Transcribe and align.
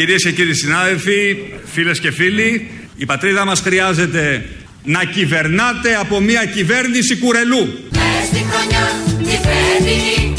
Κύριοι 0.00 0.12
Πρόεδροι, 0.12 0.22
κυρίες 0.22 0.22
και 0.22 0.32
κύριοι 0.32 0.54
συνάδελφοι, 0.54 1.36
φίλες 1.72 2.00
και 2.00 2.10
φίλοι, 2.10 2.70
η 2.96 3.06
πατρίδα 3.06 3.44
μας 3.44 3.60
χρειάζεται 3.60 4.44
να 4.84 5.04
κυβερνάτε 5.04 5.96
από 6.00 6.20
μια 6.20 6.44
κυβέρνηση 6.44 7.16
κουρελού. 7.16 7.62
Μες 7.90 8.26
στη 8.30 8.46
χρονιά 8.50 8.84
τη 9.26 9.36
φετινή 9.46 10.34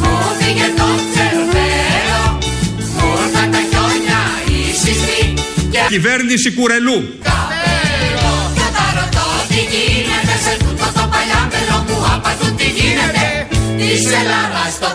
μου 0.00 0.14
φύγε 0.38 0.68
το 0.78 0.88
τσερβέλο 1.10 2.22
μου 2.96 3.08
ήρθαν 3.24 3.50
τα 3.54 3.60
χιόνια 3.70 4.20
οι 4.48 4.60
σεισμοί 4.82 5.34
και 5.70 5.78
Κυβέρνηση 5.88 6.50
κουρελού. 6.50 6.98
καπέλο 7.28 8.30
κι 8.54 8.62
όταν 8.68 8.88
ρωτώ 8.98 9.26
τι 9.48 9.60
γίνεται 9.72 10.34
σε 10.44 10.52
τούτο 10.62 10.86
το 10.96 11.04
παλιάμπελο 11.12 11.76
μου 11.86 11.98
απαντούν 12.14 12.56
τι 12.56 12.68
γίνεται 12.78 13.26
της 13.78 14.02
Ελλάδας 14.20 14.72
το 14.82 14.86
καγγέλο 14.86 14.91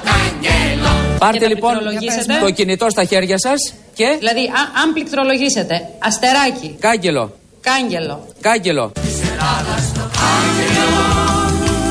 Πάρτε 1.20 1.38
Και 1.38 1.44
θα 1.44 1.50
λοιπόν 1.50 1.72
πληκτρολογήσετε. 1.78 2.40
το 2.42 2.52
κινητό 2.52 2.90
στα 2.90 3.04
χέρια 3.04 3.38
σας 3.38 3.74
και 3.94 4.16
Δηλαδή, 4.20 4.42
α, 4.42 4.82
αν 4.84 4.94
πληκτρολογήσετε 4.94 5.82
αστεράκι, 6.00 6.76
κάγκελο, 6.80 7.38
κάγκελο, 7.62 8.28
κάγκελο. 8.42 8.92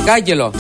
Κάγκελο. 0.05 0.53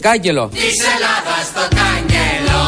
Κάγκελο. 0.00 0.48
της 0.52 0.84
Ελλάδας 0.94 1.52
το 1.54 1.60
καγγέλο 1.76 2.60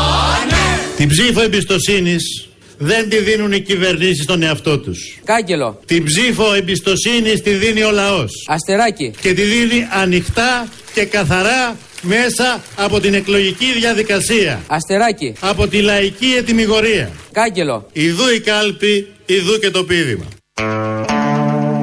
ναι. 0.48 0.96
Την 0.96 1.08
ψήφο 1.08 1.40
εμπιστοσύνης 1.40 2.48
δεν 2.78 3.08
τη 3.08 3.18
δίνουν 3.18 3.52
οι 3.52 3.60
κυβερνήσεις 3.60 4.22
στον 4.22 4.42
εαυτό 4.42 4.78
τους. 4.78 5.20
Κάγκελο. 5.24 5.80
Την 5.86 6.04
ψήφο 6.04 6.54
εμπιστοσύνη 6.54 7.40
τη 7.40 7.50
δίνει 7.50 7.82
ο 7.82 7.90
λαός. 7.90 8.30
Αστεράκι. 8.48 9.14
Και 9.20 9.34
τη 9.34 9.42
δίνει 9.42 9.88
ανοιχτά 9.92 10.68
και 10.94 11.04
καθαρά 11.04 11.76
μέσα 12.02 12.62
από 12.76 13.00
την 13.00 13.14
εκλογική 13.14 13.72
διαδικασία. 13.78 14.60
Αστεράκι. 14.66 15.34
Από 15.40 15.68
τη 15.68 15.80
λαϊκή 15.80 16.34
ετοιμιγορία. 16.38 17.10
Κάγκελο. 17.32 17.88
Ιδού 17.92 18.28
η 18.28 18.40
κάλπη, 18.40 19.06
ιδού 19.26 19.58
και 19.58 19.70
το 19.70 19.84
πείδημα. 19.84 20.26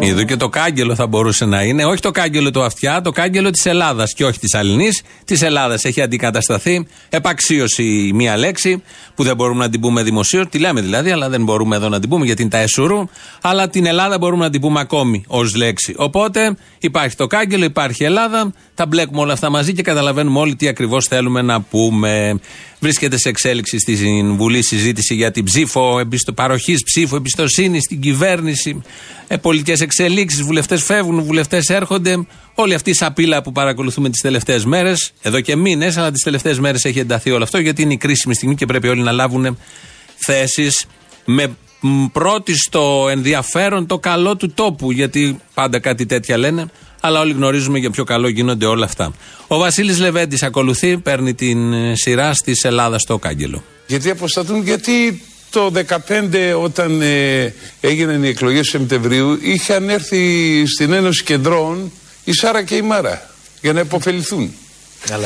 Είδου 0.05 0.23
και 0.25 0.35
το 0.35 0.49
κάγκελο 0.49 0.95
θα 0.95 1.07
μπορούσε 1.07 1.45
να 1.45 1.63
είναι. 1.63 1.85
Όχι 1.85 1.99
το 1.99 2.11
κάγκελο 2.11 2.51
του 2.51 2.63
αυτιά, 2.63 3.01
το 3.01 3.11
κάγκελο 3.11 3.49
της 3.49 3.65
Ελλάδας 3.65 4.13
και 4.13 4.25
όχι 4.25 4.39
της 4.39 4.53
Αλληνής. 4.53 5.01
Της 5.25 5.41
Ελλάδας 5.41 5.83
έχει 5.83 6.01
αντικατασταθεί. 6.01 6.87
Επαξίωση 7.09 7.83
η 7.83 8.13
μία 8.13 8.37
λέξη 8.37 8.83
που 9.15 9.23
δεν 9.23 9.35
μπορούμε 9.35 9.63
να 9.63 9.69
την 9.69 9.79
πούμε 9.79 10.03
δημοσίως. 10.03 10.47
Τη 10.49 10.59
λέμε 10.59 10.81
δηλαδή, 10.81 11.11
αλλά 11.11 11.29
δεν 11.29 11.43
μπορούμε 11.43 11.75
εδώ 11.75 11.89
να 11.89 11.99
την 11.99 12.09
πούμε 12.09 12.25
γιατί 12.25 12.41
είναι 12.41 12.51
τα 12.51 12.57
εσουρού. 12.57 13.07
Αλλά 13.41 13.69
την 13.69 13.85
Ελλάδα 13.85 14.17
μπορούμε 14.17 14.43
να 14.43 14.49
την 14.49 14.61
πούμε 14.61 14.79
ακόμη 14.79 15.23
ως 15.27 15.55
λέξη. 15.55 15.93
Οπότε 15.97 16.57
υπάρχει 16.79 17.15
το 17.15 17.27
κάγκελο, 17.27 17.63
υπάρχει 17.63 18.03
η 18.03 18.05
Ελλάδα. 18.05 18.53
Τα 18.73 18.85
μπλέκουμε 18.85 19.21
όλα 19.21 19.33
αυτά 19.33 19.49
μαζί 19.49 19.73
και 19.73 19.81
καταλαβαίνουμε 19.81 20.39
όλοι 20.39 20.55
τι 20.55 20.67
ακριβώς 20.67 21.05
θέλουμε 21.05 21.41
να 21.41 21.61
πούμε. 21.61 22.39
Βρίσκεται 22.79 23.17
σε 23.17 23.29
εξέλιξη 23.29 23.79
στην 23.79 24.35
Βουλή 24.35 24.63
συζήτηση 24.63 25.15
για 25.15 25.31
την 25.31 25.43
ψήφο, 25.43 25.99
εμπιστο, 25.99 26.33
παροχής 26.33 26.83
ψήφου 26.83 27.15
εμπιστοσύνη 27.15 27.79
στην 27.81 28.01
κυβέρνηση. 28.01 28.81
Ε, 29.27 29.37
Πολιτικές 29.37 29.81
εξελίξεις, 29.81 30.41
βουλευτές 30.41 30.83
φεύγουν, 30.83 31.23
βουλευτές 31.23 31.69
έρχονται. 31.69 32.25
Όλη 32.55 32.73
αυτή 32.73 32.89
η 32.89 32.93
σαπίλα 32.93 33.41
που 33.41 33.51
παρακολουθούμε 33.51 34.09
τις 34.09 34.21
τελευταίες 34.21 34.65
μέρες, 34.65 35.11
εδώ 35.21 35.41
και 35.41 35.55
μήνες, 35.55 35.97
αλλά 35.97 36.11
τις 36.11 36.23
τελευταίες 36.23 36.59
μέρες 36.59 36.85
έχει 36.85 36.99
ενταθεί 36.99 37.31
όλο 37.31 37.43
αυτό 37.43 37.57
γιατί 37.57 37.81
είναι 37.81 37.93
η 37.93 37.97
κρίσιμη 37.97 38.35
στιγμή 38.35 38.55
και 38.55 38.65
πρέπει 38.65 38.87
όλοι 38.87 39.01
να 39.01 39.11
λάβουν 39.11 39.57
θέσεις 40.15 40.85
με 41.25 41.55
μ, 41.79 42.05
πρώτη 42.05 42.57
στο 42.57 43.07
ενδιαφέρον 43.11 43.85
το 43.85 43.99
καλό 43.99 44.35
του 44.35 44.51
τόπου. 44.53 44.91
Γιατί 44.91 45.39
πάντα 45.53 45.79
κάτι 45.79 46.05
τέτοια 46.05 46.37
λένε, 46.37 46.65
αλλά 47.05 47.19
όλοι 47.19 47.33
γνωρίζουμε 47.33 47.79
για 47.79 47.89
ποιο 47.89 48.03
καλό 48.03 48.27
γίνονται 48.27 48.65
όλα 48.65 48.85
αυτά. 48.85 49.13
Ο 49.47 49.57
Βασίλης 49.57 49.99
Λεβέντης 49.99 50.43
ακολουθεί, 50.43 50.97
παίρνει 50.97 51.33
την 51.33 51.73
ε, 51.73 51.95
σειρά 51.95 52.31
τη 52.43 52.51
Ελλάδας 52.61 53.01
στο 53.01 53.17
Κάγκελο. 53.17 53.63
Γιατί 53.87 54.09
αποστατούν, 54.09 54.63
γιατί 54.63 55.21
το 55.49 55.71
2015 55.73 56.61
όταν 56.61 57.01
ε, 57.01 57.53
έγιναν 57.81 58.23
οι 58.23 58.27
εκλογές 58.27 58.61
του 58.61 58.77
Σεπτεμβρίου 58.77 59.39
είχαν 59.41 59.89
έρθει 59.89 60.63
στην 60.65 60.93
Ένωση 60.93 61.23
Κεντρών 61.23 61.91
η 62.23 62.33
Σάρα 62.33 62.63
και 62.63 62.75
η 62.75 62.81
Μάρα 62.81 63.29
για 63.61 63.73
να 63.73 63.79
υποφεληθούν. 63.79 64.53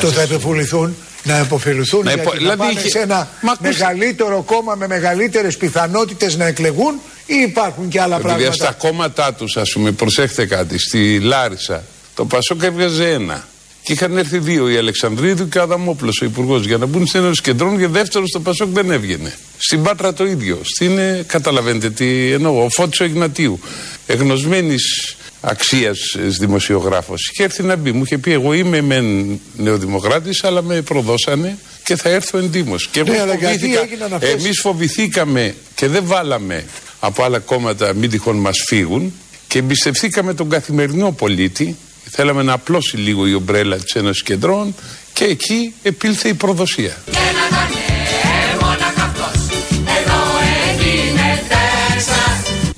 Το 0.01 0.07
θα 0.11 0.21
υποφεληθούν, 0.23 0.95
να 1.23 1.39
υποφεληθούν 1.39 2.03
Να 2.03 2.11
γιατί 2.13 2.21
υπο- 2.21 2.31
να 2.33 2.37
δηλαδή 2.39 2.57
πάνε 2.57 2.71
είχε- 2.71 2.89
σε 2.89 2.99
ένα 2.99 3.29
Μα 3.41 3.51
ακούσε- 3.51 3.77
μεγαλύτερο 3.79 4.43
κόμμα 4.45 4.75
με 4.75 4.87
μεγαλύτερες 4.87 5.57
πιθανότητες 5.57 6.35
να 6.37 6.45
εκλεγούν 6.45 6.99
ή 7.25 7.35
υπάρχουν 7.35 7.89
και 7.89 8.01
άλλα 8.01 8.15
Επειδή 8.15 8.27
πράγματα; 8.33 8.53
στα 8.53 8.71
κόμματά 8.71 9.33
τους 9.33 9.57
ας 9.57 9.71
πούμε 9.73 9.91
προσέχτε 9.91 10.45
κάτι 10.45 10.79
στη 10.79 11.19
Λάρισα 11.19 11.83
το 12.15 12.25
Πασόκ 12.25 12.63
έβγαζε 12.63 13.09
ένα 13.09 13.47
και 13.83 13.93
είχαν 13.93 14.17
έρθει 14.17 14.37
δύο 14.39 14.69
η 14.69 14.77
Αλεξανδρίδου 14.77 15.49
και 15.49 15.57
ο 15.57 15.61
Αδαμόπουλος 15.61 16.21
ο 16.21 16.25
υπουργός 16.25 16.65
για 16.65 16.77
να 16.77 16.85
μπουν 16.85 17.05
στην 17.07 17.19
Ένωση 17.23 17.41
Κεντρών 17.41 17.77
και 17.77 17.87
δεύτερο 17.87 18.27
στο 18.27 18.39
Πασόκ 18.39 18.67
δεν 18.73 18.91
έβγαινε 18.91 19.33
στην 19.57 19.83
Πάτρα 19.83 20.13
το 20.13 20.25
ίδιο 20.25 20.59
στην, 20.63 20.97
ε, 20.97 21.23
καταλαβαίνετε 21.27 21.89
τι 21.89 22.31
εννοώ 22.31 22.63
ο 22.63 22.67
Φώτης 22.69 22.99
ο 22.99 23.03
Ιγνατίου 23.03 23.59
εγνωσμένης 24.07 25.15
αξίας 25.41 25.97
ε, 26.17 26.21
δημοσιογράφος. 26.39 27.29
Είχε 27.31 27.43
έρθει 27.43 27.63
να 27.63 27.75
μπει. 27.75 27.91
Μου 27.91 28.03
είχε 28.05 28.17
πει 28.17 28.31
εγώ 28.31 28.53
είμαι 28.53 28.81
μεν 28.81 29.39
νεοδημοκράτης 29.57 30.43
αλλά 30.43 30.61
με 30.61 30.81
προδώσανε 30.81 31.57
και 31.83 31.95
θα 31.95 32.09
έρθω 32.09 32.37
εντύμως 32.37 32.87
και 32.91 32.99
εγώ 32.99 33.11
Ναι, 33.11 33.19
αλλά 33.19 33.33
γιατί 33.35 33.57
φοβήθηκα 33.59 33.81
έγιναν 33.81 34.13
αυτές- 34.13 34.43
εμείς 34.43 34.59
φοβηθήκαμε 34.59 35.55
και 35.75 35.87
δεν 35.87 36.03
βάλαμε 36.05 36.65
από 36.99 37.23
άλλα 37.23 37.39
κόμματα 37.39 37.93
μην 37.93 38.09
τυχόν 38.09 38.37
μας 38.37 38.63
φύγουν 38.67 39.13
και 39.47 39.59
εμπιστευθήκαμε 39.59 40.33
τον 40.33 40.49
καθημερινό 40.49 41.11
πολίτη. 41.11 41.75
Θέλαμε 42.11 42.43
να 42.43 42.53
απλώσει 42.53 42.97
λίγο 42.97 43.27
η 43.27 43.33
ομπρέλα 43.33 43.77
της 43.77 43.93
Ένωσης 43.95 44.23
Κεντρών 44.23 44.75
και 45.13 45.23
εκεί 45.23 45.73
επήλθε 45.83 46.27
η 46.29 46.33
προδοσία. 46.33 46.97
Και 47.05 47.11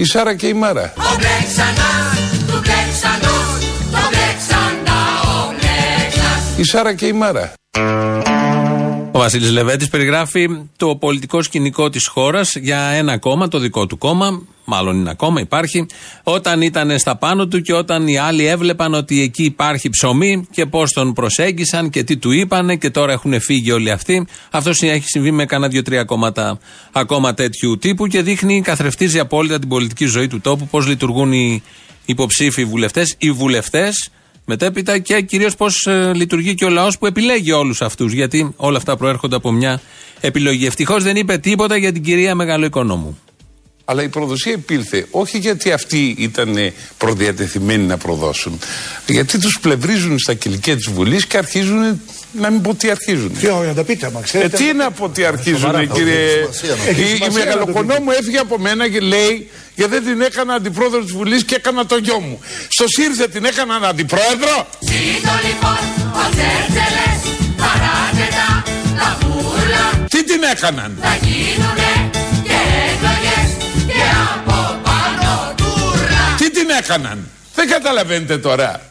Η 0.02 0.06
Σάρα 0.06 0.36
και 0.36 0.48
η 0.48 0.54
Μάρα. 0.54 0.94
Ο 0.98 1.16
Μπλέξανας 1.18 2.18
του 2.48 2.62
Μπλέξανος 2.64 3.68
Το 3.92 3.98
Μπλέξαντα 4.10 5.00
ο 5.24 5.54
Μπλέξας 5.54 6.58
Η 6.58 6.64
Σάρα 6.64 6.94
και 6.94 7.08
η 7.08 7.14
Μάρα. 7.14 7.54
Ο 9.22 9.24
Βασίλης 9.24 9.52
Λεβέντη 9.52 9.88
περιγράφει 9.88 10.48
το 10.78 10.96
πολιτικό 10.96 11.42
σκηνικό 11.42 11.90
της 11.90 12.08
χώρας 12.08 12.56
για 12.56 12.80
ένα 12.80 13.18
κόμμα, 13.18 13.48
το 13.48 13.60
δικό 13.60 13.86
του 13.86 13.98
κόμμα, 13.98 14.42
μάλλον 14.66 14.96
είναι 14.96 15.10
ακόμα, 15.10 15.40
υπάρχει, 15.40 15.86
όταν 16.24 16.62
ήταν 16.62 17.00
στα 17.00 17.16
πάνω 17.16 17.48
του 17.48 17.62
και 17.62 17.74
όταν 17.74 18.08
οι 18.08 18.18
άλλοι 18.18 18.46
έβλεπαν 18.46 18.94
ότι 18.94 19.22
εκεί 19.22 19.44
υπάρχει 19.44 19.90
ψωμί 19.90 20.48
και 20.52 20.66
πώς 20.66 20.92
τον 20.92 21.14
προσέγγισαν 21.14 21.90
και 21.90 22.04
τι 22.04 22.18
του 22.18 22.32
είπανε 22.32 22.76
και 22.76 22.90
τώρα 22.90 23.12
έχουν 23.12 23.42
φύγει 23.42 23.72
όλοι 23.72 23.92
αυτοί. 23.92 24.28
Αυτό 24.52 24.70
έχει 24.70 25.06
συμβεί 25.06 25.32
με 25.32 25.46
κάνα 25.46 25.68
δύο-τρία 25.68 26.04
κόμματα 26.04 26.60
ακόμα 26.92 27.34
τέτοιου 27.34 27.78
τύπου 27.78 28.08
και 28.08 28.22
δείχνει, 28.22 28.62
καθρεφτίζει 28.62 29.20
απόλυτα 29.20 29.60
την 29.60 29.70
πολιτική 29.70 30.06
ζωή 30.06 30.28
του 30.28 30.42
τόπου, 30.42 30.68
πώς 30.68 30.88
λειτουργούν 30.88 31.32
οι 31.32 31.64
υποψήφοι 32.06 32.66
βουλευτές, 32.66 33.16
οι 33.18 33.32
βουλευτές 33.32 34.10
μετέπειτα 34.46 35.00
και 35.00 35.22
κυρίως 35.22 35.56
πώς 35.56 35.88
λειτουργεί 36.14 36.56
και 36.56 36.66
ο 36.66 36.70
λαός 36.70 36.98
που 36.98 37.06
επιλέγει 37.06 37.52
όλους 37.52 37.82
αυτούς. 37.82 38.14
Γιατί 38.14 38.54
όλα 38.56 38.78
αυτά 38.78 38.98
προέρχονται 38.98 39.36
από 39.36 39.52
μια 39.52 39.82
επιλογή. 40.22 40.66
Ευτυχώς 40.66 41.04
δεν 41.04 41.16
είπε 41.16 41.38
τίποτα 41.38 41.76
για 41.78 41.92
την 41.92 42.04
κυρία 42.04 42.36
Μεγαλοοικονόμου. 42.36 43.20
Αλλά 43.92 44.04
η 44.04 44.10
προδοσία 44.10 44.52
επήλθε 44.52 45.06
όχι 45.12 45.38
γιατί 45.38 45.72
αυτοί 45.72 46.16
ήταν 46.18 46.58
προδιατεθειμένοι 46.98 47.84
να 47.86 47.98
προδώσουν. 47.98 48.60
Γιατί 49.08 49.38
τους 49.40 49.60
πλευρίζουν 49.62 50.20
στα 50.20 50.34
κηλικία 50.34 50.76
της 50.76 50.90
Βουλής 50.90 51.26
και 51.26 51.38
αρχίζουν 51.38 52.02
να 52.32 52.50
μην 52.50 52.62
πω 52.62 52.76
τι 52.76 52.90
αρχίζουν. 52.90 53.32
Τι 53.40 53.50
ωραία, 53.50 53.70
να 53.70 53.76
τα 53.76 53.84
πείτε, 53.84 54.06
άμα 54.06 54.20
Ε, 54.20 54.24
ξέρετε. 54.24 54.58
τι 54.58 54.74
να 54.74 54.92
πω 54.92 55.10
τι 55.10 55.24
αρχίζουν, 55.26 55.92
κύριε. 55.94 56.48
Έχει 56.90 57.02
Η, 57.02 57.04
η 57.04 57.16
σημασία 57.16 57.20
να 57.22 57.28
το 57.28 57.32
μεγαλοκονόμου 57.32 58.12
έφυγε 58.12 58.38
από 58.38 58.58
μένα 58.60 58.90
και 58.90 59.00
λέει 59.00 59.50
γιατί 59.76 59.92
δεν 59.92 60.04
την 60.06 60.22
έκανα 60.22 60.54
αντιπρόεδρο 60.54 61.02
της 61.04 61.12
Βουλής 61.12 61.44
και 61.44 61.56
έκανα 61.56 61.86
το 61.86 61.98
γιο 61.98 62.20
μου. 62.20 62.40
Στο 62.68 62.86
ΣΥΡΙΖΑ 62.88 63.28
την 63.30 63.46
έκαναν 63.46 63.86
αντιπρόεδρο. 63.86 64.68
Ζήτω 64.80 65.34
λοιπόν 65.48 65.80
ο 66.22 66.30
Τσέρτσελες 66.36 67.20
Παράτε 67.58 68.26
τα 68.38 68.64
τα 69.00 69.18
φούρλα 69.22 70.06
Τι 70.10 70.24
την 70.24 70.42
έκαναν; 70.52 70.98
Θα 71.02 71.18
γίνουνε 71.22 71.90
και 72.12 72.20
εκλογές 72.20 72.31
Και 74.02 74.10
από 74.36 74.80
πάνω 74.84 75.54
τούρλα 75.56 76.36
Τι 76.38 76.52
την 76.52 76.70
έκαναν; 76.80 77.30
Δεν 77.56 77.70
καταλαβαίνετε 77.70 78.38
τώρα. 78.38 78.82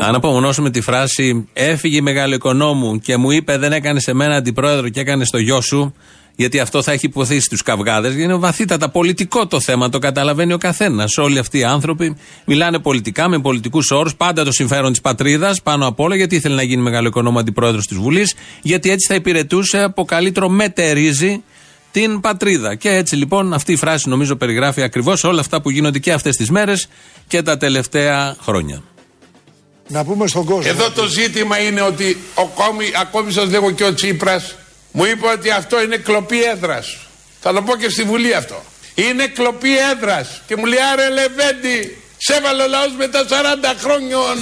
Αν 0.00 0.14
απομονώσουμε 0.14 0.70
τη 0.70 0.80
φράση 0.80 1.48
Έφυγε 1.52 1.96
η 1.96 2.00
μεγάλο 2.00 2.34
οικονόμου 2.34 2.98
και 2.98 3.16
μου 3.16 3.30
είπε 3.30 3.58
δεν 3.58 3.72
έκανες 3.72 4.02
σε 4.02 4.12
μένα 4.12 4.34
αντιπρόεδρο 4.34 4.88
και 4.88 5.00
έκανες 5.00 5.28
στο 5.28 5.38
γιο 5.38 5.60
σου, 5.60 5.94
γιατί 6.36 6.60
αυτό 6.60 6.82
θα 6.82 6.92
έχει 6.92 7.06
υποθεί 7.06 7.40
στους 7.40 7.62
καυγάδες. 7.62 8.14
Είναι 8.14 8.34
βαθύτατα 8.34 8.88
πολιτικό 8.88 9.46
το 9.46 9.60
θέμα, 9.60 9.88
το 9.88 9.98
καταλαβαίνει 9.98 10.52
ο 10.52 10.58
καθένας. 10.58 11.18
Όλοι 11.18 11.38
αυτοί 11.38 11.58
οι 11.58 11.64
άνθρωποι 11.64 12.16
μιλάνε 12.44 12.78
πολιτικά, 12.78 13.28
με 13.28 13.38
πολιτικούς 13.40 13.90
όρους, 13.90 14.14
πάντα 14.14 14.44
το 14.44 14.52
συμφέρον 14.52 14.90
της 14.90 15.00
πατρίδας 15.00 15.62
πάνω 15.62 15.86
απ' 15.86 16.00
όλα, 16.00 16.16
γιατί 16.16 16.34
ήθελε 16.34 16.54
να 16.54 16.62
γίνει 16.62 16.82
μεγάλο 16.82 17.08
οικονόμου 17.08 17.38
αντιπρόεδρος 17.38 17.86
της 17.86 17.96
Βουλής, 17.96 18.34
γιατί 18.62 18.90
έτσι 18.90 19.06
θα 19.08 19.14
υπηρετούσε 19.14 19.82
από 19.82 20.04
καλύτερο 20.04 20.48
μετερίζει 20.48 21.42
την 21.92 22.20
πατρίδα. 22.20 22.74
Και 22.74 22.90
έτσι 22.90 23.16
λοιπόν 23.16 23.54
αυτή 23.54 23.72
η 23.72 23.76
φράση 23.76 24.08
νομίζω 24.08 24.36
περιγράφει 24.36 24.82
ακριβώς 24.82 25.24
όλα 25.24 25.40
αυτά 25.40 25.60
που 25.60 25.70
γίνονται 25.70 25.98
και 25.98 26.12
αυτές 26.12 26.36
τις 26.36 26.50
μέρες 26.50 26.88
και 27.26 27.42
τα 27.42 27.56
τελευταία 27.56 28.36
χρόνια. 28.42 28.82
Να 29.88 30.04
πούμε 30.04 30.26
στον 30.26 30.44
κόσμο. 30.44 30.62
Εδώ 30.64 30.90
το 30.90 31.06
ζήτημα 31.06 31.58
είναι 31.58 31.80
ότι 31.80 32.16
ο 32.34 32.46
κόμι, 32.46 32.86
ακόμη 33.00 33.32
σας 33.32 33.50
λέγω 33.50 33.70
και 33.70 33.84
ο 33.84 33.94
Τσίπρας 33.94 34.54
μου 34.92 35.04
είπε 35.04 35.26
ότι 35.26 35.50
αυτό 35.50 35.82
είναι 35.82 35.96
κλοπή 35.96 36.42
έδρας. 36.42 36.98
Θα 37.40 37.52
το 37.52 37.62
πω 37.62 37.76
και 37.76 37.88
στη 37.88 38.02
Βουλή 38.02 38.34
αυτό. 38.34 38.62
Είναι 38.94 39.26
κλοπή 39.26 39.78
έδρας. 39.78 40.42
Και 40.46 40.56
μου 40.56 40.64
λέει 40.64 40.78
άρε 40.92 41.08
Λεβέντη, 41.08 41.96
σε 42.18 42.34
έβαλε 42.34 42.62
ο 42.62 42.68
λαός 42.68 42.92
μετά 42.98 43.24
40 43.28 43.74
χρόνιων 43.78 44.36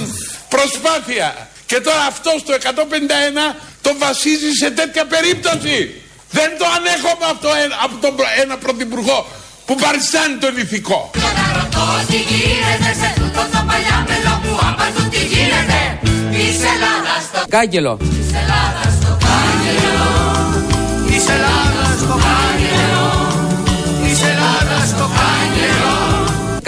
προσπάθεια. 0.49 1.49
Και 1.65 1.79
τώρα 1.79 2.01
αυτός 2.07 2.43
το 2.43 2.53
151 2.53 3.55
το 3.81 3.95
βασίζει 3.97 4.51
σε 4.51 4.71
τέτοια 4.71 5.05
περίπτωση. 5.05 6.00
Δεν 6.37 6.49
το 6.59 6.65
ανέχομαι 6.77 7.25
αυτό 7.33 7.47
ε- 7.61 7.75
από 7.85 7.95
τον 8.03 8.11
προ- 8.17 8.33
ένα 8.43 8.55
πρωθυπουργό 8.63 9.17
που 9.65 9.73
παριστάνει 9.83 10.35
τον 10.43 10.53
ηθικό. 10.63 10.99
Για 11.21 11.31
να 11.39 11.45
ρωτώ 11.57 11.83
τι 12.09 12.17
γίνεται 12.31 12.89
σε 13.01 13.09
τούτο 13.19 13.41
το 13.53 13.59
παλιάμελο 13.69 14.31
που 14.43 14.53
απαντού 14.69 15.03
τι 15.13 15.21
γίνεται 15.33 15.79
Της 16.35 16.55
Ελλάδας 16.73 17.21
το 17.33 17.39
Κάγκελο. 17.55 17.93
Της 17.97 18.27
Ελλάδας 18.41 18.93
το 19.03 19.11
κάγκελο 19.25 20.09
Της 21.07 21.23
Ελλάδας 21.35 21.97
το 22.09 22.15
κάγκελο 22.25 23.05
Της 24.03 24.19
Ελλάδας 24.31 24.87
το 24.99 25.05
κάγκελο 25.19 25.93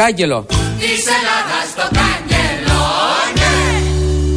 Κάγκελο. 0.02 0.40
Της 0.80 1.04
Ελλάδας 1.18 1.68
το 1.76 1.86
κάγκελο 2.00 2.82
ναι. 3.40 3.54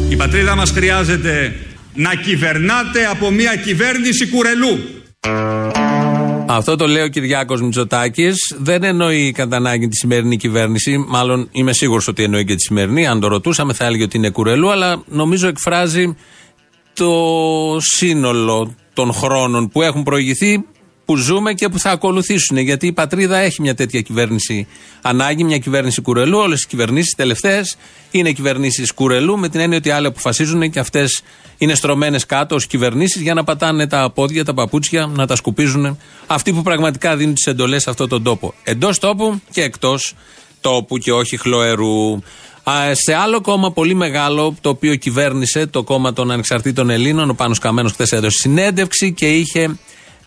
Η 0.09 0.15
πατρίδα 0.15 0.55
μας 0.55 0.71
χρειάζεται 0.71 1.55
να 1.93 2.15
κυβερνάτε 2.15 3.05
από 3.05 3.31
μια 3.31 3.55
κυβέρνηση 3.55 4.27
κουρελού. 4.27 4.96
Αυτό 6.49 6.75
το 6.75 6.87
λέει 6.87 7.03
ο 7.03 7.07
Κυριάκος 7.07 7.61
Μητσοτάκης. 7.61 8.55
Δεν 8.57 8.83
εννοεί 8.83 9.31
κατά 9.31 9.55
ανάγκη 9.55 9.87
τη 9.87 9.95
σημερινή 9.95 10.37
κυβέρνηση. 10.37 11.05
Μάλλον 11.07 11.47
είμαι 11.51 11.73
σίγουρος 11.73 12.07
ότι 12.07 12.23
εννοεί 12.23 12.45
και 12.45 12.55
τη 12.55 12.61
σημερινή. 12.61 13.07
Αν 13.07 13.19
το 13.19 13.27
ρωτούσαμε, 13.27 13.73
θα 13.73 13.85
έλεγε 13.85 14.03
ότι 14.03 14.17
είναι 14.17 14.29
κουρελού. 14.29 14.71
Αλλά 14.71 15.03
νομίζω 15.07 15.47
εκφράζει 15.47 16.15
το 16.93 17.11
σύνολο 17.79 18.75
των 18.93 19.13
χρόνων 19.13 19.69
που 19.69 19.81
έχουν 19.81 20.03
προηγηθεί, 20.03 20.65
που 21.07 21.15
ζούμε 21.15 21.53
και 21.53 21.69
που 21.69 21.79
θα 21.79 21.91
ακολουθήσουν. 21.91 22.57
Γιατί 22.57 22.87
η 22.87 22.91
πατρίδα 22.91 23.37
έχει 23.37 23.61
μια 23.61 23.75
τέτοια 23.75 24.01
κυβέρνηση 24.01 24.67
ανάγκη, 25.01 25.43
μια 25.43 25.57
κυβέρνηση 25.57 26.01
κουρελού. 26.01 26.37
Όλες 26.37 26.61
οι 26.63 26.67
κυβερνήσεις 26.67 27.15
τελευταίες 27.15 27.77
είναι 28.11 28.31
κυβερνήσεις 28.31 28.93
κουρελού, 28.93 29.37
με 29.37 29.49
την 29.49 29.59
έννοια 29.59 29.77
ότι 29.77 29.89
άλλοι 29.89 30.07
αποφασίζουν 30.07 30.69
και 30.69 30.79
αυτές 30.79 31.21
είναι 31.57 31.75
στρωμένες 31.75 32.25
κάτω 32.25 32.55
ως 32.55 32.67
κυβερνήσεις 32.67 33.21
για 33.21 33.33
να 33.33 33.43
πατάνε 33.43 33.87
τα 33.87 34.11
πόδια, 34.11 34.45
τα 34.45 34.53
παπούτσια, 34.53 35.05
να 35.05 35.27
τα 35.27 35.35
σκουπίζουν 35.35 35.97
αυτοί 36.27 36.53
που 36.53 36.61
πραγματικά 36.61 37.15
δίνουν 37.15 37.33
τις 37.33 37.45
εντολές 37.45 37.81
σε 37.81 37.89
αυτόν 37.89 38.09
τον 38.09 38.23
τόπο. 38.23 38.53
Εντός 38.63 38.99
τόπου 38.99 39.41
και 39.51 39.61
εκτός 39.61 40.13
τόπου 40.61 40.97
και 40.97 41.11
όχι 41.11 41.37
χλωερού. 41.37 42.21
Α, 42.63 42.73
σε 42.93 43.13
άλλο 43.13 43.41
κόμμα 43.41 43.71
πολύ 43.71 43.93
μεγάλο, 43.93 44.55
το 44.61 44.69
οποίο 44.69 44.95
κυβέρνησε, 44.95 45.65
το 45.67 45.83
κόμμα 45.83 46.13
των 46.13 46.31
Ανεξαρτήτων 46.31 46.89
Ελλήνων, 46.89 47.29
ο 47.29 47.33
Πάνος 47.33 47.59
Καμένος 47.59 47.91
χθες 47.91 48.11
έδωσε 48.11 48.37
συνέντευξη 48.37 49.13
και 49.13 49.35
είχε 49.35 49.77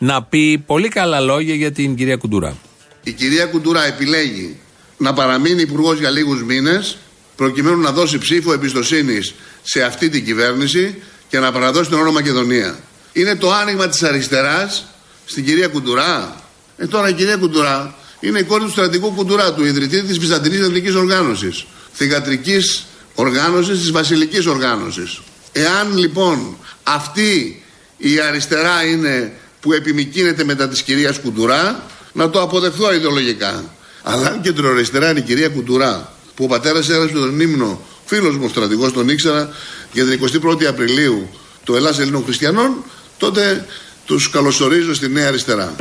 να 0.02 0.22
πει 0.22 0.62
πολύ 0.66 0.88
καλά 0.88 1.20
λόγια 1.20 1.54
για 1.54 1.72
την 1.72 1.94
κυρία 1.94 2.16
Κουντουρά. 2.16 2.56
Η 3.02 3.12
κυρία 3.12 3.46
Κουντουρά 3.46 3.86
επιλέγει 3.86 4.56
να 4.96 5.12
παραμείνει 5.12 5.62
υπουργός 5.62 5.98
για 5.98 6.10
λίγους 6.10 6.42
μήνες, 6.42 6.96
προκειμένου 7.36 7.80
να 7.80 7.92
δώσει 7.92 8.18
ψήφο 8.18 8.52
εμπιστοσύνης 8.52 9.34
σε 9.62 9.82
αυτή 9.82 10.08
την 10.08 10.24
κυβέρνηση 10.24 11.02
και 11.28 11.38
να 11.38 11.52
παραδώσει 11.52 11.88
την 11.88 11.98
όνομα 11.98 12.12
Μακεδονία. 12.12 12.78
Είναι 13.12 13.36
το 13.36 13.52
άνοιγμα 13.52 13.88
της 13.88 14.02
αριστεράς 14.02 14.86
στην 15.24 15.44
κυρία 15.44 15.68
Κουντουρά. 15.68 16.42
Ε, 16.76 16.86
τώρα 16.86 17.08
η 17.08 17.12
κυρία 17.12 17.36
Κουντουρά 17.36 17.94
είναι 18.20 18.38
η 18.38 18.42
κόρη 18.42 18.64
του 18.64 18.70
στρατηγού 18.70 19.12
Κουντουρά, 19.16 19.52
του 19.54 19.64
ιδρυτή 19.64 20.02
της 20.02 20.18
Βυζαντινής 20.18 20.60
Εθνικής 20.60 20.94
Οργάνωσης, 20.94 21.66
θηγατρικής 21.92 22.84
οργάνωσης, 23.14 23.78
της 23.78 23.90
βασιλικής 23.90 24.46
οργάνωσης. 24.46 25.20
Εάν 25.52 25.96
λοιπόν 25.96 26.56
αυτή 26.82 27.62
η 27.96 28.20
αριστερά 28.20 28.84
είναι 28.84 29.32
που 29.60 29.72
επιμηκύνεται 29.72 30.44
μετά 30.44 30.68
της 30.68 30.82
κυρίας 30.82 31.18
Κουντουρά 31.18 31.82
να 32.12 32.30
το 32.30 32.42
αποδεχθώ 32.42 32.94
ιδεολογικά. 32.94 33.64
Αλλά 34.02 34.26
αν 34.26 34.40
κεντροαριστερά 34.40 35.10
είναι 35.10 35.18
η 35.18 35.22
κυρία 35.22 35.48
Κουντουρά 35.48 36.12
που 36.34 36.44
ο 36.44 36.46
πατέρας 36.46 36.88
έγραψε 36.88 37.14
τον 37.14 37.40
ύμνο 37.40 37.80
φίλος 38.04 38.36
μου 38.36 38.44
ο 38.44 38.48
στρατηγός 38.48 38.92
τον 38.92 39.08
ήξερα 39.08 39.48
για 39.92 40.04
την 40.04 40.20
21η 40.42 40.64
Απριλίου 40.64 41.28
του 41.64 41.74
Ελλάς 41.74 41.98
Ελλήνων 41.98 42.24
Χριστιανών 42.24 42.84
τότε 43.18 43.66
τους 44.04 44.30
καλωσορίζω 44.30 44.94
στη 44.94 45.08
Νέα 45.08 45.28
Αριστερά. 45.28 45.74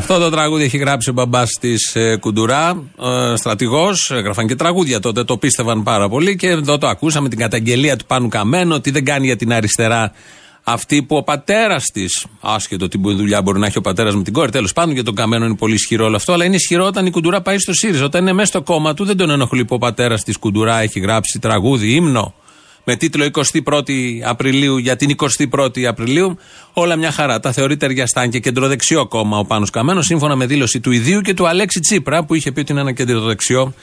Αυτό 0.00 0.18
το 0.18 0.30
τραγούδι 0.30 0.64
έχει 0.64 0.76
γράψει 0.76 1.10
ο 1.10 1.12
μπαμπάς 1.12 1.50
της 1.60 1.94
ε, 1.94 2.16
Κουντουρά, 2.16 2.82
ε, 3.02 3.36
στρατηγός. 3.36 4.10
Έγραφαν 4.10 4.46
και 4.46 4.54
τραγούδια 4.54 5.00
τότε, 5.00 5.24
το 5.24 5.36
πίστευαν 5.36 5.82
πάρα 5.82 6.08
πολύ. 6.08 6.36
Και 6.36 6.48
εδώ 6.48 6.78
το 6.78 6.86
ακούσαμε 6.86 7.28
την 7.28 7.38
καταγγελία 7.38 7.96
του 7.96 8.04
Πάνου 8.06 8.28
Καμένου 8.28 8.74
ότι 8.74 8.90
δεν 8.90 9.04
κάνει 9.04 9.26
για 9.26 9.36
την 9.36 9.52
αριστερά 9.52 10.12
αυτή 10.64 11.02
που 11.02 11.16
ο 11.16 11.22
πατέρας 11.22 11.84
της, 11.84 12.26
άσχετο 12.40 12.88
τι 12.88 12.98
δουλειά 12.98 13.42
μπορεί 13.42 13.58
να 13.58 13.66
έχει 13.66 13.78
ο 13.78 13.80
πατέρας 13.80 14.14
με 14.14 14.22
την 14.22 14.32
κόρη, 14.32 14.50
τέλος 14.50 14.72
πάντων 14.72 14.94
για 14.94 15.04
τον 15.04 15.14
Καμένο 15.14 15.44
είναι 15.44 15.56
πολύ 15.56 15.74
ισχυρό 15.74 16.04
όλο 16.04 16.16
αυτό, 16.16 16.32
αλλά 16.32 16.44
είναι 16.44 16.56
ισχυρό 16.56 16.84
όταν 16.84 17.06
η 17.06 17.10
Κουντουρά 17.10 17.40
πάει 17.40 17.58
στο 17.58 17.72
ΣΥΡΙΖΑ. 17.72 18.04
Όταν 18.04 18.22
είναι 18.22 18.32
μέσα 18.32 18.46
στο 18.46 18.62
κόμμα 18.62 18.94
του, 18.94 19.04
δεν 19.04 19.16
τον 19.16 19.30
ενοχλεί 19.30 19.64
που 19.64 19.74
ο 19.74 19.78
πατέρας 19.78 20.22
της 20.24 20.36
Κουντουρά 20.36 20.80
έχει 20.80 21.00
γράψει 21.00 21.38
τραγούδι, 21.38 21.94
ύμνο, 21.94 22.34
με 22.84 22.96
τίτλο 22.96 23.30
21η 23.64 24.20
Απριλίου 24.24 24.76
για 24.76 24.96
την 24.96 25.16
21η 25.50 25.82
Απριλίου. 25.82 26.38
Όλα 26.72 26.96
μια 26.96 27.10
χαρά. 27.10 27.40
Τα 27.40 27.52
θεωρεί 27.52 27.76
ταιριαστά 27.76 28.26
και 28.26 28.38
κεντροδεξιό 28.38 29.06
κόμμα 29.06 29.38
ο 29.38 29.44
Πάνος 29.44 29.70
Καμένος, 29.70 30.06
σύμφωνα 30.06 30.36
με 30.36 30.46
δήλωση 30.46 30.80
του 30.80 30.90
ιδίου 30.90 31.20
και 31.20 31.34
του 31.34 31.48
Αλέξη 31.48 31.80
Τσίπρα, 31.80 32.24
που 32.24 32.34
είχε 32.34 32.52
πει 32.52 32.60
ότι 32.60 32.72
είναι 32.72 32.80
ένα 32.80 32.92
κεντροδεξιό 32.92 33.74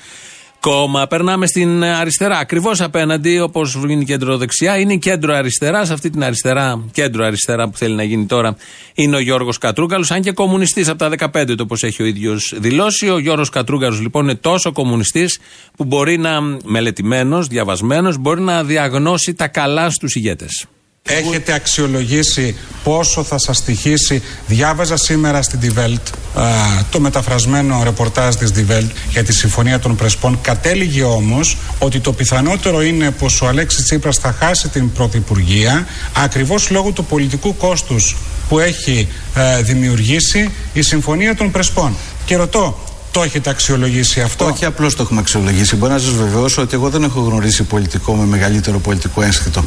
κόμμα. 0.60 1.08
Περνάμε 1.08 1.48
στην 1.48 1.84
αριστερά. 1.84 2.38
Ακριβώς 2.38 2.82
απέναντι, 2.82 3.40
όπως 3.40 3.74
είναι 3.74 4.02
η 4.02 4.06
κεντροδεξιά, 4.06 4.78
είναι 4.80 4.94
η 4.94 4.98
κέντρο 4.98 5.34
αριστερά. 5.34 5.86
Σε 5.86 5.94
αυτή 5.94 6.10
την 6.10 6.24
αριστερά, 6.24 6.84
κέντρο 6.92 7.26
αριστερά 7.26 7.70
που 7.70 7.78
θέλει 7.78 7.96
να 7.96 8.04
γίνει 8.04 8.26
τώρα, 8.26 8.56
είναι 8.94 9.16
ο 9.16 9.20
Γιώργος 9.20 9.58
Κατρούγκαλος, 9.58 10.12
αν 10.12 10.22
και 10.22 10.32
κομμουνιστής 10.32 10.88
από 10.88 10.98
τα 10.98 11.10
15, 11.10 11.56
το 11.56 11.64
όπως 11.64 11.84
έχει 11.84 12.02
ο 12.02 12.06
ίδιος 12.06 12.54
δηλώσει. 12.58 13.10
Ο 13.10 13.20
Γιώργος 13.20 13.50
Κατρούγκαλος 13.50 14.00
λοιπόν 14.02 14.24
είναι 14.24 14.36
τόσο 14.36 14.72
κομμουνιστής 14.72 15.40
που 15.78 15.84
μπορεί 15.84 16.18
να, 16.18 16.42
μελετημένος, 16.64 17.48
διαβασμένος, 17.48 18.18
μπορεί 18.18 18.42
να 18.42 18.64
διαγνώσει 18.64 19.34
τα 19.34 19.48
καλά 19.48 19.90
στους 19.90 20.16
ηγέτες. 20.16 20.68
Έχετε 21.08 21.54
αξιολογήσει 21.54 22.56
πόσο 22.84 23.24
θα 23.24 23.38
σας 23.38 23.58
στοιχήσει. 23.58 24.22
Διάβαζα 24.48 24.98
σήμερα 24.98 25.42
στην 25.42 25.60
Die 25.64 25.80
Welt 25.80 26.42
α, 26.42 26.44
το 26.92 27.00
μεταφρασμένο 27.00 27.82
ρεπορτάζ 27.84 28.36
της 28.36 28.52
Die 28.56 28.72
Welt 28.72 28.90
για 29.10 29.24
τη 29.24 29.34
Συμφωνία 29.34 29.80
των 29.80 29.96
Πρεσπών. 29.96 30.40
Κατέληγε 30.42 31.04
όμως 31.04 31.58
ότι 31.80 32.00
το 32.00 32.14
πιθανότερο 32.14 32.82
είναι 32.82 33.12
πως 33.12 33.42
ο 33.42 33.48
Αλέξης 33.48 33.84
Τσίπρας 33.84 34.18
θα 34.18 34.36
χάσει 34.40 34.68
την 34.68 34.92
Πρωθυπουργία 34.92 35.88
ακριβώς 36.16 36.70
λόγω 36.70 36.92
του 36.92 37.06
πολιτικού 37.06 37.58
κόστους 37.58 38.16
που 38.50 38.60
έχει 38.60 39.08
ε, 39.36 39.62
δημιουργήσει 39.62 40.52
η 40.74 40.82
Συμφωνία 40.82 41.36
των 41.36 41.52
Πρεσπών. 41.52 41.96
Και 42.26 42.36
ρωτώ, 42.36 42.80
το 43.18 43.24
έχετε 43.24 43.50
αξιολογήσει 43.50 44.22
αυτό; 44.22 44.46
Όχι 44.46 44.66
απλώς 44.66 44.96
το 44.96 45.02
έχουμε 45.02 45.20
αξιολογήσει. 45.20 45.76
Μπορώ 45.76 45.94
να 45.94 46.00
σας 46.00 46.12
βεβαιώσω 46.12 46.62
ότι 46.62 46.74
εγώ 46.76 46.90
δεν 46.90 47.04
έχω 47.04 47.20
γνωρίσει 47.20 47.64
πολιτικό 47.64 48.16
με 48.16 48.26
μεγαλύτερο 48.26 48.80
πολιτικό 48.80 49.22
ένστικτο 49.22 49.64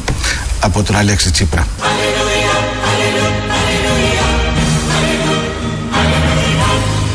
από 0.59 0.83
τον 0.83 0.95
Αλέξη 0.95 1.31
Τσίπρα. 1.31 1.67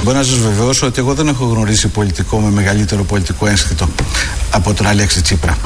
Μπορώ 0.03 0.19
να 0.19 0.25
σας 0.25 0.39
βεβαιώσω 0.39 0.87
ότι 0.87 0.99
εγώ 0.99 1.15
δεν 1.15 1.29
έχω 1.29 1.45
γνωρίσει 1.45 1.89
πολιτικό 1.89 2.39
με 2.39 2.51
μεγαλύτερο 2.51 3.05
πολιτικό 3.05 3.47
ένστικτο 3.47 3.89
από 4.51 4.75
τον 4.75 4.87
Αλέξη 4.87 5.23
Τσίπρα. 5.23 5.57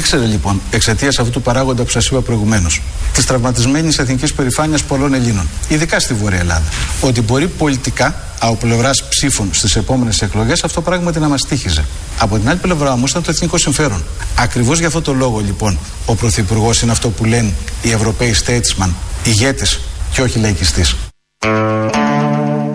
Ήξερε 0.00 0.24
λοιπόν, 0.24 0.60
εξαιτίας 0.70 1.18
αυτού 1.18 1.30
του 1.30 1.42
παράγοντα 1.42 1.82
που 1.82 1.90
σας 1.90 2.06
είπα 2.06 2.20
προηγουμένως, 2.20 2.82
της 3.12 3.26
τραυματισμένης 3.26 3.98
εθνικής 3.98 4.32
περηφάνειας 4.32 4.82
πολλών 4.82 5.14
Ελλήνων, 5.14 5.48
ειδικά 5.68 6.00
στη 6.00 6.14
Βόρεια 6.14 6.38
Ελλάδα, 6.38 6.62
ότι 7.00 7.20
μπορεί 7.20 7.48
πολιτικά, 7.48 8.14
από 8.40 8.56
πλευράς 8.56 9.04
ψήφων 9.08 9.48
στις 9.52 9.76
επόμενες 9.76 10.22
εκλογές, 10.22 10.64
αυτό 10.64 10.80
πράγματι 10.80 11.18
να 11.18 11.28
μας 11.28 11.40
τύχιζε. 11.48 11.84
Από 12.18 12.38
την 12.38 12.48
άλλη 12.48 12.58
πλευρά 12.58 12.92
όμως 12.92 13.10
ήταν 13.10 13.22
το 13.22 13.30
εθνικό 13.30 13.58
συμφέρον. 13.58 14.02
Ακριβώς 14.38 14.78
για 14.78 14.86
αυτό 14.86 15.02
το 15.02 15.12
λόγο 15.12 15.38
λοιπόν 15.38 15.78
ο 16.06 16.14
Πρωθυπουργός 16.14 16.82
είναι 16.82 16.92
αυτό 16.92 17.08
που 17.08 17.24
λένε 17.24 17.52
οι 17.82 17.90
Ευρωπαίοι 17.90 18.34
statesman, 18.46 18.90
ηγέτη 19.24 19.66
και 20.12 20.22
όχι 20.22 20.38
λαϊκιστή. 20.38 20.84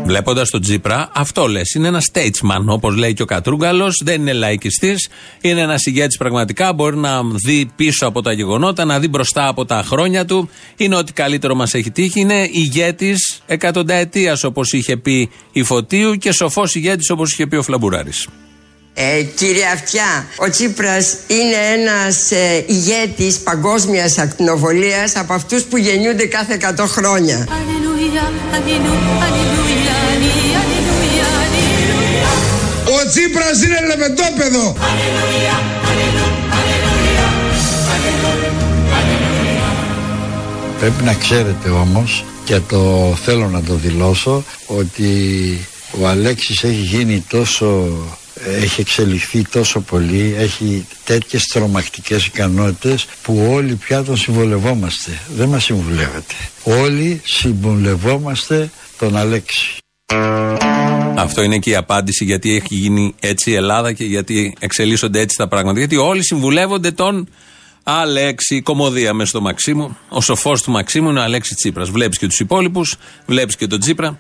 Βλέποντας 0.06 0.50
τον 0.50 0.62
Τζίπρα, 0.62 1.10
αυτό 1.14 1.48
λες. 1.48 1.74
Είναι 1.74 1.88
ένας 1.88 2.10
statesman, 2.14 2.64
όπως 2.66 2.96
λέει 2.96 3.14
και 3.14 3.22
ο 3.22 3.26
Κατρούγκαλος. 3.26 4.02
Δεν 4.04 4.22
είναι 4.22 4.34
λαϊκιστής. 4.34 5.10
Είναι 5.42 5.62
ένας 5.62 5.86
ηγέτης 5.86 6.18
πραγματικά. 6.18 6.74
Μπορεί 6.74 6.98
να 6.98 7.22
δει 7.24 7.70
πίσω 7.76 8.08
από 8.08 8.22
τα 8.22 8.32
γεγονότα, 8.32 8.86
να 8.86 9.00
δει 9.00 9.08
μπροστά 9.08 9.48
από 9.48 9.66
τα 9.66 9.84
χρόνια 9.86 10.26
του. 10.26 10.50
Είναι 10.78 10.96
ό,τι 10.96 11.14
καλύτερο 11.14 11.56
μας 11.56 11.74
έχει 11.74 11.92
τύχει. 11.92 12.20
Είναι 12.20 12.50
ηγέτης 12.52 13.40
εκατονταετίας, 13.46 14.44
όπως 14.44 14.74
είχε 14.74 14.98
πει 14.98 15.30
η 15.52 15.64
Φωτίου, 15.64 16.16
και 16.16 16.32
σοφός 16.32 16.76
ηγέτης, 16.76 17.10
όπως 17.10 17.32
είχε 17.32 17.48
πει 17.48 17.56
ο 17.56 17.64
Φλαμπουράρη. 17.64 18.12
Ε, 18.98 19.22
κύριε 19.22 19.66
Αυτιά, 19.74 20.28
ο 20.38 20.50
Τσίπρας 20.50 21.16
είναι 21.28 21.82
ένας 21.82 22.32
ε, 22.32 22.64
ηγέτης 22.68 23.40
παγκόσμιας 23.40 24.18
ακτινοβολίας 24.18 25.16
από 25.16 25.34
αυτούς 25.34 25.64
που 25.64 25.78
γεννιούνται 25.78 26.26
κάθε 26.26 26.58
100 26.78 26.84
χρόνια. 26.88 27.48
Ο 32.86 33.10
Τσίπρας 33.10 33.64
είναι 33.64 33.80
λεβεντόπεδο. 33.88 34.76
Πρέπει 40.80 41.04
να 41.04 41.14
ξέρετε 41.14 41.70
όμως 41.70 42.26
και 42.44 42.60
το 42.60 43.14
θέλω 43.24 43.50
να 43.50 43.62
το 43.62 43.74
δηλώσω 43.74 44.44
ότι 44.66 45.10
ο 46.02 46.08
Αλέξης 46.08 46.64
έχει 46.64 46.82
γίνει 46.82 47.26
τόσο 47.30 47.88
έχει 48.44 48.82
εξελιχθεί 48.82 49.42
τόσο 49.42 49.82
πολύ, 49.82 50.36
έχει 50.38 50.88
τέτοιες 51.04 51.44
τρομακτικές 51.44 52.26
ικανότητες 52.26 53.06
που 53.22 53.48
όλοι 53.52 53.76
πια 53.76 54.04
τον 54.04 54.18
συμβολευόμαστε. 54.18 55.20
Δεν 55.36 55.50
μας 55.50 55.64
συμβουλεύετε. 55.64 56.34
Όλοι 56.64 57.22
συμβουλευόμαστε 57.24 58.70
τον 58.98 59.16
Αλέξη. 59.16 59.78
Αυτό 61.18 61.42
είναι 61.42 61.58
και 61.58 61.70
η 61.70 61.76
απάντηση 61.76 62.26
γιατί 62.26 62.56
έχει 62.56 62.76
γίνει 62.76 63.16
έτσι 63.20 63.52
η 63.52 63.54
Ελλάδα 63.54 63.94
και 63.94 64.04
γιατί 64.04 64.54
εξελίσσονται 64.60 65.20
έτσι 65.20 65.38
τα 65.38 65.48
πράγματα. 65.48 65.80
Γιατί 65.80 65.98
όλοι 65.98 66.24
συμβουλεύονται 66.24 66.92
τον 66.92 67.30
Αλέξη 67.84 68.62
Κομμωδία 68.62 69.14
μέσα 69.14 69.30
στο 69.30 69.42
Μαξίμου. 69.42 69.98
Ο 70.10 70.22
σοφός 70.22 70.62
του 70.62 70.72
Μαξίμου 70.72 71.10
είναι 71.10 71.20
ο 71.20 71.24
Αλέξη 71.24 71.56
Τσίπρας. 71.56 71.90
Βλέπεις 71.90 72.18
και 72.18 72.28
τους 72.28 72.40
υπόλοιπους, 72.40 72.96
βλέπεις 73.26 73.56
και 73.56 73.68
τον 73.68 73.80
Τσίπρα 73.80 74.20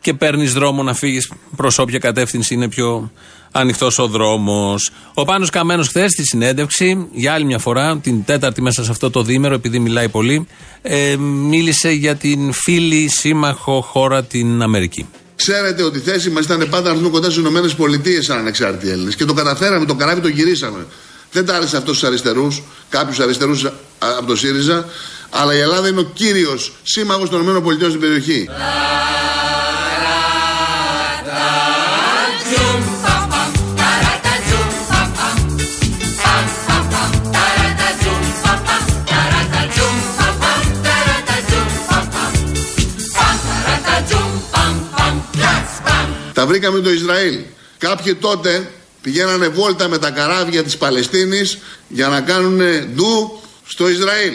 και 0.00 0.14
παίρνεις 0.14 0.52
δρόμο 0.52 0.82
να 0.82 0.94
φύγεις 0.94 1.32
προς 1.56 1.78
όποια 1.78 1.98
κατεύθυνση 1.98 2.54
είναι 2.54 2.68
πιο 2.68 3.12
ανοιχτός 3.54 3.98
ο 3.98 4.06
δρόμος. 4.06 4.90
Ο 5.14 5.24
Πάνος 5.24 5.50
Καμένος 5.50 5.88
χθες 5.88 6.10
στη 6.10 6.24
συνέντευξη, 6.24 7.08
για 7.12 7.32
άλλη 7.32 7.44
μια 7.44 7.58
φορά, 7.58 7.98
την 7.98 8.24
τέταρτη 8.24 8.62
μέσα 8.62 8.84
σε 8.84 8.90
αυτό 8.90 9.10
το 9.10 9.22
δίμερο, 9.22 9.54
επειδή 9.54 9.78
μιλάει 9.78 10.08
πολύ, 10.08 10.46
ε, 10.82 11.16
μίλησε 11.16 11.90
για 11.90 12.14
την 12.16 12.52
φίλη 12.52 13.08
σύμμαχο 13.08 13.80
χώρα 13.80 14.24
την 14.24 14.62
Αμερική. 14.62 15.08
Ξέρετε 15.36 15.82
ότι 15.82 15.98
η 15.98 16.00
θέση 16.00 16.30
μας 16.30 16.44
ήταν 16.44 16.66
πάντα 16.70 16.82
να 16.82 16.90
έρθουμε 16.90 17.08
κοντά 17.08 17.30
στις 17.30 17.44
ΗΠΑ 17.44 18.22
σαν 18.22 18.38
ανεξάρτητοι 18.38 18.90
Έλληνες. 18.90 19.16
Και 19.16 19.24
το 19.24 19.32
καταφέραμε, 19.32 19.86
το 19.86 19.94
καράβι 19.94 20.20
το 20.20 20.28
γυρίσαμε. 20.28 20.86
Δεν 21.32 21.46
τα 21.46 21.56
άρεσε 21.56 21.76
αυτός 21.76 21.96
στους 21.96 22.08
αριστερούς, 22.08 22.62
κάποιους 22.88 23.18
αριστερούς 23.18 23.66
από 23.98 24.26
το 24.26 24.36
ΣΥΡΙΖΑ, 24.36 24.88
αλλά 25.30 25.54
η 25.54 25.58
Ελλάδα 25.58 25.88
είναι 25.88 26.00
ο 26.00 26.10
κύριος 26.14 26.72
σύμμαχος 26.82 27.28
των 27.30 27.56
ΗΠΑ 27.56 27.88
στην 27.88 28.00
περιοχή. 28.00 28.48
Βρήκαμε 46.54 46.80
το 46.80 46.90
Ισραήλ. 46.90 47.38
Κάποιοι 47.78 48.14
τότε 48.14 48.70
πηγαίνανε 49.02 49.48
βόλτα 49.48 49.88
με 49.88 49.98
τα 49.98 50.10
καράβια 50.10 50.62
της 50.62 50.76
Παλαιστίνης 50.76 51.58
για 51.88 52.08
να 52.08 52.20
κάνουν 52.20 52.60
ντου 52.94 53.40
στο 53.64 53.88
Ισραήλ. 53.88 54.34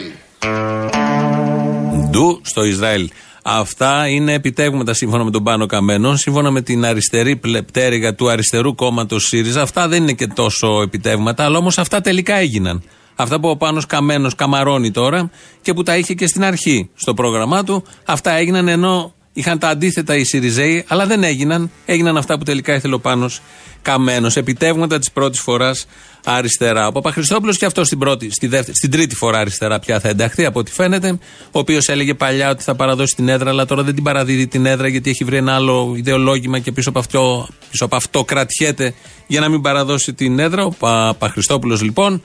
Ντου 2.10 2.40
στο 2.44 2.64
Ισραήλ. 2.64 3.08
Αυτά 3.42 4.08
είναι 4.08 4.32
επιτεύγματα 4.32 4.94
σύμφωνα 4.94 5.24
με 5.24 5.30
τον 5.30 5.42
Πάνο 5.42 5.66
Καμένο, 5.66 6.16
σύμφωνα 6.16 6.50
με 6.50 6.62
την 6.62 6.84
αριστερή 6.84 7.36
πλεπτέρυγα 7.36 8.14
του 8.14 8.30
αριστερού 8.30 8.74
κόμματος 8.74 9.24
ΣΥΡΙΖΑ. 9.24 9.62
Αυτά 9.62 9.88
δεν 9.88 10.02
είναι 10.02 10.12
και 10.12 10.26
τόσο 10.26 10.82
επιτεύγματα, 10.82 11.44
αλλά 11.44 11.58
όμως 11.58 11.78
αυτά 11.78 12.00
τελικά 12.00 12.34
έγιναν. 12.34 12.82
Αυτά 13.16 13.40
που 13.40 13.48
ο 13.48 13.56
Πάνος 13.56 13.86
Καμένος 13.86 14.34
καμαρώνει 14.34 14.90
τώρα 14.90 15.30
και 15.62 15.74
που 15.74 15.82
τα 15.82 15.96
είχε 15.96 16.14
και 16.14 16.26
στην 16.26 16.44
αρχή 16.44 16.90
στο 16.94 17.14
πρόγραμμά 17.14 17.64
του, 17.64 17.84
αυτά 18.04 18.32
έγιναν 18.32 18.68
ενώ 18.68 19.14
Είχαν 19.40 19.58
τα 19.58 19.68
αντίθετα 19.68 20.16
οι 20.16 20.24
Σιριζέοι, 20.24 20.84
αλλά 20.88 21.06
δεν 21.06 21.24
έγιναν. 21.24 21.70
Έγιναν 21.86 22.16
αυτά 22.16 22.38
που 22.38 22.44
τελικά 22.44 22.74
ήθελε 22.74 22.94
ο 22.94 22.98
Πάνος 22.98 23.40
Καμένος. 23.82 24.36
Επιτεύγματα 24.36 24.98
της 24.98 25.10
πρώτης 25.10 25.40
φοράς 25.40 25.86
αριστερά. 26.24 26.86
Ο 26.86 26.92
Παπαχριστόπουλος 26.92 27.56
και 27.58 27.64
αυτός 27.64 27.86
στην, 27.86 27.98
πρώτη, 27.98 28.30
στη 28.30 28.46
δεύτερη, 28.46 28.76
στην 28.76 28.90
τρίτη 28.90 29.14
φορά 29.14 29.38
αριστερά 29.38 29.78
πια 29.78 30.00
θα 30.00 30.08
ενταχθεί 30.08 30.44
από 30.44 30.58
ό,τι 30.58 30.72
φαίνεται. 30.72 31.18
Ο 31.44 31.58
οποίος 31.58 31.88
έλεγε 31.88 32.14
παλιά 32.14 32.50
ότι 32.50 32.62
θα 32.62 32.74
παραδώσει 32.74 33.14
την 33.16 33.28
έδρα, 33.28 33.50
αλλά 33.50 33.64
τώρα 33.64 33.82
δεν 33.82 33.94
την 33.94 34.02
παραδίδει 34.02 34.46
την 34.46 34.66
έδρα 34.66 34.88
γιατί 34.88 35.10
έχει 35.10 35.24
βρει 35.24 35.36
ένα 35.36 35.54
άλλο 35.54 35.94
ιδεολόγημα 35.96 36.58
και 36.58 36.72
πίσω 36.72 36.88
από 36.88 36.98
αυτό, 36.98 37.48
πίσω 37.70 37.84
από 37.84 37.96
αυτό 37.96 38.24
κρατιέται 38.24 38.94
για 39.26 39.40
να 39.40 39.48
μην 39.48 39.60
παραδώσει 39.60 40.12
την 40.12 40.38
έδρα. 40.38 40.64
Ο 40.64 40.70
Παπαχριστόπουλος 40.70 41.82
λοιπόν 41.82 42.22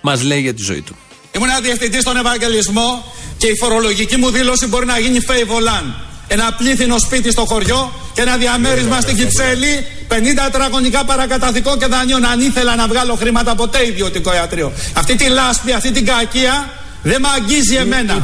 μας 0.00 0.22
λέει 0.22 0.40
για 0.40 0.54
τη 0.54 0.62
ζωή 0.62 0.80
του. 0.80 0.96
Ήμουν 1.36 1.48
διευθυντής 1.62 2.00
στον 2.00 2.16
Ευαγγελισμό 2.16 3.04
και 3.38 3.46
η 3.46 3.56
φορολογική 3.60 4.16
μου 4.16 4.30
δήλωση 4.30 4.66
μπορεί 4.66 4.86
να 4.86 4.98
γίνει 4.98 5.20
φέιβολαν 5.20 6.07
ένα 6.28 6.52
πλήθυνο 6.58 6.98
σπίτι 6.98 7.30
στο 7.30 7.44
χωριό 7.44 7.92
και 8.14 8.20
ένα 8.20 8.36
διαμέρισμα 8.36 9.00
στην 9.00 9.16
Κυψέλη, 9.16 9.86
50 10.08 10.14
τετραγωνικά 10.44 11.04
παρακαταθικό 11.04 11.76
και 11.76 11.86
δανείων. 11.86 12.24
Αν 12.24 12.40
ήθελα 12.40 12.76
να 12.76 12.86
βγάλω 12.86 13.14
χρήματα 13.14 13.54
ποτέ 13.54 13.86
ιδιωτικό 13.86 14.34
ιατρείο. 14.34 14.72
Αυτή 14.92 15.14
τη 15.14 15.28
λάσπη, 15.28 15.72
αυτή 15.72 15.90
την 15.90 16.06
κακία 16.06 16.54
δεν 17.02 17.20
με 17.20 17.28
αγγίζει 17.36 17.76
εμένα. 17.84 18.14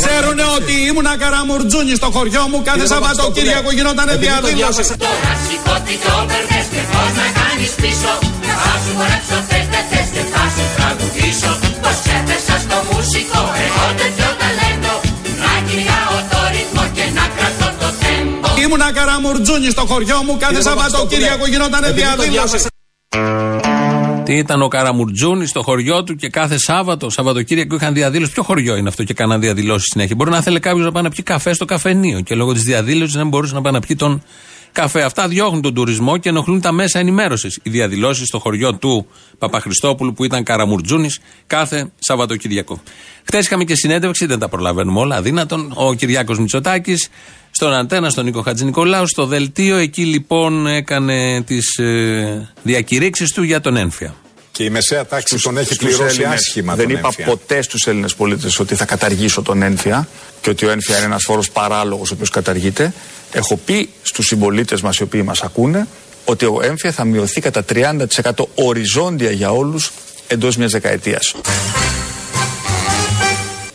Ξέρουν 0.00 0.38
ότι 0.56 0.74
ήμουν 0.88 1.08
καραμουρτζούνι 1.22 1.94
στο 2.00 2.08
χωριό 2.14 2.42
μου 2.50 2.62
κάθε 2.68 2.86
Σαββατοκύριακο 2.86 3.70
γινόταν 3.76 4.08
διαδήλωση. 4.24 4.82
Τώρα 5.06 5.32
σηκώτη 5.46 5.94
και 6.02 6.10
όπερνες 6.20 6.66
και 6.74 6.82
πώς 6.92 7.10
να 7.20 7.26
κάνεις 7.38 7.72
πίσω 7.82 8.12
Θα 8.64 8.74
σου 8.82 8.92
χορέψω 8.98 9.38
θες 9.48 9.66
δεν 9.72 9.84
θες 9.90 10.08
και 10.14 10.22
θα 10.32 10.44
σου 10.54 10.64
τραγουδήσω 10.76 11.52
Πως 11.82 11.98
έπεσα 12.16 12.56
στο 12.64 12.78
μουσικό 12.88 13.42
εγώ 13.64 13.86
τέτοιο 14.00 14.23
Ήμουνα 18.74 18.92
καραμουρτζούνι 18.92 19.70
στο 19.70 19.86
χωριό 19.86 20.22
μου 20.22 20.36
κάθε 20.36 20.62
Σαββατοκύριακο 20.62 21.46
γινόταν 21.46 21.94
διαδήλωση. 21.94 22.66
Τι 24.24 24.36
ήταν 24.36 24.62
ο 24.62 24.68
Καραμουρτζούνη 24.68 25.46
στο 25.46 25.62
χωριό 25.62 26.04
του 26.04 26.14
και 26.14 26.28
κάθε 26.28 26.58
Σάββατο, 26.58 27.10
Σαββατοκύριακο 27.10 27.74
είχαν 27.74 27.94
διαδήλωση. 27.94 28.32
Ποιο 28.32 28.42
χωριό 28.42 28.76
είναι 28.76 28.88
αυτό 28.88 29.04
και 29.04 29.14
κάναν 29.14 29.40
διαδηλώσεις 29.40 29.88
συνέχεια; 29.90 30.14
Μπορεί 30.16 30.30
να 30.30 30.40
θέλει 30.40 30.60
κάποιος 30.60 30.84
να 30.84 30.92
πάει 30.92 31.02
να 31.02 31.10
πιει 31.10 31.22
καφέ 31.24 31.52
στο 31.52 31.64
καφενείο 31.64 32.20
και 32.20 32.34
λόγω 32.34 32.52
της 32.52 32.62
διαδήλωσης 32.62 33.14
δεν 33.14 33.28
μπορούσε 33.28 33.54
να 33.54 33.60
πάει 33.60 33.72
να 33.72 33.80
πιει 33.80 33.96
τον 33.96 34.22
καφέ. 34.74 35.02
Αυτά 35.02 35.28
διώχνουν 35.28 35.62
τον 35.62 35.74
τουρισμό 35.74 36.16
και 36.16 36.28
ενοχλούν 36.28 36.60
τα 36.60 36.72
μέσα 36.72 36.98
ενημέρωσης. 36.98 37.58
Οι 37.62 37.70
διαδηλώσεις 37.70 38.26
στο 38.28 38.38
χωριό 38.38 38.74
του 38.74 39.06
Παπαχριστόπουλου 39.38 40.12
που 40.12 40.24
ήταν 40.24 40.42
Καραμουρτζούνης 40.42 41.20
κάθε 41.46 41.92
Σαββατοκύριακο. 41.98 42.82
Χθε 43.24 43.38
είχαμε 43.38 43.64
και 43.64 43.74
συνέντευξη, 43.74 44.26
δεν 44.26 44.38
τα 44.38 44.48
προλαβαίνουμε 44.48 45.00
όλα, 45.00 45.16
αδύνατον. 45.16 45.72
Ο 45.74 45.94
Κυριάκος 45.94 46.38
Μητσοτάκης 46.38 47.08
στον 47.50 47.72
Αντένα, 47.72 48.10
στον 48.10 48.24
Νίκο 48.24 48.40
Χατζηνικολάου, 48.42 49.06
στο 49.08 49.26
Δελτίο. 49.26 49.76
Εκεί 49.76 50.04
λοιπόν 50.04 50.66
έκανε 50.66 51.42
τις 51.42 51.76
ε, 51.78 52.48
διακηρύξεις 52.62 53.32
του 53.32 53.42
για 53.42 53.60
τον 53.60 53.76
ένφια. 53.76 54.14
Και 54.52 54.64
η 54.64 54.70
μεσαία 54.70 55.06
τάξη 55.06 55.36
τον 55.42 55.56
έχει 55.56 55.74
στους 55.74 55.78
πληρώσει 55.78 56.04
Έλληνες. 56.04 56.38
άσχημα 56.38 56.74
Δεν 56.74 56.86
τον 56.86 56.96
είπα 56.96 57.06
έμφυα. 57.06 57.24
ποτέ 57.24 57.62
στους 57.62 57.86
Έλληνες 57.86 58.14
πολίτες 58.14 58.58
ότι 58.58 58.74
θα 58.74 58.84
καταργήσω 58.84 59.42
τον 59.42 59.62
ένφια 59.62 60.08
και 60.40 60.50
ότι 60.50 60.66
ο 60.66 60.70
ένφια 60.70 60.96
είναι 60.96 61.04
ένας 61.04 61.22
φόρος 61.24 61.50
παράλογος 61.50 62.10
ο 62.10 62.14
οποίος 62.14 62.30
καταργείται. 62.30 62.92
Έχω 63.34 63.56
πει 63.56 63.88
στους 64.02 64.26
συμπολίτες 64.26 64.80
μας 64.80 64.96
οι 64.98 65.02
οποίοι 65.02 65.22
μας 65.24 65.42
ακούνε 65.42 65.86
ότι 66.24 66.44
ο 66.44 66.58
ένφια 66.62 66.92
θα 66.92 67.04
μειωθεί 67.04 67.40
κατά 67.40 67.64
30% 67.68 68.30
οριζόντια 68.54 69.30
για 69.30 69.50
όλους 69.50 69.92
εντός 70.26 70.56
μιας 70.56 70.72
δεκαετίας. 70.72 71.34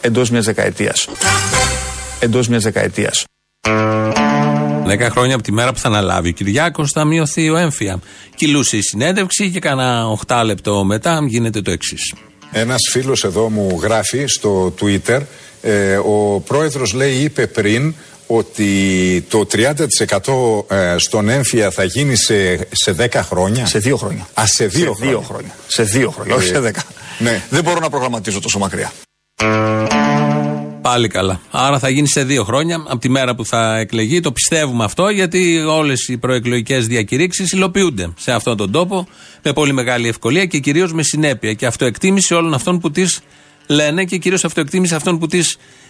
Εντός 0.01 0.29
μιας 0.29 0.45
δεκαετίας. 0.45 1.07
Εντός 2.19 2.47
μιας 2.47 2.63
δεκαετίας. 2.63 3.23
Δέκα 4.85 5.09
χρόνια 5.09 5.35
από 5.35 5.43
τη 5.43 5.51
μέρα 5.51 5.73
που 5.73 5.79
θα 5.79 5.87
αναλάβει 5.87 6.29
ο 6.29 6.31
Κυριάκος 6.31 6.91
θα 6.91 7.05
μειωθεί 7.05 7.49
ο 7.49 7.57
έμφυα. 7.57 7.99
Κυλούσε 8.35 8.77
η 8.77 8.81
συνέντευξη 8.81 9.49
και 9.49 9.59
κάνα 9.59 10.05
8 10.27 10.41
λεπτό 10.45 10.83
μετά 10.83 11.25
γίνεται 11.27 11.61
το 11.61 11.71
εξής. 11.71 12.13
Ένας 12.51 12.81
φίλος 12.91 13.23
εδώ 13.23 13.49
μου 13.49 13.79
γράφει 13.81 14.25
στο 14.25 14.73
Twitter 14.81 15.21
ε, 15.61 15.95
ο 15.95 16.43
πρόεδρος 16.45 16.93
λέει 16.93 17.13
είπε 17.13 17.47
πριν 17.47 17.93
ότι 18.31 19.25
το 19.29 19.47
30% 20.67 20.75
ε, 20.75 20.95
στον 20.97 21.29
έμφυα 21.29 21.71
θα 21.71 21.83
γίνει 21.83 22.15
σε, 22.15 22.55
σε 22.55 22.95
10 22.97 23.07
χρόνια; 23.13 23.65
Σε 23.65 23.79
δύο 23.79 23.97
χρόνια. 23.97 24.27
Α, 24.33 24.45
σε 24.45 24.65
δύο 24.67 24.95
σε 24.95 25.05
δύο 25.05 25.21
χρόνια. 25.21 25.51
Σε 25.67 25.83
δύο 25.83 26.11
χρόνια, 26.11 26.35
όχι 26.35 26.47
σε 26.47 26.59
δέκα. 26.59 26.83
Ναι. 27.19 27.43
Δεν 27.49 27.63
μπορώ 27.63 27.79
να 27.79 27.89
προγραμματίζω 27.89 28.39
τόσο 28.41 28.59
μακριά. 28.59 28.91
Πάλι 30.81 31.07
καλά. 31.07 31.41
Άρα 31.51 31.79
θα 31.79 31.89
γίνει 31.89 32.07
σε 32.07 32.23
δύο 32.23 32.43
χρόνια 32.43 32.83
από 32.87 32.97
τη 32.97 33.09
μέρα 33.09 33.35
που 33.35 33.45
θα 33.45 33.77
εκλεγεί. 33.77 34.19
Το 34.19 34.31
πιστεύουμε 34.31 34.83
αυτό 34.83 35.09
γιατί 35.09 35.63
όλες 35.67 36.07
οι 36.07 36.17
προεκλογικές 36.17 36.87
διακηρύξεις 36.87 37.51
υλοποιούνται 37.51 38.13
σε 38.17 38.31
αυτόν 38.31 38.57
τον 38.57 38.71
τόπο 38.71 39.07
με 39.43 39.53
πολύ 39.53 39.73
μεγάλη 39.73 40.07
ευκολία 40.07 40.45
και 40.45 40.59
κυρίως 40.59 40.93
με 40.93 41.03
συνέπεια 41.03 41.53
και 41.53 41.65
αυτοεκτίμηση 41.65 42.33
όλων 42.33 42.53
αυτών 42.53 42.79
που 42.79 42.91
τι 42.91 43.03
λένε 43.67 44.03
και 44.05 44.17
κυρίως 44.17 44.45
αυτοεκτίμηση 44.45 44.95
αυτών 44.95 45.19
που 45.19 45.27
τι 45.27 45.39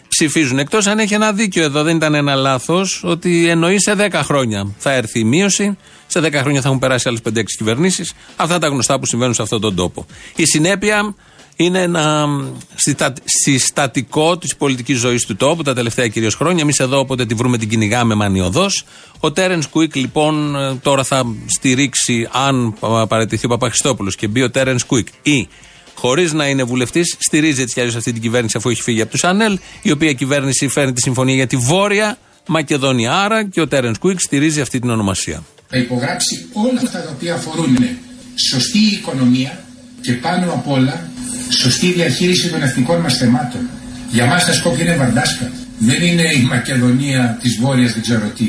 ψηφίζουν. 0.10 0.60
Εκτός 0.60 0.88
αν 0.88 1.00
έχει 1.00 1.13
ένα 1.13 1.32
δίκιο 1.34 1.63
εδώ, 1.63 1.84
δεν 1.84 1.96
ήταν 1.96 2.13
ένα 2.13 2.36
λάθος, 2.36 3.01
ότι 3.06 3.48
εννοεί 3.48 3.80
σε 3.80 3.96
10 3.96 4.22
χρόνια 4.24 4.72
θα 4.78 4.92
έρθει 4.92 5.20
η 5.20 5.24
μείωση, 5.24 5.78
σε 6.08 6.20
10 6.20 6.34
χρόνια 6.34 6.62
θα 6.62 6.68
έχουν 6.68 6.80
περάσει 6.80 7.08
άλλες 7.08 7.22
5-6 7.22 7.44
κυβερνήσεις. 7.58 8.13
Αυτά 8.36 8.60
τα 8.60 8.68
γνωστά 8.68 9.00
που 9.00 9.06
συμβαίνουν 9.06 9.34
σε 9.34 9.42
αυτόν 9.42 9.62
τον 9.62 9.75
τόπο. 9.75 10.06
Η 10.36 10.46
συνέπεια 10.46 11.16
είναι 11.56 11.82
ένα 11.82 12.28
συστα- 12.75 13.13
συστατικό 13.24 14.38
της 14.38 14.56
πολιτικής 14.56 14.98
ζωής 15.00 15.25
του 15.25 15.36
τόπου 15.36 15.63
τα 15.63 15.74
τελευταία 15.74 16.08
κυρίως 16.08 16.36
χρόνια. 16.36 16.62
Εμείς 16.62 16.80
εδώ, 16.80 17.00
όποτε 17.00 17.25
τη 17.25 17.34
βρούμε, 17.34 17.58
την 17.58 17.70
κυνηγάμε 17.70 18.16
μανιωδώς. 18.16 18.84
Ο 19.20 19.32
Τέρεν 19.32 19.63
Κουίκ, 19.70 19.96
λοιπόν, 19.96 20.56
ε, 20.56 20.74
τώρα 20.82 21.04
θα 21.04 21.24
στηρίξει, 21.46 22.28
αν 22.32 22.74
παραιτηθεί 23.08 23.46
ο 23.46 23.50
Παπαχριστόπουλος 23.50 24.16
και 24.16 24.28
μπει 24.28 24.42
ο 24.42 24.50
Τέρεν 24.51 24.78
Κουίκ 24.88 25.08
ή 25.24 25.48
χωρίς 26.00 26.34
να 26.34 26.48
είναι 26.48 26.63
βουλευτής, 26.63 27.15
στηρίζει 27.20 27.62
έτσι 27.62 27.74
κι 27.74 27.79
αλλιώς 27.79 27.96
αυτή 27.96 28.12
την 28.12 28.22
κυβέρνηση 28.22 28.58
αφού 28.58 28.70
έχει 28.70 28.82
φύγει 28.82 29.01
από 29.01 29.18
του 29.18 29.27
Ανέλ, 29.27 29.60
η 29.82 29.91
οποία 29.91 30.13
κυβέρνηση 30.13 30.68
φέρνει 30.68 30.94
τη 30.94 31.01
συμφωνία 31.01 31.36
για 31.36 31.48
τη 31.48 31.56
Βόρεια 31.56 32.18
Μακεδονία. 32.48 33.13
Άρα 33.13 33.44
και 33.44 33.62
ο 33.62 33.68
Τέρεν 33.68 33.96
Κουίκ 34.00 34.20
στηρίζει 34.20 34.62
αυτή 34.62 34.79
την 34.79 34.89
ονομασία. 34.89 35.44
θα 35.68 35.77
υπογράψει 35.77 36.48
όλα 36.53 36.79
αυτά 36.84 37.01
τα 37.03 37.12
οποία 37.15 37.34
αφορούν 37.34 37.77
σωστή 38.50 38.79
οικονομία 38.79 39.63
και 40.01 40.13
πάνω 40.13 40.51
απ' 40.53 40.68
όλα 40.68 41.10
σωστή 41.50 41.91
διαχείριση 41.91 42.50
των 42.50 42.62
εθνικών 42.62 43.00
μας 43.00 43.18
θεμάτων. 43.18 43.62
Για 44.12 44.25
μας 44.25 44.46
τα 44.46 44.53
Σκόπια 44.53 44.84
είναι 44.86 44.96
Βαρντάσκα. 44.96 45.51
Δεν 45.77 46.01
είναι 46.01 46.24
η 46.36 46.41
Μακεδονία 46.41 47.38
της 47.41 47.58
Βόρειας 47.62 47.94
δεν 47.94 48.01
ξέρω 48.01 48.27
τι. 48.38 48.46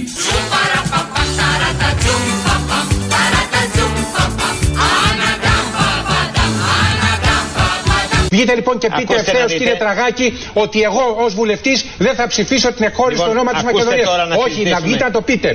Βγείτε 8.31 8.55
λοιπόν 8.55 8.79
και 8.79 8.89
πείτε 8.89 9.03
Ακούστε 9.03 9.21
ευθέως, 9.21 9.41
να 9.41 9.47
δείτε. 9.47 9.59
κύριε 9.59 9.75
Τραγάκη, 9.79 10.33
ότι 10.53 10.81
εγώ 10.83 11.03
ως 11.25 11.35
βουλευτής 11.35 11.85
δεν 11.99 12.15
θα 12.15 12.27
ψηφίσω 12.27 12.73
την 12.73 12.85
εκχώρηση 12.85 13.21
Λοιπόν, 13.21 13.35
του 13.35 13.41
όνομα 13.41 13.53
της 13.53 13.61
ακούστε 13.69 13.85
Μακεδονίας. 13.85 14.09
τώρα 14.09 14.25
να 14.27 14.35
Όχι, 14.35 14.43
να 14.49 14.49
συζητήσουμε. 14.55 14.87
βγείτε 14.87 15.05
να 15.05 15.11
το 15.11 15.21
πείτε. 15.21 15.53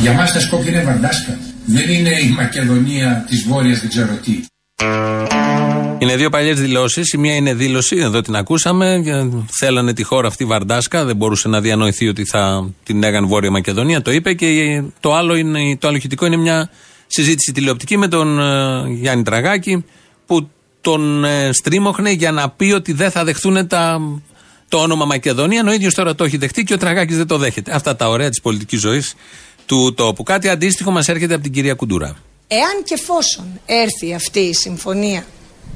Για 0.00 0.12
μας 0.12 0.32
τα 0.32 0.40
Σκόπια 0.40 0.70
είναι 0.72 0.82
Βαρντάσκα. 0.82 1.38
Δεν 1.66 1.88
είναι 1.90 2.10
η 2.10 2.34
Μακεδονία 2.36 3.24
της 3.28 3.42
Βόρειας 3.48 3.80
δεν 3.80 3.88
ξέρω 3.88 4.18
τι. 4.24 4.44
Είναι 5.98 6.16
δύο 6.16 6.30
παλιές 6.30 6.60
δηλώσεις. 6.60 7.12
Η 7.12 7.18
μία 7.18 7.34
είναι 7.34 7.54
δήλωση, 7.54 7.96
εδώ 7.96 8.20
την 8.20 8.36
ακούσαμε. 8.36 9.02
ε, 9.06 9.28
Θέλανε 9.58 9.92
τη 9.92 10.02
χώρα 10.02 10.28
αυτή 10.28 10.44
Βαρντάσκα. 10.44 11.04
Δεν 11.04 11.16
μπορούσε 11.16 11.48
να 11.48 11.60
διανοηθεί 11.60 12.08
ότι 12.08 12.24
θα 12.24 12.70
την 12.82 13.02
έγαν 13.02 13.26
Βόρεια 13.26 13.50
Μακεδονία. 13.50 14.02
Το 14.02 14.10
είπε. 14.10 14.32
Και 14.34 14.82
το 15.00 15.14
άλλο, 15.14 15.34
είναι, 15.34 15.76
το 15.76 15.88
άλλο 15.88 15.96
ηχητικό 15.96 16.26
είναι 16.26 16.36
μια 16.36 16.70
συζήτηση 17.06 17.52
τηλεοπτική 17.52 17.96
με 17.96 18.08
τον 18.08 18.40
ε, 18.40 18.88
Γιάννη 18.88 19.22
Τραγάκη 19.24 19.84
που 20.26 20.50
τον 20.80 21.24
ε, 21.24 21.52
στρίμωχνε 21.52 22.10
για 22.10 22.32
να 22.32 22.50
πει 22.50 22.72
ότι 22.72 22.92
δεν 22.92 23.10
θα 23.10 23.24
δεχθούν 23.24 23.66
τα, 23.66 24.00
το 24.68 24.78
όνομα 24.78 25.04
Μακεδονία. 25.04 25.58
ενώ 25.60 25.70
Ο 25.70 25.74
ίδιος 25.74 25.94
τώρα 25.94 26.14
το 26.14 26.24
έχει 26.24 26.36
δεχτεί 26.36 26.64
και 26.64 26.74
ο 26.74 26.78
Τραγάκης 26.78 27.16
δεν 27.16 27.26
το 27.26 27.38
δέχεται. 27.38 27.74
Αυτά 27.74 27.96
τα 27.96 28.08
ωραία 28.08 28.28
της 28.28 28.40
πολιτικής 28.40 28.80
ζωής 28.80 29.14
του 29.66 29.94
τόπου. 29.94 30.22
Κάτι 30.22 30.48
αντίστοιχο 30.48 30.90
μας 30.90 31.08
έρχεται 31.08 31.34
από 31.34 31.42
την 31.42 31.52
κυρία 31.52 31.74
Κουντούρα. 31.74 32.16
Εάν 32.48 32.82
και 32.84 32.94
εφόσον 32.94 33.60
έρθει 33.66 34.14
αυτή 34.14 34.40
η 34.40 34.54
συμφωνία 34.54 35.24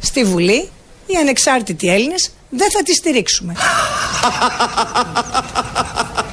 στη 0.01 0.25
Βουλή, 0.25 0.69
οι 1.07 1.17
ανεξάρτητοι 1.21 1.89
Έλληνες 1.89 2.31
δεν 2.51 2.71
θα 2.71 2.83
τη 2.83 2.95
στηρίξουμε. 2.95 3.57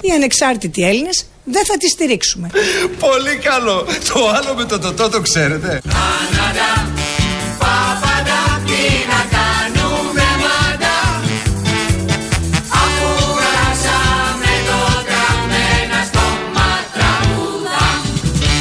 οι 0.02 0.12
ανεξάρτητοι 0.12 0.84
Έλληνες 0.84 1.26
δεν 1.44 1.66
θα 1.66 1.78
τη 1.78 1.88
στηρίξουμε. 1.88 2.50
Πολύ 3.00 3.36
καλό. 3.36 3.86
Το 4.14 4.30
άλλο 4.30 4.54
με 4.56 4.66
το 4.66 4.80
τοτό 4.80 5.10
το 5.10 5.22
ξέρετε. 5.22 5.82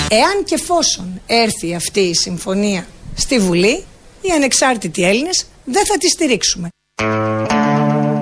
Εάν 0.09 0.45
και 0.45 0.55
εφόσον 0.55 1.21
έρθει 1.27 1.75
αυτή 1.75 2.01
η 2.01 2.15
συμφωνία 2.15 2.87
στη 3.15 3.39
Βουλή, 3.39 3.85
οι 4.29 4.33
ανεξάρτητοι 4.35 5.03
Έλληνες 5.05 5.47
δεν 5.65 5.87
θα 5.87 5.99
τη 5.99 6.09
στηρίξουμε. 6.09 6.69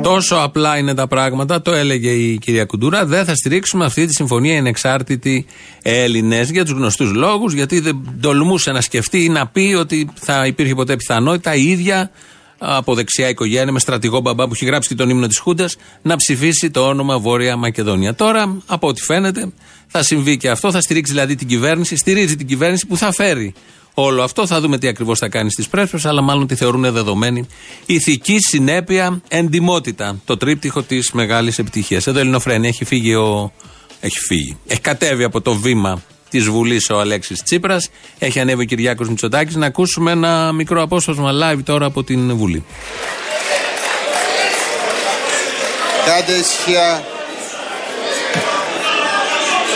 Τόσο 0.02 0.36
απλά 0.36 0.78
είναι 0.78 0.94
τα 0.94 1.06
πράγματα, 1.06 1.62
το 1.62 1.72
έλεγε 1.72 2.10
η 2.10 2.38
κυρία 2.38 2.64
Κουντούρα. 2.64 3.06
Δεν 3.06 3.24
θα 3.24 3.34
στηρίξουμε 3.34 3.84
αυτή 3.84 4.06
τη 4.06 4.14
συμφωνία 4.14 4.54
οι 4.54 4.56
ανεξάρτητοι 4.56 5.46
Έλληνες 5.82 6.50
για 6.50 6.64
τους 6.64 6.72
γνωστούς 6.72 7.12
λόγους, 7.12 7.52
γιατί 7.52 7.80
δεν 7.80 8.18
τολμούσε 8.20 8.72
να 8.72 8.80
σκεφτεί 8.80 9.24
ή 9.24 9.28
να 9.28 9.46
πει 9.46 9.74
ότι 9.78 10.08
θα 10.14 10.46
υπήρχε 10.46 10.74
ποτέ 10.74 10.96
πιθανότητα 10.96 11.54
η 11.54 11.70
ίδια 11.70 12.10
από 12.58 12.94
δεξιά 12.94 13.28
οικογένεια 13.28 13.72
με 13.72 13.78
στρατηγό 13.78 14.20
μπαμπά 14.20 14.46
που 14.46 14.54
έχει 14.54 14.64
γράψει 14.64 14.88
και 14.88 14.94
τον 14.94 15.08
ύμνο 15.08 15.26
της 15.26 15.38
Χούντας 15.38 15.76
να 16.02 16.16
ψηφίσει 16.16 16.70
το 16.70 16.86
όνομα 16.86 17.18
Βόρεια 17.18 17.56
Μακεδονία. 17.56 18.14
Τώρα, 18.14 18.62
από 18.66 18.88
ό,τι 18.88 19.02
φαίνεται, 19.02 19.52
θα 19.86 20.02
συμβεί 20.02 20.36
και 20.36 20.50
αυτό. 20.50 20.70
Θα 20.70 20.80
στηρίξει 20.80 21.12
δηλαδή 21.12 21.34
την 21.34 21.48
κυβέρνηση, 21.48 21.96
στηρίζει 21.96 22.36
την 22.36 22.46
κυβέρνηση 22.46 22.86
που 22.86 22.96
θα 22.96 23.12
φέρει 23.12 23.54
όλο 23.94 24.22
αυτό. 24.22 24.46
Θα 24.46 24.60
δούμε 24.60 24.78
τι 24.78 24.88
ακριβώς 24.88 25.18
θα 25.18 25.28
κάνει 25.28 25.50
στις 25.50 25.68
πρέσβες, 25.68 26.04
αλλά 26.04 26.20
μάλλον 26.20 26.46
τη 26.46 26.54
θεωρούν 26.54 26.92
δεδομένη. 26.92 27.46
Ηθική 27.86 28.38
συνέπεια, 28.38 29.20
εντιμότητα. 29.28 30.20
Το 30.24 30.36
τρίπτυχο 30.36 30.82
της 30.82 31.12
μεγάλης 31.12 31.58
επιτυχίας. 31.58 32.06
Εδώ 32.06 32.18
Ελληνοφρένη 32.18 32.68
έχει 32.68 32.84
φύγει 32.84 33.14
ο. 33.14 33.52
Έχει 34.00 34.18
φύγει. 34.18 34.58
Έχει 34.66 34.80
κατέβει 34.80 35.24
από 35.24 35.40
το 35.40 35.54
βήμα 35.54 36.02
της 36.30 36.44
Βουλής 36.44 36.90
ο 36.90 37.00
Αλέξης 37.00 37.42
Τσίπρας. 37.42 37.90
Έχει 38.18 38.40
ανέβει 38.40 38.62
ο 38.62 38.64
Κυριάκος 38.64 39.08
Μητσοτάκης. 39.08 39.54
Να 39.54 39.66
ακούσουμε 39.66 40.10
ένα 40.10 40.52
μικρό 40.52 40.82
απόσπασμα 40.82 41.30
live 41.32 41.60
τώρα 41.64 41.86
από 41.86 42.04
την 42.04 42.36
Βουλή. 42.36 42.64
Κάντε 46.06 46.32
ησυχία. 46.32 47.04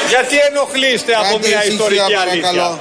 Γιατί 0.08 0.36
ενοχλείστε 0.50 1.12
από 1.14 1.22
Κάντε 1.22 1.48
μια 1.48 1.64
ησυχία, 1.64 1.72
ιστορική 1.72 2.14
αλήθεια; 2.14 2.78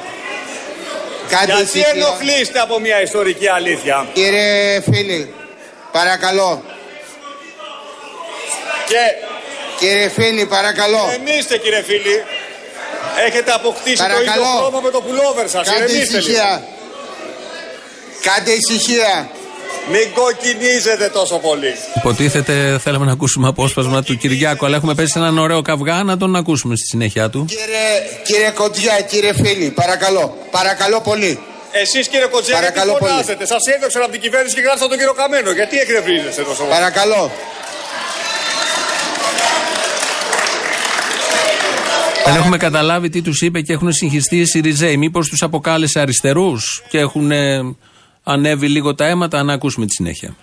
Παρακαλώ. 1.29 1.47
Κάντε 1.47 1.53
Γιατί 1.63 1.77
ησυχία. 1.79 1.91
ενοχλείστε 1.95 2.59
από 2.59 2.79
μια 2.79 3.01
ιστορική 3.01 3.47
αλήθεια. 3.47 4.07
Κύριε 4.13 4.81
φίλοι, 4.81 5.33
παρακαλώ. 5.91 6.63
Και 8.87 8.95
Κύριε 9.79 10.09
φίλοι, 10.09 10.45
παρακαλώ. 10.45 11.09
ηρεμήστε 11.13 11.57
κύριε 11.57 11.81
φίλοι. 11.83 12.23
Έχετε 13.27 13.51
αποκτήσει 13.51 13.95
το 13.97 14.03
Παρακαλώ. 14.03 14.41
ίδιο 14.43 14.57
χρώμα 14.57 14.79
με 14.79 14.89
το 14.89 15.01
πουλόβερ 15.01 15.49
σας. 15.49 15.67
Κάντε 15.69 15.83
Ηρεμήστε 15.83 16.17
ησυχία. 16.17 16.43
λίγο. 16.43 16.67
Κάντε 18.21 18.51
ησυχία. 18.51 19.29
Μην 19.91 20.13
κοκκινίζετε 20.13 21.09
τόσο 21.13 21.37
πολύ. 21.37 21.73
Υποτίθεται 21.95 22.77
θέλαμε 22.83 23.05
να 23.05 23.11
ακούσουμε 23.11 23.47
απόσπασμα 23.47 24.03
του 24.03 24.17
Κυριάκου, 24.17 24.65
αλλά 24.65 24.75
έχουμε 24.75 24.93
πέσει 24.93 25.11
σε 25.11 25.19
έναν 25.19 25.37
ωραίο 25.37 25.61
καυγά 25.61 26.03
να 26.03 26.17
τον 26.17 26.35
ακούσουμε 26.35 26.75
στη 26.75 26.85
συνέχεια 26.85 27.29
του. 27.29 27.45
Κύριε, 27.45 27.87
κύριε 28.23 28.49
Κοντιά, 28.49 29.01
κύριε 29.01 29.33
φίλοι, 29.33 29.69
παρακαλώ. 29.69 30.37
Παρακαλώ 30.51 31.01
πολύ. 31.01 31.39
Εσείς 31.71 32.07
κύριε 32.07 32.25
Κοτζέλη, 32.25 32.57
τι 32.57 32.61
Παρακαλώ 32.61 32.93
πολύ. 32.93 33.11
φωνάζετε; 33.11 33.45
Σας 33.45 33.63
έδωξαν 33.75 34.01
από 34.01 34.11
την 34.11 34.21
κυβέρνηση 34.21 34.55
και 34.55 34.61
γράψατε 34.61 34.89
τον 34.89 34.97
κύριο 34.97 35.13
Καμένο. 35.13 35.51
Γιατί 35.51 35.77
εκνευρίζεστε 35.77 36.41
τόσο 36.41 36.63
πολύ; 36.63 36.69
Παρακαλώ. 36.69 37.31
Δεν 42.25 42.35
έχουμε 42.35 42.57
καταλάβει 42.57 43.09
τι 43.09 43.21
τους 43.21 43.41
είπε 43.41 43.61
και 43.61 43.73
έχουν 43.73 43.91
συγχυστεί 43.93 44.39
οι 44.39 44.45
Σιριζέοι. 44.45 44.97
Μήπως 44.97 45.29
τους 45.29 45.41
αποκάλεσε 45.41 45.99
αριστερούς 45.99 46.83
και 46.89 46.97
έχουν 46.97 47.31
ε, 47.31 47.59
ανέβει 48.27 48.67
λίγο 48.69 48.95
τα 48.95 49.05
αίματα. 49.05 49.43
Να 49.43 49.53
ακούσουμε 49.53 49.85
τη 49.85 49.91
συνέχεια. 49.91 50.35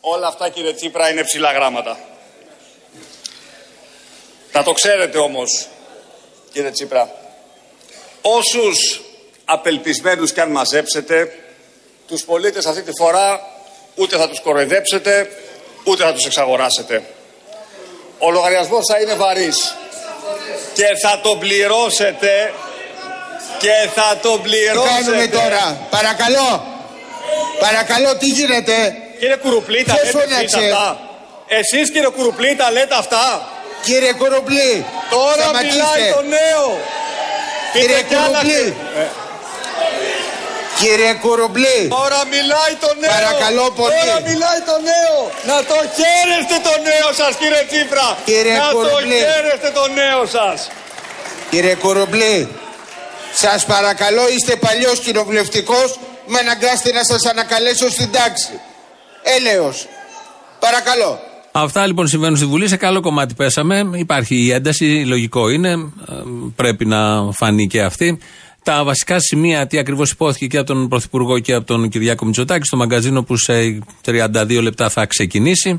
Όλα 0.00 0.26
αυτά 0.26 0.48
κύριε 0.48 0.72
Τσίπρα 0.74 1.10
είναι 1.10 1.22
ψηλά 1.24 1.52
γράμματα. 1.52 1.98
Να 4.52 4.62
το 4.62 4.72
ξέρετε 4.72 5.18
όμως 5.18 5.66
κύριε 6.52 6.70
Τσίπρα. 6.70 7.10
Όσους 8.22 9.00
απελπισμένους 9.44 10.32
και 10.32 10.40
αν 10.40 10.50
μαζέψετε 10.50 11.32
τους 12.06 12.24
πολίτες 12.24 12.66
αυτή 12.66 12.82
τη 12.82 12.90
φορά 12.98 13.40
ούτε 13.94 14.16
θα 14.16 14.28
τους 14.28 14.40
κοροϊδέψετε 14.40 15.30
ούτε 15.84 16.04
θα 16.04 16.12
τους 16.12 16.24
εξαγοράσετε. 16.24 17.04
Ο 18.18 18.30
λογαριασμός 18.30 18.84
θα 18.92 19.00
είναι 19.00 19.14
βαρύς 19.14 19.74
και 20.74 20.84
θα 21.02 21.20
τον 21.22 21.38
πληρώσετε 21.38 22.52
και 23.58 23.88
θα 23.94 24.18
τον 24.22 24.42
Τι 24.42 24.48
πληρώσετε. 24.48 24.92
κάνουμε 25.04 25.26
τώρα; 25.26 25.86
Παρακαλώ. 25.90 26.76
Παρακαλώ, 27.66 28.10
τι 28.16 28.26
γίνεται; 28.26 28.74
Κύριε 29.20 29.36
Κουρουπλή, 29.36 29.84
τα 29.84 29.94
Ποιος 29.94 30.14
λέτε 30.14 30.34
εσείς 30.34 30.52
φώναξε; 30.52 30.70
αυτά; 30.72 30.98
Εσείς 31.58 31.90
κύριε 31.92 32.08
Κουρουπλή 32.16 32.56
τα 32.56 32.70
λέτε 32.70 32.94
αυτά; 33.02 33.24
Κύριε 33.86 34.12
Κουρουπλή, 34.12 34.84
Τώρα 35.10 35.42
σταματήστε. 35.42 35.74
μιλάει 35.76 36.12
το 36.16 36.22
νέο. 36.36 36.66
Κύριε 37.72 37.96
Πείτε 37.96 38.08
κι 38.08 38.14
άλλα, 38.14 38.38
Κουρουπλή. 38.40 38.76
Ε, 39.02 39.06
Κύριε 40.80 41.12
Κουρουπλή. 41.24 41.78
Τώρα 41.98 42.20
μιλάει 42.34 42.74
το 42.84 42.90
νέο. 43.00 43.10
Παρακαλώ 43.16 43.66
πολύ. 43.80 43.94
Τώρα 44.04 44.20
μιλάει 44.30 44.60
το 44.70 44.76
νέο. 44.90 45.16
Να 45.50 45.56
το 45.70 45.76
χαίρεστε 45.98 46.56
το 46.68 46.74
νέο 46.88 47.08
σας 47.20 47.32
κύριε 47.40 47.62
Τσίπρα. 47.70 48.08
Κύριε 48.30 48.56
Να 48.56 48.68
το 48.68 48.74
Κουρουπλή. 48.76 49.18
χαίρεστε 49.28 49.70
το 49.78 49.84
νέο 50.00 50.20
σας. 50.36 50.58
Κύριε 51.50 51.74
Κουρουπλή, 51.74 52.36
σας 53.42 53.64
παρακαλώ 53.64 54.24
είστε 54.34 54.56
παλιός 54.56 54.98
κοινοβουλευτικός, 55.00 55.88
με 56.28 56.38
αναγκάστε 56.38 56.92
να 56.92 57.04
σας 57.04 57.26
ανακαλέσω 57.26 57.90
στην 57.90 58.10
τάξη. 58.12 58.60
Έλεος. 59.22 59.86
Παρακαλώ. 60.60 61.18
Αυτά 61.52 61.86
λοιπόν 61.86 62.08
συμβαίνουν 62.08 62.36
στη 62.36 62.46
Βουλή. 62.46 62.68
Σε 62.68 62.76
καλό 62.76 63.00
κομμάτι 63.00 63.34
πέσαμε. 63.34 63.90
Υπάρχει 63.94 64.36
η 64.36 64.50
ένταση, 64.50 65.04
λογικό 65.06 65.48
είναι. 65.48 65.70
Ε, 65.70 66.14
Πρέπει 66.56 66.84
να 66.84 67.32
φανεί 67.32 67.66
και 67.66 67.82
αυτή. 67.82 68.18
Τα 68.62 68.84
βασικά 68.84 69.20
σημεία, 69.20 69.66
τι 69.66 69.78
ακριβώς 69.78 70.10
υπόθηκε 70.10 70.46
και 70.46 70.58
από 70.58 70.66
τον 70.66 70.88
Πρωθυπουργό 70.88 71.38
και 71.38 71.52
από 71.52 71.66
τον 71.66 71.88
Κυριάκο 71.88 72.24
Μητσοτάκη 72.24 72.64
στο 72.66 72.76
μαγκαζίνο 72.76 73.22
που 73.22 73.36
σε 73.36 73.78
32 74.04 74.58
λεπτά 74.62 74.88
θα 74.88 75.06
ξεκινήσει. 75.06 75.78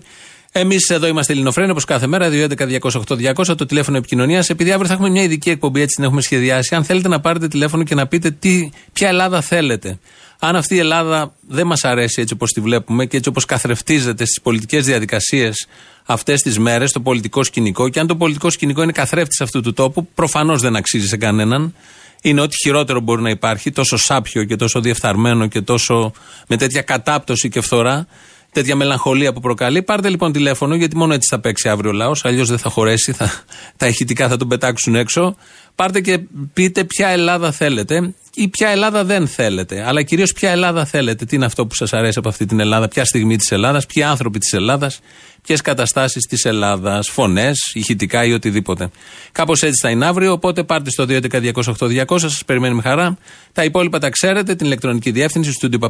Εμείς 0.51 0.89
εδώ 0.89 1.07
είμαστε 1.07 1.33
Ελληνοφρένοι 1.33 1.71
όπως 1.71 1.85
κάθε 1.85 2.07
μέρα, 2.07 2.29
211-208-200, 2.29 3.57
το 3.57 3.65
τηλέφωνο 3.65 3.97
επικοινωνίας. 3.97 4.49
Επειδή 4.49 4.71
αύριο 4.71 4.87
θα 4.87 4.93
έχουμε 4.93 5.09
μια 5.09 5.23
ειδική 5.23 5.49
εκπομπή, 5.49 5.81
έτσι 5.81 5.95
την 5.95 6.03
έχουμε 6.03 6.21
σχεδιάσει. 6.21 6.75
Αν 6.75 6.83
θέλετε 6.83 7.07
να 7.07 7.19
πάρετε 7.19 7.47
τηλέφωνο 7.47 7.83
και 7.83 7.95
να 7.95 8.07
πείτε 8.07 8.31
τι, 8.31 8.69
ποια 8.93 9.07
Ελλάδα 9.07 9.41
θέλετε. 9.41 9.99
Αν 10.39 10.55
αυτή 10.55 10.75
η 10.75 10.77
Ελλάδα 10.77 11.33
δεν 11.47 11.67
μας 11.67 11.83
αρέσει 11.83 12.21
έτσι 12.21 12.33
όπως 12.33 12.51
τη 12.51 12.61
βλέπουμε 12.61 13.05
και 13.05 13.17
έτσι 13.17 13.29
όπως 13.29 13.45
καθρεφτίζεται 13.45 14.25
στις 14.25 14.41
πολιτικές 14.41 14.85
διαδικασίες 14.85 15.67
αυτές 16.05 16.41
τις 16.41 16.59
μέρες, 16.59 16.91
το 16.91 16.99
πολιτικό 16.99 17.43
σκηνικό, 17.43 17.89
και 17.89 17.99
αν 17.99 18.07
το 18.07 18.15
πολιτικό 18.15 18.49
σκηνικό 18.49 18.83
είναι 18.83 18.91
καθρέφτης 18.91 19.41
αυτού 19.41 19.61
του 19.61 19.73
τόπου, 19.73 20.07
προφανώς 20.07 20.61
δεν 20.61 20.75
αξίζει 20.75 21.07
σε 21.07 21.17
κανέναν. 21.17 21.75
Είναι 22.21 22.41
ό,τι 22.41 22.55
χειρότερο 22.63 22.99
μπορεί 22.99 23.21
να 23.21 23.29
υπάρχει, 23.29 23.71
τόσο 23.71 23.97
σάπιο 23.97 24.43
και 24.43 24.55
τόσο 24.55 24.81
διεφθαρμένο 24.81 25.47
και 25.47 25.61
τόσο 25.61 26.11
με 26.47 26.57
τέτοια 26.57 26.81
κατάπτωση 26.81 27.49
και 27.49 27.61
φθορά, 27.61 28.07
τέτοια 28.51 28.75
μελαγχολία 28.75 29.33
που 29.33 29.39
προκαλεί. 29.39 29.83
Πάρτε 29.83 30.09
λοιπόν 30.09 30.31
τηλέφωνο, 30.31 30.75
γιατί 30.75 30.95
μόνο 30.95 31.13
έτσι 31.13 31.27
θα 31.29 31.39
παίξει 31.39 31.69
αύριο 31.69 31.89
ο 31.89 31.93
λαός. 31.93 32.25
Αλλιώς 32.25 32.49
δεν 32.49 32.57
θα 32.57 32.69
χωρέσει, 32.69 33.11
θα, 33.11 33.31
τα 33.77 33.87
ηχητικά 33.87 34.27
θα 34.27 34.37
τον 34.37 34.47
πετάξουν 34.47 34.95
έξω. 34.95 35.35
Πάρτε 35.75 36.01
και 36.01 36.19
πείτε 36.53 36.83
ποια 36.83 37.07
Ελλάδα 37.07 37.51
θέλετε 37.51 38.13
ή 38.41 38.47
ποια 38.47 38.69
Ελλάδα 38.69 39.03
δεν 39.03 39.27
θέλετε. 39.27 39.83
Αλλά 39.87 40.03
κυρίως 40.03 40.33
ποια 40.33 40.51
Ελλάδα 40.51 40.85
θέλετε. 40.85 41.25
Τι 41.25 41.35
είναι 41.35 41.45
αυτό 41.45 41.65
που 41.67 41.75
σας 41.75 41.93
αρέσει 41.93 42.19
από 42.19 42.29
αυτή 42.29 42.45
την 42.45 42.59
Ελλάδα, 42.59 42.87
ποια 42.87 43.05
στιγμή 43.05 43.35
της 43.37 43.51
Ελλάδας, 43.51 43.85
ποιοι 43.85 44.03
άνθρωποι 44.03 44.39
της 44.39 44.53
Ελλάδας, 44.53 44.99
ποιες 45.41 45.61
καταστάσεις 45.61 46.23
της 46.23 46.45
Ελλάδας, 46.45 47.09
φωνές, 47.09 47.71
ηχητικά 47.73 48.25
ή 48.25 48.33
οτιδήποτε. 48.33 48.89
Κάπως 49.31 49.63
έτσι 49.63 49.79
θα 49.81 49.89
είναι 49.89 50.05
αύριο. 50.05 50.31
Οπότε 50.31 50.63
πάρτε 50.63 50.89
στο 50.89 51.05
2.11.208.200, 51.05 52.19
σας 52.19 52.43
περιμένει 52.45 52.75
με 52.75 52.81
χαρά. 52.81 53.17
Τα 53.53 53.63
υπόλοιπα 53.63 53.99
τα 53.99 54.09
ξέρετε, 54.09 54.55
την 54.55 54.65
ηλεκτρονική 54.65 55.11
διεύθυνση, 55.11 55.51
στο 55.51 55.67
studio 55.71 55.89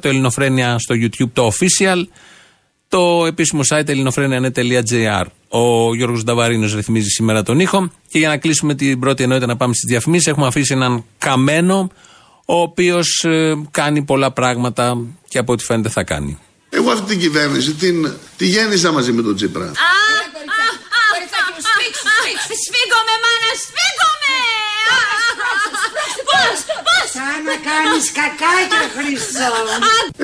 το 0.00 0.08
ελληνοφρένια 0.08 0.78
στο 0.78 0.94
YouTube, 0.94 1.30
το 1.32 1.52
official, 1.52 2.02
το 2.88 3.26
επίσημο 3.26 3.62
site 3.68 3.88
ελληνοφρένια.gr. 3.88 5.24
Ο 5.48 5.94
Γιώργος 5.94 6.24
Νταβαρίνος 6.24 6.74
ρυθμίζει 6.74 7.08
σήμερα 7.08 7.42
τον 7.42 7.60
ήχο. 7.60 7.90
Και 8.08 8.18
για 8.18 8.28
να 8.28 8.36
κλείσουμε 8.36 8.74
την 8.74 8.98
πρώτη 9.00 9.22
ενότητα 9.22 9.46
να 9.46 9.56
πάμε 9.56 9.74
στις 9.74 9.90
διαφημίσεις, 9.90 10.26
έχουμε 10.26 10.46
αφήσει 10.46 10.72
έναν 10.74 11.04
καμένο, 11.18 11.90
ο 12.46 12.60
οποίος 12.60 13.24
ε, 13.24 13.54
κάνει 13.70 14.02
πολλά 14.02 14.32
πράγματα 14.32 14.98
και 15.28 15.38
από 15.38 15.52
ό,τι 15.52 15.64
φαίνεται 15.64 15.88
θα 15.88 16.04
κάνει. 16.04 16.38
Εγώ 16.70 16.90
αυτή 16.90 17.06
την 17.06 17.18
κυβέρνηση 17.18 17.72
την, 17.72 18.12
τη 18.36 18.46
γέννησα 18.46 18.92
μαζί 18.92 19.12
με 19.12 19.22
τον 19.22 19.34
Τσίπρα. 19.36 19.72
Σφίγγομαι 22.62 23.14
μάνα, 23.24 23.50
σφίγγομαι! 23.62 24.36
Πώς, 26.28 26.58
πώς! 26.86 27.07
Σαν 27.18 27.40
να 27.50 27.56
κάνεις 27.68 28.06
κακάκια 28.18 28.84
Χρυσό. 28.94 29.52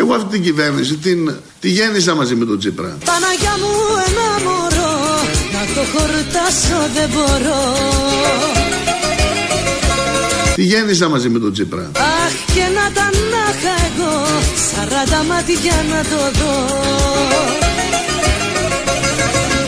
Εγώ 0.00 0.14
αυτή 0.14 0.28
την 0.35 0.42
κυβέρνηση 0.42 0.94
την, 0.96 1.20
τη 1.61 1.68
γέννησα 1.68 2.14
μαζί 2.14 2.35
με 2.35 2.44
τον 2.44 2.59
Τσίπρα. 2.59 2.98
Παναγιά 3.04 3.54
μου 3.61 3.72
ένα 4.07 4.28
μωρό, 4.44 4.94
να 5.54 5.62
το 5.74 5.83
χορτάσω 5.92 6.78
δεν 6.96 7.09
μπορώ. 7.14 7.62
Τη 10.54 10.62
γέννησα 10.62 11.09
μαζί 11.09 11.28
με 11.28 11.38
τον 11.38 11.52
Τσίπρα. 11.52 11.90
Αχ 11.96 12.33
και 12.54 12.64
να 12.76 12.87
τα 12.96 13.07
να 13.33 13.44
είχα 13.52 13.74
εγώ, 13.88 14.12
σαράντα 14.68 15.22
μάτια 15.22 15.76
να 15.92 16.00
το 16.11 16.20
δω. 16.38 16.54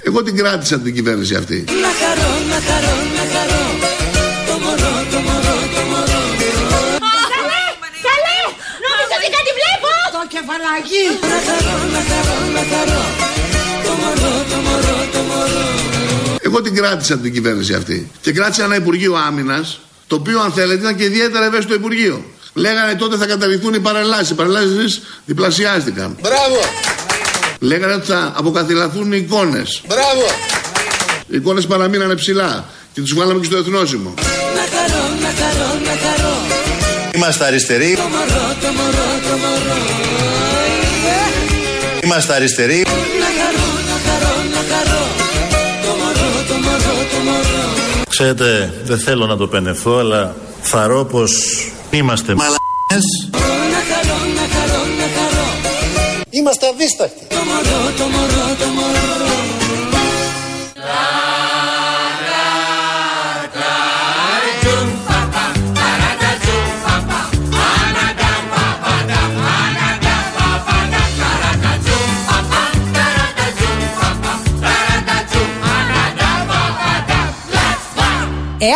Εγώ 0.02 0.22
την 0.22 0.36
κράτησα 0.36 0.78
την 0.78 0.94
κυβέρνηση 0.94 1.34
αυτή. 1.34 1.64
Να 1.82 1.90
χαρώ, 2.00 2.30
να 2.50 2.58
χαρώ, 2.68 2.94
να 3.16 3.24
χαρώ, 3.32 3.55
μωρό. 15.26 15.64
Εγώ 16.40 16.62
την 16.62 16.74
κράτησα 16.74 17.18
την 17.18 17.32
κυβέρνηση 17.32 17.74
αυτή. 17.74 18.10
Και 18.20 18.32
κράτησα 18.32 18.64
ένα 18.64 18.76
Υπουργείο 18.76 19.14
Άμυνας, 19.14 19.80
το 20.06 20.16
οποίο 20.16 20.40
αν 20.40 20.52
θέλετε 20.52 20.80
ήταν 20.80 20.96
και 20.96 21.04
ιδιαίτερα 21.04 21.44
ευαίσθητο 21.44 21.74
Υπουργείο. 21.74 22.24
Λέγανε 22.54 22.94
τότε 22.94 23.16
θα 23.16 23.26
καταργηθούν 23.26 23.74
οι 23.74 23.80
παρελάσει. 23.80 24.32
Οι 24.32 24.36
παρελάσει 24.36 25.02
διπλασιάστηκαν. 25.24 26.16
Μπράβο. 26.20 26.58
Λέγανε 27.60 27.92
ότι 27.92 28.06
θα 28.06 28.32
αποκαθιλαθούν 28.36 29.12
οι 29.12 29.16
εικόνες. 29.22 29.82
Μπράβο. 29.86 30.26
Οι 31.28 31.36
εικόνες 31.36 31.66
παραμείνανε 31.66 32.14
ψηλά 32.14 32.64
και 32.92 33.00
του 33.00 33.14
βγάλαμε 33.14 33.40
και 33.40 33.46
στο 33.46 33.56
εθνόσημο. 33.56 34.14
Να 34.16 34.24
χαρώ, 34.76 35.04
να 35.20 35.28
χαρώ, 35.40 35.80
να 35.84 35.90
χαρώ, 35.90 36.36
Είμαστε 37.14 37.44
αριστεροί. 37.44 37.94
το 37.96 38.02
μωρό, 38.02 38.56
το 38.60 38.66
μωρό, 38.66 39.08
το 39.28 39.36
μωρό. 39.36 40.05
Το 47.10 47.18
μωρό. 47.24 47.64
Ξέρετε, 48.08 48.74
δεν 48.84 48.98
θέλω 48.98 49.26
να 49.26 49.36
το 49.36 49.46
πενεθώ, 49.46 49.98
αλλά 49.98 50.34
θαρώ 50.62 51.04
πως 51.04 51.32
είμαστε 51.90 52.34
μαλακές. 52.34 53.06
Να 53.32 53.80
χαρώ, 53.90 54.18
να 54.38 54.44
χαρώ, 54.54 54.80
να 54.98 55.06
χαρώ, 55.16 55.46
Είμαστε 56.30 56.66
αδίστακτοι. 56.66 57.26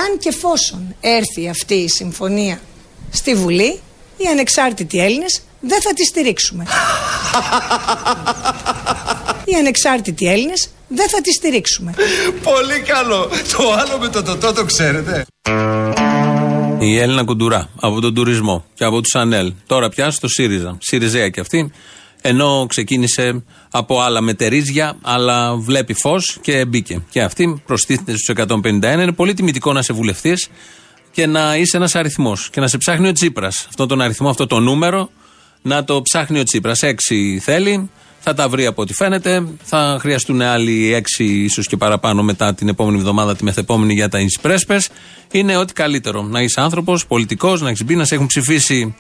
Εάν 0.01 0.19
και 0.19 0.29
εφόσον 0.29 0.95
έρθει 1.01 1.49
αυτή 1.49 1.75
η 1.75 1.89
συμφωνία 1.89 2.61
στη 3.11 3.35
Βουλή, 3.35 3.81
οι 4.17 4.27
ανεξάρτητοι 4.31 5.01
Έλληνες 5.01 5.43
δεν 5.61 5.81
θα 5.83 5.93
τη 5.95 6.05
στηρίξουμε. 6.05 6.67
οι 9.45 9.55
ανεξάρτητοι 9.55 10.27
Έλληνες 10.27 10.71
δεν 10.89 11.09
θα 11.09 11.21
τη 11.21 11.33
στηρίξουμε. 11.33 11.95
Πολύ 12.43 12.81
καλό. 12.81 13.29
Το 13.57 13.73
άλλο 13.73 13.99
με 13.99 14.09
το 14.09 14.23
τοτό 14.23 14.53
το 14.53 14.65
ξέρετε. 14.65 15.27
Η 16.79 16.99
Έλληνα 16.99 17.25
Κουντουρά 17.25 17.71
από 17.81 18.01
τον 18.01 18.15
τουρισμό 18.15 18.65
και 18.75 18.85
από 18.85 19.01
τους 19.01 19.15
Ανέλ. 19.15 19.53
Τώρα 19.67 19.89
πια 19.89 20.11
στο 20.11 20.29
ΣΥΡΙΖΑ. 20.29 20.79
ΣΥΡΙΖΑ 20.81 21.29
και 21.29 21.41
αυτή. 21.41 21.73
Ενώ 22.23 22.67
ξεκίνησε 22.69 23.43
από 23.71 24.01
άλλα 24.01 24.21
μετερίζια, 24.21 24.97
αλλά 25.03 25.57
βλέπει 25.57 25.95
φως 25.95 26.39
και 26.41 26.65
μπήκε. 26.65 27.03
Και 27.11 27.23
αυτή 27.23 27.63
προστίθεται 27.67 28.13
στους 28.17 28.29
151. 28.29 28.93
Είναι 28.93 29.13
πολύ 29.13 29.35
τιμητικό 29.35 29.73
να 29.73 29.79
είσαι 29.79 29.93
βουλευτής 29.93 30.49
και 31.13 31.27
να 31.27 31.57
είσαι 31.57 31.77
ένας 31.77 31.95
αριθμός. 31.95 32.51
Και 32.51 32.61
να 32.61 32.69
σε 32.69 32.79
ψάχνει 32.79 33.09
ο 33.09 33.13
Τσίπρας. 33.13 33.65
Αυτό 33.69 33.87
τον 33.87 34.01
αριθμό, 34.01 34.29
αυτό 34.29 34.47
το 34.47 34.61
νούμερο, 34.61 35.11
να 35.63 35.85
το 35.85 36.03
ψάχνει 36.03 36.39
ο 36.39 36.43
Τσίπρας. 36.43 36.83
Έξι 36.83 37.41
θέλει, 37.43 37.91
θα 38.21 38.35
τα 38.35 38.49
βρει 38.49 38.67
από 38.67 38.83
ό,τι 38.83 38.95
φαίνεται. 38.95 39.47
Θα 39.63 39.97
χρειαστούν 40.01 40.43
άλλοι 40.43 40.95
έξι, 40.95 41.25
ίσως 41.25 41.67
και 41.67 41.77
παραπάνω 41.77 42.23
μετά 42.23 42.55
την 42.55 42.69
επόμενη 42.69 42.99
εβδομάδα, 42.99 43.37
τη 43.37 43.45
μεθεπόμενη 43.45 43.93
για 43.95 44.09
τα 44.09 44.19
πρέσπες. 44.41 44.89
Είναι 45.31 45.57
ό,τι 45.57 45.73
καλύτερο. 45.73 46.23
Να 46.23 46.43
είσαι 46.43 46.61
άνθρωπος, 46.61 47.07
πολιτικός, 47.07 47.61
να 47.61 47.69
έχεις 47.69 47.85
μπει, 47.85 47.97
να 47.97 48.05
σε 48.05 48.15
έχουν 48.15 48.27
ψηφίσει 48.27 48.95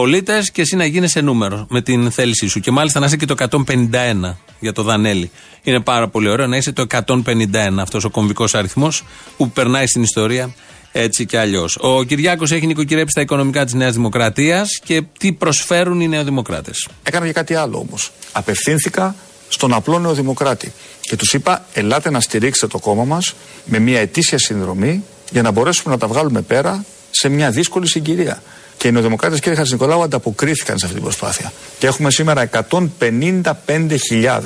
πολίτες 0.00 0.50
και 0.50 0.60
εσύ 0.60 0.76
να 0.76 0.84
γίνεσαι 0.84 1.20
νούμερο 1.20 1.66
με 1.68 1.82
την 1.82 2.10
θέλησή 2.10 2.46
σου. 2.46 2.60
Και 2.60 2.70
μάλιστα 2.70 3.00
να 3.00 3.06
είσαι 3.06 3.16
και 3.16 3.26
το 3.26 3.34
151 3.38 4.36
για 4.60 4.72
το 4.72 4.82
Δανέλη. 4.82 5.30
Είναι 5.62 5.80
πάρα 5.80 6.08
πολύ 6.08 6.28
ωραίο 6.28 6.46
να 6.46 6.56
είσαι 6.56 6.72
το 6.72 6.86
151, 7.06 7.78
αυτός 7.78 8.04
ο 8.04 8.10
κομβικός 8.10 8.54
αριθμός 8.54 9.04
που 9.36 9.50
περνάει 9.50 9.86
στην 9.86 10.02
ιστορία 10.02 10.54
έτσι 10.92 11.26
κι 11.26 11.36
αλλιώς. 11.36 11.78
Ο 11.80 12.02
Κυριάκος 12.02 12.50
έχει 12.50 12.66
νοικοκυρέψει 12.66 13.14
τα 13.14 13.20
οικονομικά 13.20 13.64
της 13.64 13.74
Νέας 13.74 13.94
Δημοκρατίας 13.94 14.68
και 14.84 15.02
τι 15.18 15.32
προσφέρουν 15.32 16.00
οι 16.00 16.08
Νεοδημοκράτες. 16.08 16.88
Έκανα 17.02 17.26
και 17.26 17.32
κάτι 17.32 17.54
άλλο 17.54 17.78
όμως. 17.78 18.12
Απευθύνθηκα 18.32 19.14
στον 19.48 19.72
απλό 19.72 19.98
νεοδημοκράτη 19.98 20.72
και 21.00 21.16
τους 21.16 21.32
είπα: 21.32 21.64
Ελάτε 21.72 22.10
να 22.10 22.20
στηρίξετε 22.20 22.66
το 22.66 22.78
κόμμα 22.78 23.04
μας 23.04 23.34
με 23.64 23.78
μια 23.78 24.00
ετήσια 24.00 24.38
συνδρομή 24.38 25.04
για 25.30 25.42
να 25.42 25.50
μπορέσουμε 25.50 25.94
να 25.94 26.00
τα 26.00 26.06
βγάλουμε 26.06 26.40
πέρα 26.40 26.84
σε 27.10 27.28
μια 27.28 27.50
δύσκολη 27.50 27.88
συγκυρία. 27.88 28.42
Και 28.80 28.88
οι 28.88 28.92
νεοδημοκράτε, 28.92 29.38
κύριε 29.38 29.54
Χατζη 29.54 29.72
Νικολάου, 29.72 30.02
ανταποκρίθηκαν 30.02 30.78
σε 30.78 30.84
αυτή 30.84 30.96
την 30.96 31.06
προσπάθεια. 31.06 31.52
Και 31.78 31.86
έχουμε 31.86 32.10
σήμερα 32.10 32.50
155.000 32.68 34.40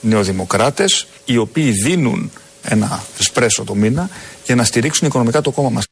νεοδημοκράτες 0.00 1.06
οι 1.24 1.36
οποίοι 1.36 1.70
δίνουν 1.70 2.30
ένα 2.62 3.02
εσπρέσο 3.18 3.64
το 3.64 3.74
μήνα 3.74 4.08
για 4.44 4.54
να 4.54 4.64
στηρίξουν 4.64 5.06
οικονομικά 5.06 5.40
το 5.40 5.50
κόμμα 5.50 5.70
μας. 5.70 5.84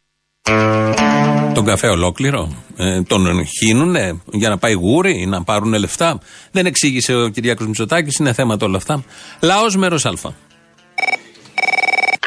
Τον 1.55 1.65
καφέ 1.65 1.89
ολόκληρο. 1.89 2.65
Ε, 2.77 3.03
τον 3.03 3.47
χύνουνε 3.47 4.21
για 4.33 4.49
να 4.49 4.59
πάει 4.59 4.73
γούρι, 4.73 5.27
να 5.27 5.43
πάρουν 5.43 5.73
λεφτά. 5.73 6.19
Δεν 6.51 6.67
εξήγησε 6.67 7.15
ο 7.15 7.29
Κυριάκος 7.29 7.67
Μητσοτάκης, 7.67 8.17
είναι 8.17 8.33
θέματα 8.33 8.67
όλα 8.67 8.77
αυτά. 8.77 9.05
Λαός 9.41 9.77
μέρος 9.77 10.05
Α. 10.05 10.13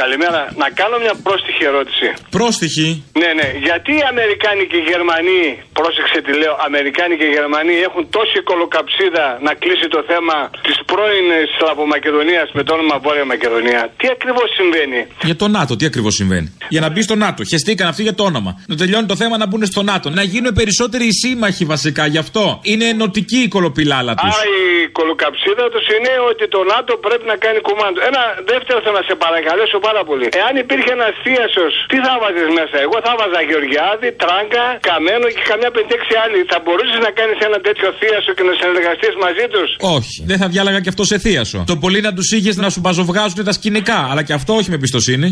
Καλημέρα. 0.04 0.42
Να 0.64 0.68
κάνω 0.80 0.96
μια 1.06 1.16
πρόστιχη 1.26 1.64
ερώτηση. 1.72 2.08
Πρόστιχη. 2.38 2.90
Ναι, 3.22 3.30
ναι. 3.40 3.48
Γιατί 3.68 3.92
οι 4.00 4.04
Αμερικάνοι 4.14 4.64
και 4.70 4.78
οι 4.82 4.86
Γερμανοί, 4.92 5.44
πρόσεξε 5.80 6.18
τι 6.26 6.32
λέω, 6.42 6.54
Αμερικάνοι 6.68 7.14
και 7.20 7.26
οι 7.30 7.34
Γερμανοί 7.38 7.76
έχουν 7.88 8.04
τόση 8.18 8.40
κολοκαψίδα 8.50 9.26
να 9.48 9.52
κλείσει 9.62 9.88
το 9.96 10.02
θέμα 10.12 10.38
της 10.66 10.78
πρώην 10.90 11.28
Σλαβομακεδονίας 11.56 12.48
με 12.58 12.62
το 12.68 12.72
όνομα 12.78 12.96
Βόρεια 13.06 13.26
Μακεδονία. 13.34 13.82
Τι 14.00 14.06
ακριβώς 14.16 14.48
συμβαίνει; 14.60 15.00
Για 15.30 15.38
το 15.42 15.48
ΝΑΤΟ, 15.58 15.72
τι 15.78 15.86
ακριβώς 15.92 16.14
συμβαίνει; 16.20 16.48
Για 16.74 16.82
να 16.84 16.90
μπει 16.92 17.02
στο 17.08 17.16
ΝΑΤΟ. 17.26 17.40
Χεστήκαν 17.52 17.88
αυτοί 17.92 18.02
για 18.08 18.16
το 18.20 18.24
όνομα. 18.32 18.52
Να 18.72 18.76
τελειώνει 18.82 19.08
το 19.14 19.18
θέμα 19.22 19.36
να 19.44 19.48
μπουν 19.48 19.64
στο 19.74 19.82
ΝΑΤΟ. 19.92 20.08
Να 20.20 20.24
γίνουν 20.34 20.52
περισσότεροι 20.60 21.06
οι 21.12 21.16
σύμμαχοι 21.24 21.64
βασικά 21.74 22.04
γι' 22.14 22.22
αυτό. 22.26 22.44
Είναι 22.72 22.86
ενωτική 22.96 23.40
η 23.48 23.50
κολοπηλάλα 23.56 24.14
τους. 24.20 24.34
Άρα 24.36 24.44
η 24.64 24.88
κολοκαψίδα 25.00 25.66
τους 25.74 25.86
είναι 25.96 26.12
ότι 26.32 26.44
το 26.56 26.62
ΝΑΤΟ 26.74 26.92
πρέπει 27.06 27.26
να 27.32 27.36
κάνει 27.44 27.60
κουμάντο. 27.68 27.98
Ένα 28.10 28.22
δεύτερο 28.52 28.78
θέλω 28.84 28.98
να 29.02 29.06
σε 29.10 29.16
παρακαλέσω 29.26 29.78
πάρα 29.90 30.02
πολύ. 30.10 30.28
Εάν 30.42 30.54
υπήρχε 30.64 30.92
ένας 30.98 31.14
θίασο, 31.24 31.66
τι 31.92 31.98
θα 32.06 32.14
βάζε 32.22 32.44
μέσα; 32.60 32.78
Εγώ 32.86 32.98
θα 33.06 33.14
βάζα 33.20 33.40
Γεωργιάδη, 33.50 34.10
Τράγκα, 34.22 34.66
Καμένο 34.88 35.28
και 35.36 35.44
καμιά 35.52 35.70
5-6 35.76 36.14
άλλοι. 36.24 36.40
Θα 36.52 36.58
μπορούσες 36.64 37.00
να 37.06 37.12
κάνεις 37.20 37.38
ένα 37.48 37.60
τέτοιο 37.68 37.88
θίασο 38.00 38.30
και 38.38 38.44
να 38.50 38.54
συνεργαστείς 38.60 39.14
μαζί 39.26 39.46
τους; 39.54 39.70
Όχι. 39.98 40.18
Δεν 40.30 40.38
θα 40.42 40.48
διάλεγα 40.54 40.80
και 40.84 40.92
αυτό 40.94 41.04
σε 41.12 41.18
θίασο. 41.26 41.58
Το 41.74 41.78
πολύ 41.84 42.00
να 42.08 42.12
τους 42.18 42.28
είχες 42.36 42.56
να 42.64 42.68
σου 42.74 42.80
μπαζοβγάζουν 42.84 43.40
τα 43.50 43.54
σκηνικά. 43.60 44.00
Αλλά 44.12 44.22
και 44.28 44.34
αυτό 44.40 44.52
όχι 44.60 44.70
με 44.72 44.78
εμπιστοσύνη. 44.80 45.28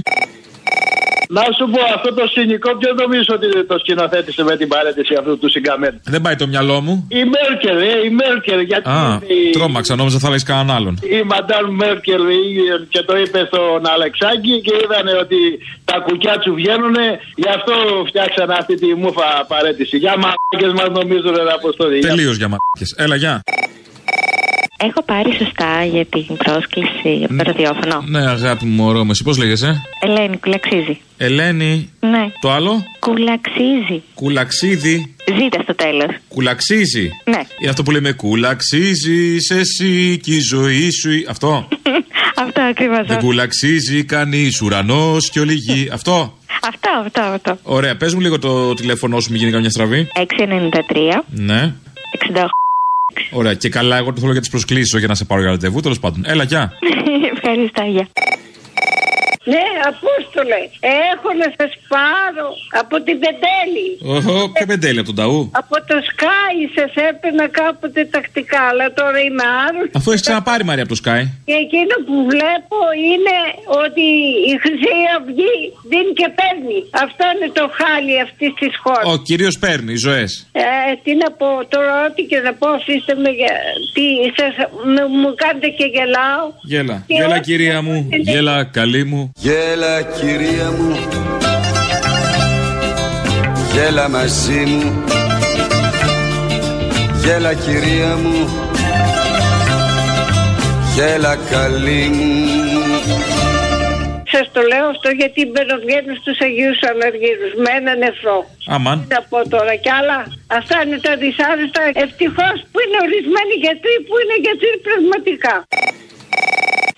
Να 1.30 1.42
σου 1.58 1.66
πω, 1.74 1.80
αυτό 1.96 2.14
το 2.14 2.28
σκηνικό 2.28 2.70
ποιος 2.78 2.94
νομίζω 3.04 3.32
ότι 3.38 3.66
το 3.66 3.78
σκηνοθέτησε 3.80 4.44
με 4.44 4.58
την 4.58 4.68
παρέτηση 4.68 5.14
αυτού 5.20 5.38
του 5.38 5.50
συγκαμένου. 5.50 6.00
Δεν 6.04 6.22
πάει 6.22 6.36
το 6.36 6.48
μυαλό 6.48 6.82
μου. 6.82 7.08
Η 7.10 7.22
Μέρκελ, 7.36 7.78
ε, 7.82 8.06
η 8.08 8.10
Μέρκελ. 8.10 8.60
Γιατί 8.72 8.90
Α, 8.90 9.20
η, 9.28 9.50
τρόμαξα, 9.58 9.96
νόμιζα 9.96 10.20
θα 10.20 10.30
λέει 10.30 10.42
κανέναν 10.46 10.76
άλλον. 10.76 11.00
η 11.18 11.22
Μαντάν 11.32 11.66
Μέρκελ 11.70 12.22
η- 12.28 12.86
και 12.90 13.02
το 13.02 13.18
είπε 13.18 13.40
στον 13.50 13.88
Αλεξάκη 13.96 14.62
και 14.62 14.74
είδανε 14.84 15.12
ότι 15.24 15.40
τα 15.86 15.98
κουκιά 16.06 16.36
του 16.44 16.54
βγαίνουν. 16.54 16.96
Γι' 17.36 17.50
αυτό 17.58 17.74
φτιάξανε 18.08 18.54
αυτή 18.62 18.76
τη 18.76 18.96
μούφα 18.96 19.46
παρέτηση. 19.48 19.98
Για 19.98 20.14
μαλάκες 20.24 20.74
μας 20.80 20.90
νομίζουν 21.00 21.34
ρε 21.36 21.54
αποστολή. 21.60 22.00
Τελείως 22.00 22.38
για 22.38 22.48
μαλάκες. 22.54 22.90
Έλα, 22.98 23.16
γεια. 23.16 23.42
Έχω 24.78 25.04
πάρει 25.04 25.34
σωστά 25.34 25.84
για 25.92 26.06
την 26.06 26.26
πρόσκληση 26.38 27.24
από 27.24 27.36
το 27.36 27.44
ραδιόφωνο; 27.44 28.04
Ναι, 28.08 28.30
αγάπη 28.30 28.66
μου, 28.66 28.84
μωρό 28.84 29.04
μου, 29.04 29.12
εσύ 29.12 29.24
πώς 29.24 29.38
λέγεσαι; 29.38 29.82
Ελένη, 30.02 30.38
κουλαξίζει. 30.38 30.98
Ελένη. 31.18 31.90
Ναι. 32.00 32.32
Το 32.42 32.52
άλλο; 32.52 32.84
Κουλαξίζει. 33.00 34.04
Κουλαξίδι. 34.14 35.16
Ζήτα 35.40 35.62
στο 35.62 35.76
τέλος. 35.76 36.16
Κουλαξίζει. 36.28 37.10
Ναι. 37.26 37.42
Είναι 37.60 37.70
αυτό 37.70 37.84
που 37.84 37.92
λέμε 37.92 38.12
κουλαξίζεις 38.12 39.50
εσύ 39.50 40.20
και 40.24 40.34
η 40.34 40.40
ζωή 40.40 40.90
σου. 40.92 41.10
Αυτό. 41.30 41.68
Αυτό 42.46 42.62
ακριβώς. 42.62 43.08
Δεν 43.08 43.18
κουλαξίζει 43.20 44.04
κανείς 44.04 44.62
ουρανός 44.62 45.30
και 45.30 45.40
όλη 45.40 45.54
γη. 45.54 45.90
Αυτό. 45.92 46.38
Αυτό, 46.68 46.90
αυτό, 47.06 47.22
αυτό. 47.22 47.58
Ωραία, 47.64 47.98
πες 47.98 48.14
μου 48.14 48.20
λίγο 48.20 48.40
το 48.40 48.74
τηλέφωνό 48.74 49.20
σου, 49.20 49.32
μην 49.32 49.40
γίνει 49.40 49.52
καμιά 49.52 49.70
στραβή. 49.70 50.08
693 50.16 51.24
Ναι. 51.30 51.74
68. 52.34 52.46
Ωραία, 53.32 53.54
και 53.54 53.70
καλά, 53.70 53.98
εγώ 53.98 54.14
το 54.14 54.20
θέλω 54.20 54.32
για 54.32 54.42
τις 54.42 54.50
προσκλήσεις, 54.50 55.00
για 55.00 55.08
να 55.08 55.16
σε 55.16 55.26
πάρω 55.26 55.42
για 55.42 55.50
ραντεβού. 55.50 55.80
Τέλος 55.80 56.00
πάντων. 56.00 56.24
Έλα, 56.26 56.44
γεια. 56.44 56.74
Ευχαριστώ, 57.36 57.84
γεια. 57.84 58.08
Ναι, 59.54 59.66
Απόστολε, 59.92 60.62
έχω 61.12 61.30
να 61.42 61.48
σας 61.58 61.72
πάρω 61.94 62.48
από 62.82 62.96
την 63.06 63.16
Πεντέλη. 63.24 63.88
Οχο, 64.16 64.36
ποια 64.56 64.66
πεντέλη 64.72 65.00
από 65.04 65.10
τον 65.14 65.18
Ταού; 65.22 65.40
Από 65.62 65.76
το 65.90 65.96
Sky 66.12 66.54
σας 66.78 66.92
έπαιρνα 67.10 67.46
κάποτε 67.60 68.00
τακτικά, 68.16 68.62
αλλά 68.72 68.86
τώρα 69.00 69.20
είμαι 69.28 69.46
άρρωστη. 69.66 69.96
Αφού 70.00 70.08
έχεις 70.12 70.24
ξαναπάρει 70.28 70.64
Μαρία 70.70 70.84
από 70.88 70.94
το 70.96 71.00
Sky. 71.04 71.24
Και 71.50 71.56
εκείνο 71.66 71.96
που 72.08 72.16
βλέπω 72.34 72.78
είναι 73.12 73.36
ότι 73.84 74.06
η 74.52 74.54
Χρυσή 74.64 74.96
Αυγή 75.18 75.56
δίνει 75.92 76.14
και 76.20 76.28
παίρνει. 76.40 76.80
Αυτό 77.06 77.24
είναι 77.34 77.48
το 77.60 77.66
χάλι 77.80 78.14
αυτής 78.28 78.52
της 78.62 78.74
χώρας. 78.84 79.06
Ο 79.14 79.16
κύριος 79.28 79.56
παίρνει 79.64 79.94
ζωές. 80.08 80.32
Ε, 80.52 80.66
τι 81.04 81.12
να 81.24 81.30
πω, 81.40 81.50
τώρα 81.74 81.94
ό,τι 82.08 82.22
και 82.32 82.40
να 82.48 82.52
πω, 82.62 82.70
είστε 82.94 83.14
με, 83.24 83.30
γε- 83.40 83.62
τι, 83.96 84.06
σας, 84.38 84.54
μου, 84.94 85.02
μου 85.22 85.30
κάνετε 85.44 85.68
και 85.78 85.86
γελάω. 85.96 86.44
Γέλα, 86.72 86.98
Και 87.08 87.14
γέλα 87.20 87.36
ό,τι 87.36 87.46
κυρία 87.50 87.78
μου, 87.88 87.96
είναι- 88.12 88.32
γέλα 88.32 88.56
καλή 88.80 89.04
μου. 89.12 89.22
Γέλα 89.40 90.02
κυρία 90.02 90.72
μου 90.78 90.92
Γέλα 93.74 94.10
μαζί 94.10 94.64
μου 94.66 95.04
Γέλα 97.24 97.54
κυρία 97.54 98.16
μου 98.24 98.50
Γέλα 100.96 101.36
καλή 101.52 102.04
μου 102.16 102.34
Σας 104.32 104.52
το 104.52 104.62
λέω 104.62 104.86
αυτό 104.88 105.10
γιατί 105.10 105.46
μπαινοβγαίνω 105.46 106.14
στους 106.22 106.38
Αγίους 106.46 106.80
Αναργύρους 106.92 107.54
με 107.64 107.70
ένα 107.80 107.94
νεφρό. 107.96 108.38
Αμάν. 108.76 108.98
Τι 109.00 109.14
να 109.14 109.22
πω 109.30 109.50
τώρα 109.50 109.76
κι 109.84 109.92
άλλα. 110.00 110.20
Αυτά 110.60 110.76
είναι 110.84 111.00
τα 111.08 111.14
δυσάρεστα. 111.22 111.82
Ευτυχώς 112.06 112.58
που 112.72 112.78
είναι 112.84 112.98
ορισμένοι 113.06 113.54
γιατροί 113.64 113.96
που 114.08 114.14
είναι 114.22 114.38
γιατροί 114.46 114.72
πραγματικά. 114.88 115.56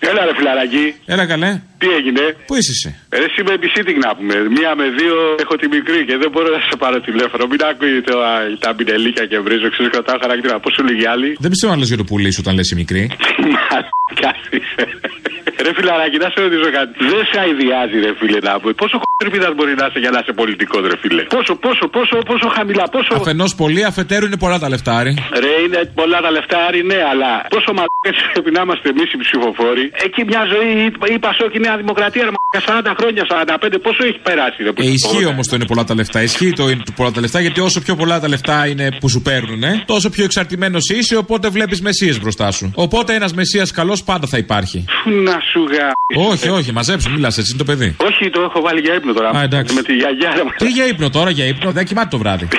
Έλα 0.08 0.24
ρε 0.24 0.34
φιλαράκι. 0.38 0.84
Έλα 1.06 1.24
καλέ. 1.26 1.50
Τι 1.78 1.88
έγινε; 1.98 2.20
Πού 2.46 2.54
είσαι 2.58 2.70
εσύ; 2.76 2.90
Ε, 3.08 3.16
Εσύ 3.24 3.40
με 3.46 3.52
babysitting 3.56 3.98
να 4.06 4.10
πούμε. 4.16 4.34
Μία 4.56 4.70
με 4.80 4.84
δύο 4.98 5.14
έχω 5.44 5.54
τη 5.60 5.66
μικρή 5.76 6.00
και 6.08 6.16
δεν 6.22 6.30
μπορώ 6.32 6.48
να 6.56 6.60
σε 6.68 6.76
πάρω 6.82 7.00
τηλέφωνο. 7.00 7.42
Μην 7.50 7.60
ακούει 7.70 8.00
το, 8.08 8.14
α, 8.30 8.32
τα 8.64 8.72
μπινελίκια 8.72 9.24
και 9.26 9.38
βρίζω. 9.46 9.70
Ξέρεις 9.70 9.90
κρατάω 9.92 10.18
χαρακτήρα. 10.24 10.60
Πόσο 10.60 10.82
λίγοι 10.88 11.06
άλλοι. 11.06 11.36
Δεν 11.44 11.50
πιστεύω 11.50 11.72
να 11.72 11.78
λες 11.78 11.88
για 11.88 11.96
το 11.96 12.04
πουλί 12.04 12.30
σου 12.32 12.40
όταν 12.44 12.54
λες 12.54 12.70
η 12.70 12.74
μικρή. 12.74 13.02
Μαλάκα 13.54 14.30
είσαι. 14.56 14.84
Ρε 15.66 15.72
φιλαράκι, 15.76 16.16
να 16.24 16.28
σε 16.32 16.38
ρωτήσω 16.44 16.68
κάτι. 16.78 16.90
Δεν 17.10 17.22
σε 17.30 17.36
αειδιάζει, 17.42 17.96
ρε 18.06 18.12
φίλε, 18.18 18.38
να 18.48 18.52
πούμε. 18.60 18.72
Πόσο 18.82 18.96
χωρίπιδα 19.04 19.48
μπορεί 19.56 19.72
να 19.80 19.84
είσαι 19.88 19.98
για 20.04 20.12
να 20.14 20.18
είσαι 20.22 20.32
πολιτικός, 20.42 20.82
ρε 20.90 20.96
φίλε; 21.02 21.22
Πόσο, 21.36 21.52
πόσο, 21.66 21.84
πόσο, 21.96 22.16
πόσο 22.30 22.46
χαμηλά, 22.56 22.84
πόσο. 22.94 23.12
Αφενός 23.20 23.52
πολύ, 23.62 23.82
αφετέρου 23.90 24.24
είναι 24.28 24.40
πολλά 24.44 24.58
τα 24.64 24.68
λεφτάρι. 24.74 25.12
Ρε, 25.44 25.54
είναι 25.64 25.80
πολλά 26.00 26.18
τα 26.26 26.30
λεφτά, 26.36 26.58
άρη, 26.68 26.80
ναι, 26.92 27.00
αλλά 27.12 27.30
πόσο 27.54 27.70
μαλάκες 27.78 28.16
πρέπει 28.32 28.50
να 28.56 28.60
είμαστε 28.64 28.86
εμείς 28.94 29.08
οι 29.14 29.18
ψηφοφόροι; 29.24 29.84
Εκεί 30.06 30.20
μια 30.30 30.42
ζωή, 30.52 30.70
η 31.16 31.18
Πασόκ, 31.26 31.50
η 31.58 31.60
Νέα 31.66 31.76
Δημοκρατία, 31.82 32.22
ρε, 32.28 32.32
μαλάκα, 32.36 32.60
40 32.90 32.94
χρόνια, 32.98 33.22
45, 33.30 33.78
πόσο 33.86 34.00
έχει 34.08 34.20
περάσει, 34.28 34.58
ρε. 34.66 34.70
Ε, 34.74 34.90
ισχύει 34.98 35.26
όμως 35.32 35.44
το 35.48 35.54
είναι 35.56 35.66
πολλά 35.70 35.84
τα 35.90 35.94
λεφτά. 36.00 36.18
Ισχύει 36.28 36.52
το 36.60 36.64
είναι 36.70 36.82
πολλά 36.96 37.10
τα 37.16 37.20
λεφτά 37.20 37.40
γιατί 37.40 37.60
όσο 37.60 37.78
πιο 37.86 37.94
πολλά 38.00 38.20
τα 38.20 38.28
λεφτά 38.28 38.66
είναι 38.66 38.86
που 39.00 39.08
σου 39.08 39.20
παίρνουν, 39.22 39.62
τόσο 39.86 40.08
πιο 40.10 40.24
εξαρτημένος 40.24 40.88
είσαι, 40.88 41.16
οπότε 41.16 41.48
βλέπεις 41.48 41.80
μεσίες 41.80 42.20
μπροστά 42.20 42.50
σου. 42.50 42.72
Οπότε 42.74 43.14
ένας 43.14 43.32
μεσίας 43.34 43.70
καλός 43.70 44.02
πάντα 44.02 44.26
θα 44.26 44.38
υπάρχει. 44.38 44.84
Να 45.24 45.29
σου 45.52 45.66
γα. 45.72 45.92
όχι, 46.30 46.48
όχι, 46.48 46.72
μαζέψου, 46.72 47.10
μιλάς 47.10 47.38
έτσι, 47.38 47.50
είναι 47.50 47.58
το 47.58 47.64
παιδί. 47.64 47.96
Όχι, 47.96 48.30
το 48.30 48.40
έχω 48.40 48.60
βάλει 48.60 48.80
για 48.80 48.94
ύπνο 48.94 49.12
τώρα. 49.12 49.30
Α, 49.30 49.42
εντάξει. 49.42 49.74
Με 49.74 49.82
τη 49.82 49.92
γιαγιά, 49.94 50.32
ρε, 50.34 50.42
Τι 50.56 50.68
για 50.68 50.86
ύπνο 50.86 51.10
τώρα, 51.10 51.30
για 51.30 51.44
ύπνο, 51.44 51.70
δεν 51.70 51.84
κοιμάται 51.84 52.08
το 52.10 52.18
βράδυ. 52.18 52.48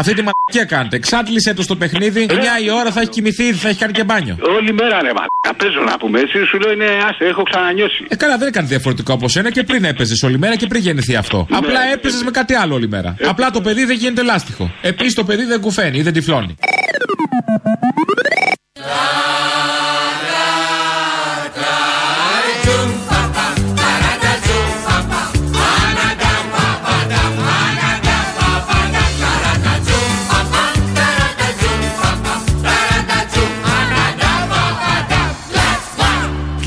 Αυτή 0.00 0.14
τη 0.14 0.22
μαλακία 0.22 0.76
κάνετε. 0.76 0.96
Εξάντλησε 0.96 1.54
το 1.54 1.62
στο 1.62 1.76
παιχνίδι, 1.76 2.26
9 2.30 2.32
η 2.64 2.70
ώρα 2.70 2.90
θα 2.90 3.00
έχει 3.00 3.10
κοιμηθεί, 3.10 3.52
θα 3.52 3.68
έχει 3.68 3.78
κάνει 3.78 3.92
και 3.92 4.04
μπάνιο. 4.04 4.36
Όλη 4.40 4.72
μέρα, 4.72 5.02
ρε, 5.02 5.12
μαλάκα, 5.18 5.64
παίζω 5.64 5.80
να 5.90 5.96
πούμε. 5.98 6.20
Εσύ 6.20 6.44
σου 6.44 6.58
λέω 6.58 6.72
είναι, 6.72 6.84
άσε, 6.84 7.24
έχω 7.24 7.42
ξανανιώσει. 7.42 8.04
Ε, 8.08 8.16
καλά, 8.16 8.38
δεν 8.38 8.48
έκανε 8.48 8.66
διαφορετικό 8.66 9.12
από 9.12 9.28
σένα 9.28 9.50
και 9.50 9.62
πριν 9.62 9.84
έπαιζες 9.84 10.22
όλη 10.22 10.38
μέρα 10.38 10.56
και 10.56 10.66
πριν 10.66 10.80
γεννηθεί 10.80 11.16
αυτό. 11.16 11.46
Ναι. 11.50 11.56
Απλά 11.56 11.80
έπαιζες 11.92 12.22
με 12.22 12.30
κάτι 12.30 12.54
άλλο 12.54 12.74
όλη 12.74 12.88
μέρα. 12.88 13.16
Απλά 13.24 13.50
το 13.50 13.60
παιδί 13.60 13.84
δεν 13.84 13.96
γίνεται 13.96 14.22
λάστιχο. 14.22 14.70
Επίσης 14.82 15.14
το 15.14 15.24
παιδί 15.24 15.44
δεν 15.44 15.60
κουφαίνει 15.60 15.98
ή 15.98 16.02
δεν 16.02 16.12
τυφλώνει. 16.12 16.56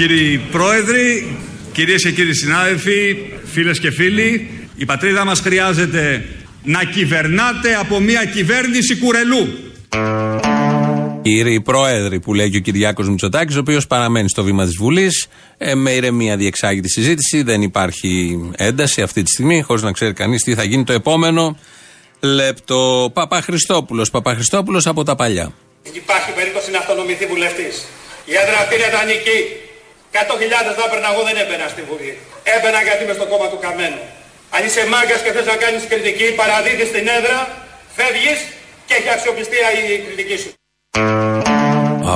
Κύριοι 0.01 0.41
Πρόεδροι, 0.51 1.37
κυρίες 1.71 2.03
και 2.03 2.11
κύριοι 2.11 2.35
συνάδελφοι, 2.35 3.17
φίλες 3.45 3.79
και 3.79 3.91
φίλοι, 3.91 4.49
η 4.75 4.85
πατρίδα 4.85 5.25
μας 5.25 5.39
χρειάζεται 5.39 6.25
να 6.63 6.83
κυβερνάτε 6.83 7.75
από 7.79 7.99
μια 7.99 8.25
κυβέρνηση 8.25 8.97
κουρελού. 8.97 9.47
Κύριοι 11.21 11.61
Πρόεδροι, 11.61 12.19
που 12.19 12.33
λέει 12.33 12.49
και 12.49 12.57
ο 12.57 12.59
Κυριάκος 12.59 13.09
Μητσοτάκης, 13.09 13.55
ο 13.55 13.59
οποίος 13.59 13.87
παραμένει 13.87 14.29
στο 14.29 14.43
βήμα 14.43 14.65
της 14.65 14.75
Βουλής, 14.75 15.27
ε, 15.57 15.75
με 15.75 15.91
ηρεμία 15.91 16.37
διεξάγει 16.37 16.79
τη 16.79 16.89
συζήτηση. 16.89 17.43
Δεν 17.43 17.61
υπάρχει 17.61 18.39
ένταση 18.57 19.01
αυτή 19.01 19.23
τη 19.23 19.31
στιγμή, 19.31 19.61
χωρίς 19.61 19.81
να 19.81 19.91
ξέρει 19.91 20.13
κανείς 20.13 20.43
τι 20.43 20.53
θα 20.53 20.63
γίνει 20.63 20.83
το 20.83 20.93
επόμενο 20.93 21.57
λεπτό. 22.19 23.11
Παπαχριστόπουλος, 23.13 24.09
Παπαχριστόπουλος 24.09 24.87
από 24.87 25.03
τα 25.03 25.15
παλιά. 25.15 25.53
Υπάρχει 25.93 26.31
περίπτωση 26.35 26.71
να 26.71 26.77
αυτονομηθεί 26.77 27.25
βουλευτής. 27.25 27.85
Η 28.25 28.31
έδρα 28.41 28.57
αυτή 28.61 28.75
είναι 28.75 28.89
δανεική. 28.97 29.69
100.000 30.11 30.69
θα 30.77 30.83
έπαιρνα, 30.87 31.07
εγώ 31.13 31.21
δεν 31.27 31.35
έμπαινα 31.43 31.67
στη 31.73 31.81
Βουλή. 31.89 32.13
Έμπαινα 32.55 32.79
γιατί 32.87 33.01
είμαι 33.03 33.15
στο 33.19 33.25
κόμμα 33.31 33.47
του 33.51 33.59
Καμένου. 33.65 34.03
Αν 34.55 34.61
είσαι 34.65 34.81
μάγκας 34.93 35.19
και 35.23 35.31
θες 35.35 35.47
να 35.53 35.57
κάνεις 35.63 35.81
κριτική, 35.91 36.27
παραδίδεις 36.39 36.89
την 36.95 37.05
έδρα, 37.17 37.39
φεύγεις 37.97 38.39
και 38.87 38.93
έχει 38.99 39.09
αξιοπιστία 39.15 39.67
η 39.79 39.83
κριτική 40.05 40.37
σου. 40.43 40.51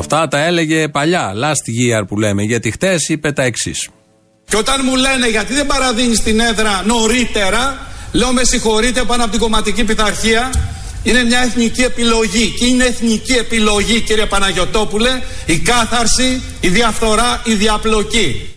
Αυτά 0.01 0.27
τα 0.27 0.39
έλεγε 0.49 0.79
παλιά, 0.87 1.25
last 1.43 1.65
year 1.79 2.01
που 2.07 2.15
λέμε, 2.23 2.41
γιατί 2.43 2.71
χτες 2.71 3.01
είπε 3.09 3.31
τα 3.31 3.43
εξής. 3.43 3.89
Και 4.49 4.57
όταν 4.57 4.81
μου 4.83 4.95
λένε 4.95 5.27
γιατί 5.27 5.53
δεν 5.53 5.65
παραδίνεις 5.65 6.23
την 6.23 6.39
έδρα 6.39 6.81
νωρίτερα, 6.85 7.63
λέω 8.11 8.31
με 8.31 8.43
συγχωρείτε 8.43 9.03
πάνω 9.03 9.21
από 9.23 9.31
την 9.31 9.41
κομματική 9.41 9.83
πειθαρχία. 9.83 10.49
Είναι 11.05 11.23
μια 11.23 11.41
εθνική 11.41 11.81
επιλογή. 11.81 12.53
Και 12.57 12.65
είναι 12.65 12.83
εθνική 12.83 13.33
επιλογή, 13.33 14.01
κύριε 14.01 14.25
Παναγιοτόπουλε, 14.25 15.21
η 15.45 15.57
κάθαρση, 15.57 16.41
η 16.59 16.67
διαφθορά, 16.67 17.41
η 17.45 17.53
διαπλοκή. 17.53 18.49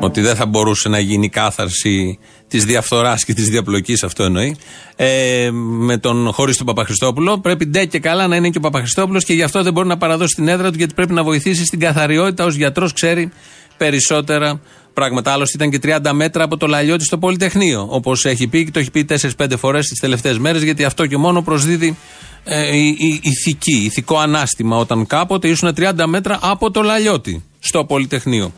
Ότι 0.00 0.20
δεν 0.20 0.36
θα 0.36 0.46
μπορούσε 0.46 0.88
να 0.88 0.98
γίνει 0.98 1.28
κάθαρση 1.28 2.18
της 2.48 2.64
διαφθοράς 2.64 3.24
και 3.24 3.34
της 3.34 3.48
διαπλοκής, 3.48 4.02
αυτό 4.02 4.24
εννοεί. 4.24 4.56
Ε, 4.96 5.50
με 5.52 5.98
τον 5.98 6.32
χωρίς 6.32 6.56
τον 6.56 6.66
Παπαχριστόπουλο. 6.66 7.38
Πρέπει 7.38 7.66
ντε 7.66 7.84
και 7.84 7.98
καλά 7.98 8.26
να 8.26 8.36
είναι 8.36 8.48
και 8.48 8.58
ο 8.58 8.60
Παπαχριστόπουλος 8.60 9.24
και 9.24 9.32
γι' 9.32 9.42
αυτό 9.42 9.62
δεν 9.62 9.72
μπορεί 9.72 9.88
να 9.88 9.96
παραδώσει 9.96 10.34
την 10.34 10.48
έδρα 10.48 10.70
του, 10.70 10.78
γιατί 10.78 10.94
πρέπει 10.94 11.12
να 11.12 11.22
βοηθήσει 11.22 11.64
στην 11.64 11.80
καθαριότητα. 11.80 12.44
Ω 12.44 12.48
γιατρός 12.48 12.92
ξέρει 12.92 13.32
περισσότερα 13.76 14.60
πράγματα. 14.94 15.32
Άλλωστε 15.32 15.64
ήταν 15.64 15.70
και 15.80 15.98
30 16.04 16.10
μέτρα 16.12 16.44
από 16.44 16.56
το 16.56 16.66
λαλιώτη 16.66 17.04
στο 17.04 17.18
Πολυτεχνείο. 17.18 17.86
Όπως 17.90 18.24
έχει 18.24 18.46
πει 18.46 18.64
και 18.64 18.70
το 18.70 18.78
έχει 18.78 18.90
πει 18.90 19.06
4-5 19.38 19.50
φορές 19.58 19.86
τις 19.86 19.98
τελευταίες 20.00 20.38
μέρες, 20.38 20.62
γιατί 20.62 20.84
αυτό 20.84 21.06
και 21.06 21.16
μόνο 21.16 21.42
προσδίδει 21.42 21.96
ε, 22.44 22.76
η, 22.76 22.86
η- 22.88 23.20
ηθική, 23.22 23.76
ηθικό 23.84 24.18
ανάστημα. 24.18 24.76
Όταν 24.76 25.06
κάποτε 25.06 25.48
ήσουν 25.48 25.74
30 25.76 26.04
μέτρα 26.06 26.38
από 26.42 26.70
το 26.70 26.82
λαλιώτη 26.82 27.44
στο 27.58 27.84
Πολυτεχνείο. 27.84 28.52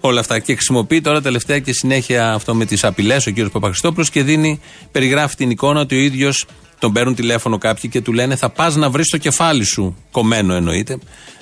Όλα 0.00 0.20
αυτά. 0.20 0.38
Και 0.38 0.52
χρησιμοποιεί 0.54 1.00
τώρα 1.00 1.20
τελευταία 1.22 1.58
και 1.58 1.72
συνέχεια 1.72 2.32
αυτό 2.32 2.54
με 2.54 2.64
τις 2.64 2.84
απειλές 2.84 3.26
ο 3.26 3.30
κύριος 3.30 3.52
Παπαχριστόπουλος 3.52 4.10
και 4.10 4.22
δίνει, 4.22 4.60
περιγράφει 4.92 5.36
την 5.36 5.50
εικόνα 5.50 5.80
ότι 5.80 5.94
ο 5.94 5.98
ίδιος 5.98 6.46
τον 6.78 6.92
παίρνουν 6.92 7.14
τηλέφωνο 7.14 7.58
κάποιοι 7.58 7.90
και 7.90 8.00
του 8.00 8.12
λένε 8.12 8.36
Θα 8.36 8.48
πας 8.48 8.76
να 8.76 8.90
βρεις 8.90 9.08
το 9.08 9.16
κεφάλι 9.18 9.64
σου. 9.64 9.96
Κομμένο 10.10 10.54
εννοείται. 10.54 10.98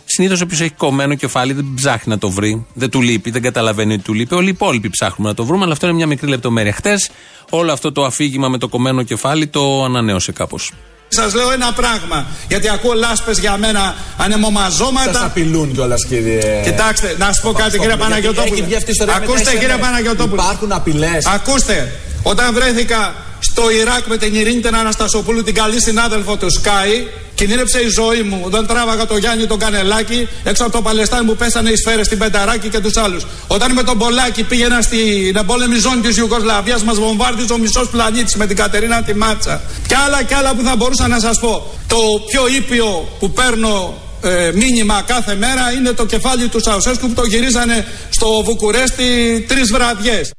Συνήθως 0.09 0.41
όποιος 0.41 0.61
έχει 0.61 0.71
κομμένο 0.71 1.15
κεφάλι 1.15 1.53
δεν 1.53 1.73
ψάχνει 1.75 2.13
να 2.13 2.19
το 2.19 2.31
βρει, 2.31 2.67
δεν 2.75 2.91
του 2.91 3.01
λείπει, 3.03 3.31
δεν 3.31 3.43
καταλαβαίνει 3.43 3.93
ότι 3.93 4.03
του 4.03 4.13
λείπει. 4.13 4.35
Όλοι 4.35 4.47
οι 4.47 4.51
υπόλοιποι 4.51 4.91
ψάχνουμε 4.91 5.29
να 5.29 5.35
το 5.35 5.45
βρούμε, 5.45 5.65
αλλά 5.65 5.73
αυτό 5.73 5.87
είναι 5.87 5.95
μια 5.95 6.07
μικρή 6.07 6.29
λεπτομέρεια. 6.29 6.73
Χτες 6.73 7.11
όλο 7.51 7.73
αυτό 7.73 7.93
το 7.93 8.05
αφήγημα 8.05 8.49
με 8.49 8.59
το 8.59 8.69
κομμένο 8.69 9.03
κεφάλι 9.03 9.47
το 9.47 9.85
ανανέωσε 9.85 10.33
κάπως. 10.33 10.73
Σας 11.09 11.35
λέω 11.35 11.53
ένα 11.53 11.73
πράγμα, 11.73 12.27
γιατί 12.49 12.69
ακούω 12.69 12.93
λάσπες 12.93 13.39
για 13.39 13.57
μένα 13.57 13.95
ανεμομαζώματα. 14.17 15.13
Σας 15.13 15.23
απειλούν 15.23 15.73
κιόλας, 15.73 16.07
κύριε. 16.07 16.63
Κοιτάξτε, 16.65 17.15
να 17.19 17.27
σας 17.27 17.41
πω 17.41 17.53
κάτι, 17.53 17.71
κύριε 17.71 17.87
Γιατί 17.87 18.03
Παναγιοτόπουλε. 18.03 18.55
έχει 18.55 18.63
βγει 18.63 18.75
αυτή 18.75 18.89
η 18.89 18.93
ιστορία 18.93 19.19
με 19.19 19.25
Ακούστε, 19.25 19.45
τα 19.45 19.51
κύριε 19.51 19.77
SMS. 19.77 19.81
Παναγιοτόπουλε. 19.81 20.43
Υπάρχουν 20.43 20.73
απειλές. 20.73 21.27
Ακούστε, 21.27 21.93
όταν 22.33 22.55
βρέθηκα 22.55 23.15
στο 23.41 23.71
Ιράκ 23.71 24.07
με 24.07 24.17
την 24.17 24.35
Ειρήνη 24.35 24.61
την 24.61 24.77
Αναστασοπούλου, 24.77 25.43
την 25.43 25.55
καλή 25.55 25.83
συνάδελφο 25.83 26.37
του 26.37 26.51
Σκάι, 26.51 27.07
κινδύνεψε 27.35 27.79
η 27.81 27.89
ζωή 27.89 28.23
μου 28.23 28.41
όταν 28.45 28.67
τράβαγα 28.67 29.07
το 29.07 29.17
Γιάννη 29.17 29.47
τον 29.47 29.59
Κανελάκη 29.59 30.29
έξω 30.45 30.63
από 30.63 30.73
το 30.73 30.83
Παλαιστάν 30.83 31.27
που 31.27 31.37
πέσανε 31.37 31.71
οι 31.71 31.77
σφαίρες 31.77 32.07
στην 32.07 32.19
Πενταράκη 32.19 32.69
και 32.69 32.81
τους 32.81 32.97
άλλους. 32.97 33.27
Όταν 33.47 33.73
με 33.73 33.83
τον 33.83 33.99
Πολάκη 33.99 34.43
πήγαινα 34.43 34.83
στην 34.83 35.37
εμπόλεμη 35.37 35.79
ζώνη 35.79 36.01
της 36.01 36.17
Ιουγκοσλαβίας, 36.17 36.83
μας 36.83 36.99
βομβάρδιζε 36.99 37.53
ο 37.53 37.59
μισός 37.59 37.89
πλανήτης 37.89 38.35
με 38.35 38.47
την 38.47 38.57
Κατερίνα 38.57 39.03
τη 39.03 39.15
Μάτσα. 39.15 39.61
Κι 39.89 39.95
άλλα 39.95 40.23
κι 40.23 40.35
άλλα 40.35 40.55
που 40.55 40.63
θα 40.63 40.77
μπορούσα 40.77 41.09
να 41.09 41.19
σας 41.21 41.39
πω. 41.41 41.73
Το 41.87 41.97
πιο 42.31 42.43
ήπιο 42.57 43.09
που 43.19 43.31
παίρνω 43.31 44.03
ε, 44.23 44.51
μήνυμα 44.55 45.03
κάθε 45.07 45.35
μέρα 45.35 45.73
είναι 45.79 45.93
το 45.93 46.07
κεφάλι 46.07 46.49
του 46.49 46.61
Σαουσέσκου 46.61 47.09
που 47.09 47.15
το 47.15 47.25
γυρίζανε 47.25 47.87
στο 48.11 48.43
Βουκουρέστι 48.45 49.05
τρεις 49.49 49.71
βραδιές. 49.71 50.31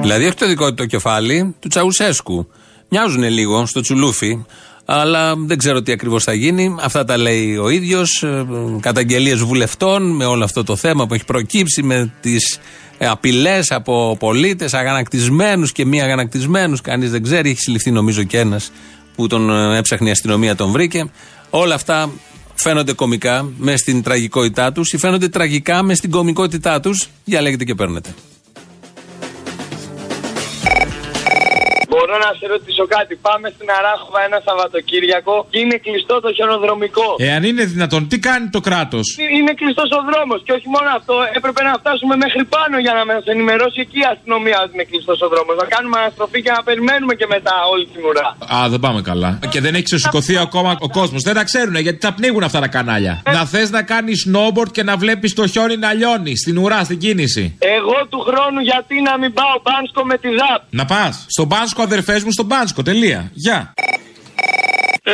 Δηλαδή 0.00 0.24
όχι 0.24 0.34
το 0.34 0.46
δικό 0.46 0.68
του 0.68 0.74
το 0.74 0.86
κεφάλι, 0.86 1.54
του 1.60 1.68
Τσαουσέσκου. 1.68 2.48
Μοιάζουν 2.88 3.22
λίγο 3.22 3.66
στο 3.66 3.80
τσουλούφι, 3.80 4.44
αλλά 4.84 5.34
δεν 5.36 5.58
ξέρω 5.58 5.82
τι 5.82 5.92
ακριβώς 5.92 6.24
θα 6.24 6.32
γίνει. 6.32 6.76
Αυτά 6.80 7.04
τα 7.04 7.16
λέει 7.16 7.56
ο 7.56 7.68
ίδιος. 7.68 8.24
Καταγγελίες 8.80 9.38
βουλευτών 9.38 10.16
με 10.16 10.24
όλο 10.24 10.44
αυτό 10.44 10.64
το 10.64 10.76
θέμα 10.76 11.06
που 11.06 11.14
έχει 11.14 11.24
προκύψει, 11.24 11.82
με 11.82 12.12
τις 12.20 12.58
απειλές 12.98 13.70
από 13.70 14.16
πολίτες, 14.18 14.74
αγανακτισμένους 14.74 15.72
και 15.72 15.84
μη 15.84 16.02
αγανακτισμένους. 16.02 16.80
Κανείς 16.80 17.10
δεν 17.10 17.22
ξέρει. 17.22 17.50
Έχει 17.50 17.60
συλληφθεί 17.60 17.90
νομίζω 17.90 18.22
και 18.22 18.38
ένας 18.38 18.70
που 19.14 19.26
τον 19.26 19.50
ε, 19.50 19.78
έψαχνε 19.78 20.08
η 20.08 20.12
αστυνομία, 20.12 20.54
τον 20.54 20.70
βρήκε. 20.70 21.10
Όλα 21.50 21.74
αυτά 21.74 22.10
φαίνονται 22.54 22.92
κομικά 22.92 23.50
μες 23.58 23.80
στην 23.80 24.02
τραγικότητά 24.02 24.72
τους 24.72 24.92
ή 24.92 24.98
φαίνονται 24.98 25.28
τραγικά 25.28 25.82
μες 25.82 25.98
στην 25.98 26.10
κομικότητά 26.10 26.80
τους. 26.80 27.08
Διαλέγετε 27.24 27.64
και 27.64 27.74
παίρνετε. 27.74 28.14
Μπορώ 31.98 32.16
να 32.26 32.30
σε 32.38 32.44
ρωτήσω 32.54 32.84
κάτι. 32.96 33.12
Πάμε 33.28 33.46
στην 33.54 33.68
Αράχοβα 33.78 34.20
ένα 34.28 34.38
Σαββατοκύριακο 34.46 35.34
και 35.50 35.58
είναι 35.62 35.76
κλειστό 35.84 36.14
το 36.24 36.30
χιονοδρομικό. 36.36 37.08
Εάν 37.28 37.42
είναι 37.48 37.64
δυνατόν, 37.74 38.02
τι 38.10 38.16
κάνει 38.28 38.46
το 38.56 38.60
κράτος; 38.68 39.04
Είναι 39.38 39.52
κλειστός 39.60 39.88
ο 39.98 40.00
δρόμος 40.08 40.38
και 40.46 40.52
όχι 40.58 40.68
μόνο 40.74 40.88
αυτό, 40.98 41.14
έπρεπε 41.38 41.60
να 41.68 41.72
φτάσουμε 41.80 42.14
μέχρι 42.24 42.42
πάνω 42.54 42.74
για 42.84 42.92
να 42.98 43.02
μας 43.10 43.22
ενημερώσει 43.34 43.78
εκεί 43.86 43.98
η 44.06 44.08
αστυνομία 44.14 44.56
ότι 44.64 44.72
είναι 44.76 44.86
κλειστός 44.90 45.18
ο 45.26 45.28
δρόμος. 45.32 45.54
Να 45.62 45.66
κάνουμε 45.74 45.96
αναστροφή 46.02 46.38
και 46.44 46.52
να 46.56 46.62
περιμένουμε 46.68 47.12
και 47.20 47.26
μετά 47.34 47.54
όλη 47.72 47.84
την 47.92 48.02
ουρά. 48.08 48.28
Α, 48.56 48.58
δεν 48.72 48.80
πάμε 48.84 49.00
καλά. 49.10 49.30
Και 49.52 49.60
δεν 49.64 49.72
έχει 49.76 49.86
ξεσηκωθεί 49.90 50.34
ακόμα 50.46 50.70
ο 50.86 50.88
κόσμος. 50.98 51.20
Δεν 51.28 51.34
τα 51.38 51.44
ξέρουν 51.50 51.76
γιατί 51.86 51.98
τα 52.06 52.10
πνίγουν 52.16 52.42
αυτά 52.48 52.60
τα 52.64 52.68
κανάλια. 52.76 53.14
Να 53.36 53.42
θες 53.52 53.68
να 53.76 53.82
κάνεις 53.92 54.16
snowboard 54.28 54.70
και 54.76 54.82
να 54.90 54.94
βλέπεις 54.96 55.30
το 55.34 55.46
χιόνι 55.46 55.76
να 55.76 55.92
λιώνει 55.92 56.36
στην 56.36 56.58
ουρά, 56.58 56.84
στην 56.84 56.98
κίνηση. 56.98 57.44
Εγώ 57.58 57.96
του 58.10 58.20
χρόνου 58.28 58.60
γιατί 58.70 58.94
να 59.08 59.18
μην 59.18 59.32
πάω 59.32 59.54
μπάνσκο 59.64 60.04
με 60.04 60.16
τη 60.18 60.28
ΔΑΠ. 60.28 60.60
Να 60.70 60.84
πας. 60.84 61.24
Στον 61.28 61.48
Πάνσκο, 61.48 61.86
αδερφές 61.88 62.22
μου, 62.24 62.32
στον 62.32 62.48
Πάνσκο. 62.48 62.82
Τελεία. 62.82 63.30
Γεια. 63.34 63.74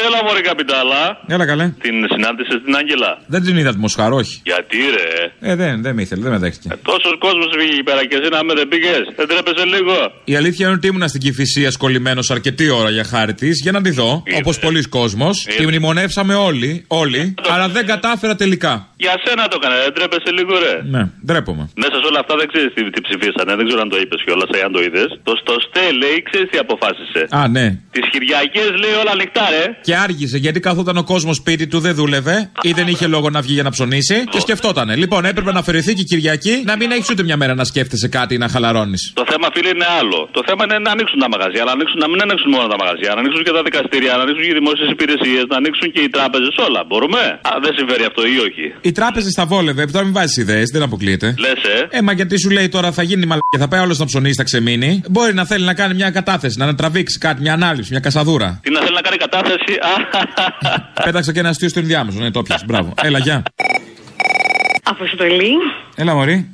Έλα 0.07 0.19
μωρέ 0.27 0.41
καπιτάλα. 0.41 1.01
Έλα 1.35 1.47
καλέ. 1.47 1.67
Την 1.87 1.95
συνάντησες 2.13 2.59
την 2.65 2.77
Άγγελα; 2.77 3.11
Δεν 3.27 3.43
την 3.47 3.57
είδα 3.57 3.71
ατμοσχάρο, 3.71 4.17
όχι. 4.17 4.41
Γιατί 4.45 4.77
ρε; 4.97 5.09
Ε, 5.51 5.55
δεν, 5.55 5.83
δεν 5.83 5.95
με 5.95 6.03
ήθελε, 6.03 6.23
δεν 6.23 6.33
με 6.33 6.39
δέχτηκε. 6.39 6.69
Τόσος 6.83 7.15
κόσμος 7.19 7.49
πήγε 7.57 7.73
εκεί 7.73 7.83
πέρα 7.83 8.07
και 8.07 8.17
εσύ 8.21 8.29
να 8.31 8.45
με 8.45 8.55
δεν 8.55 8.69
πήγες. 8.69 9.03
Δεν 9.17 9.27
τρέπεσαι 9.29 9.65
λίγο. 9.75 9.95
Η 10.25 10.37
αλήθεια 10.37 10.67
είναι 10.67 10.75
ότι 10.75 10.87
ήμουνα 10.87 11.09
στην 11.09 11.21
Κυφυσία 11.21 11.71
σκολλημένος 11.71 12.31
αρκετή 12.31 12.69
ώρα 12.71 12.91
για 12.91 13.05
χάρη 13.05 13.35
της 13.35 13.61
για 13.63 13.73
να 13.73 13.81
τη 13.83 13.91
δω. 13.91 14.23
Όπως 14.39 14.59
πολλοί 14.59 14.83
κόσμος. 14.89 15.47
Τη 15.59 15.67
μνημονεύσαμε 15.67 16.35
όλοι, 16.35 16.85
όλοι. 16.89 17.35
Αλλά 17.53 17.69
δεν 17.69 17.87
κατάφερα 17.87 18.35
τελικά. 18.35 18.89
Για 18.97 19.15
σένα 19.25 19.49
το 19.49 19.59
έκανε, 19.63 19.77
δεν 19.85 19.93
τρέπεσαι 19.97 20.31
λίγο 20.39 20.53
ρε. 20.65 20.75
Ναι, 20.95 21.03
ντρέπομαι. 21.27 21.65
Μέσα 21.83 21.97
σε 22.01 22.07
όλα 22.11 22.21
αυτά 22.23 22.35
δεν 22.41 22.47
ξέρεις 22.53 22.71
τι, 22.75 22.83
τι 22.95 23.01
ψηφίσανε, 23.07 23.53
δεν 23.59 23.65
ξέρω 23.67 23.81
αν 23.85 23.89
το 23.95 23.99
είπες 24.03 24.21
κιόλας 24.25 24.49
ή 24.59 24.61
αν 24.67 24.73
το 24.77 24.81
είδες. 24.87 25.09
Το 25.29 25.33
στο 25.43 25.55
ΣΤΕ 25.65 25.85
λέει, 26.03 26.17
ξέρεις 26.29 26.49
τι 26.51 26.59
αποφάσισε. 26.65 27.23
Α, 27.39 27.49
ναι. 27.57 27.67
Τις 27.97 28.05
Κυριακές 28.13 28.69
λέει 28.83 28.95
όλα 29.03 29.13
ανοιχτά, 29.19 29.45
ρε. 29.57 29.65
Και 29.85 29.97
άργησε 29.97 30.39
γιατί 30.39 30.61
καθόταν 30.61 30.97
ο 30.97 31.05
κόσμος 31.13 31.37
σπίτι 31.37 31.67
του, 31.67 31.79
δεν 31.79 31.95
δούλευε 31.95 32.51
ή 32.63 32.73
δεν 32.73 32.87
είχε 32.89 33.07
λόγο 33.07 33.31
να 33.31 33.41
βγει 33.41 33.55
για 33.59 33.63
να 33.63 33.71
ψωνίσει 33.71 34.25
και 34.31 34.41
σκεφτότανε. 34.41 34.97
Λοιπόν, 34.97 35.25
έπρεπε 35.25 35.53
να 35.53 35.59
αφαιρεθεί 35.59 35.93
και 35.95 36.01
η 36.01 36.05
Κυριακή 36.05 36.55
να 36.71 36.77
μην 36.77 36.91
έχεις 36.91 37.09
ούτε 37.11 37.23
μια 37.23 37.37
μέρα 37.37 37.55
να 37.55 37.65
σκέφτεσαι 37.65 38.09
κάτι 38.09 38.35
ή 38.35 38.39
να 38.39 38.49
χαλαρώνεις. 38.49 39.03
Το 39.15 39.25
θέμα, 39.31 39.49
φίλε, 39.55 39.69
είναι 39.69 39.89
άλλο. 40.01 40.29
Το 40.37 40.43
θέμα 40.47 40.63
είναι 40.65 40.79
να 40.79 40.91
ανοίξουν 40.91 41.19
τα 41.25 41.29
μαγαζιά, 41.35 41.61
αλλά 41.63 41.73
να, 41.73 41.77
ανοίξουν, 41.79 41.99
να 42.05 42.09
μην 42.11 42.19
ανοίξουν 42.25 42.51
μόνο 42.55 42.67
τα 42.73 42.77
μαγαζιά, 42.83 43.11
να 43.15 43.21
ανοίξουν 43.23 43.43
και 43.47 43.53
τα 43.59 43.63
δικαστήρια, 43.69 44.13
να 44.19 44.23
ανοίξουν 44.25 44.43
και 44.47 44.53
οι 44.55 44.59
δημόσιες 44.61 44.89
υπηρεσίες, 44.97 45.45
να 45.53 45.57
ανοίξουν 45.63 45.87
και 45.95 46.01
οι 46.07 46.11
τράπεζες, 46.17 46.55
όλα. 46.67 46.81
Μπορούμε; 46.89 47.23
Α, 47.51 47.53
δεν 47.65 47.73
συμφέρει 47.79 48.05
αυτό 48.11 48.21
ή 48.35 48.37
όχι; 48.47 48.65
Οι 48.89 48.93
τράπεζες 48.99 49.33
τα 49.41 49.45
βόλευε, 49.53 49.83
τώρα 49.95 50.05
μην 50.09 50.15
βάζεις 50.19 50.37
ιδέες, 50.45 50.69
δεν 50.75 50.83
αποκλείεται. 50.89 51.29
Λες, 51.45 51.61
ε; 51.77 51.97
Ε, 51.97 52.01
μα 52.07 52.13
γιατί 52.19 52.35
σου 52.43 52.51
λέει 52.57 52.69
τώρα 52.77 52.89
θα 52.99 53.03
γίνει 53.09 53.25
μαλακία, 53.31 53.59
θα 53.65 53.69
πάει 53.69 53.81
όλος 53.87 53.99
να 54.03 54.07
ψωνίσει, 54.11 54.35
θα 54.35 54.47
ξεμείνει. 54.51 54.91
Μπορεί 55.11 55.33
να 55.41 55.45
θέλει 55.51 55.65
να 55.71 55.75
κάνει 55.81 55.95
μια 55.95 56.11
κατάθεση, 56.19 56.59
να 56.59 56.65
ανατραβήξει 56.65 57.19
κάτι, 57.19 57.39
μια 57.41 57.53
ανάληψη, 57.53 57.91
μια 57.91 58.01
κασαδούρα. 58.01 58.49
Τι 58.63 58.71
να 58.71 58.81
θέλει 58.81 58.95
να 58.95 59.01
κάνει 59.01 59.17
κατάθεση; 59.17 59.73
Πέταξα 61.05 61.33
και 61.33 61.39
ένα 61.39 61.49
αστείο 61.49 61.69
στο 61.69 61.79
ενδιάμεσο, 61.79 62.19
ναι, 62.19 62.31
το 62.31 62.43
πιάσε. 62.43 62.65
Μπράβο. 62.67 62.95
Έλα, 63.03 63.19
γεια. 63.19 63.43
Αποστολή. 64.83 65.53
Έλα, 65.97 66.15
Μωρή. 66.15 66.49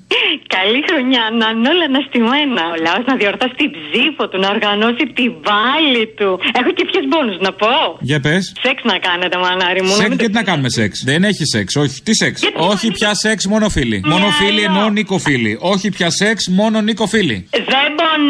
Καλή 0.58 0.80
χρονιά, 0.88 1.22
να 1.40 1.46
είναι 1.54 1.68
όλα 1.72 1.84
αναστημένα. 1.90 2.62
Ο 2.74 2.76
λαός 2.86 3.04
να 3.10 3.14
διορθώσει 3.20 3.54
την 3.62 3.70
ψήφο 3.78 4.22
του, 4.28 4.38
να 4.44 4.48
οργανώσει 4.54 5.04
την 5.18 5.30
πάλη 5.46 6.04
του. 6.18 6.30
Έχω 6.60 6.70
και 6.76 6.84
ποιες 6.90 7.04
μπόνους 7.08 7.36
να 7.46 7.52
πω. 7.52 7.74
Για 8.00 8.20
πες. 8.20 8.42
Σεξ 8.64 8.82
να 8.90 8.96
κάνετε, 9.08 9.36
μανάρι 9.44 9.82
μου. 9.82 9.88
να 9.88 9.94
Σεξ, 9.94 10.08
μην 10.08 10.16
το- 10.18 10.24
γιατί 10.24 10.32
να 10.40 10.42
κάνουμε 10.50 10.68
σεξ; 10.70 10.92
Δεν 11.04 11.24
έχει 11.24 11.44
σεξ, 11.54 11.76
όχι. 11.76 12.02
Τι 12.02 12.14
σεξ; 12.14 12.40
Όχι 12.72 12.86
πια 12.92 13.14
σεξ, 13.14 13.46
μόνο 13.46 13.68
φίλοι. 13.68 14.02
Μόνο 14.04 14.26
φίλοι 14.30 14.62
εννοώ 14.62 14.88
Νίκο 14.90 15.18
φίλοι. 15.18 15.52
Όχι 15.60 15.88
πια 15.90 16.10
σεξ, 16.10 16.48
μόνο 16.48 16.80
Νίκο 16.80 17.06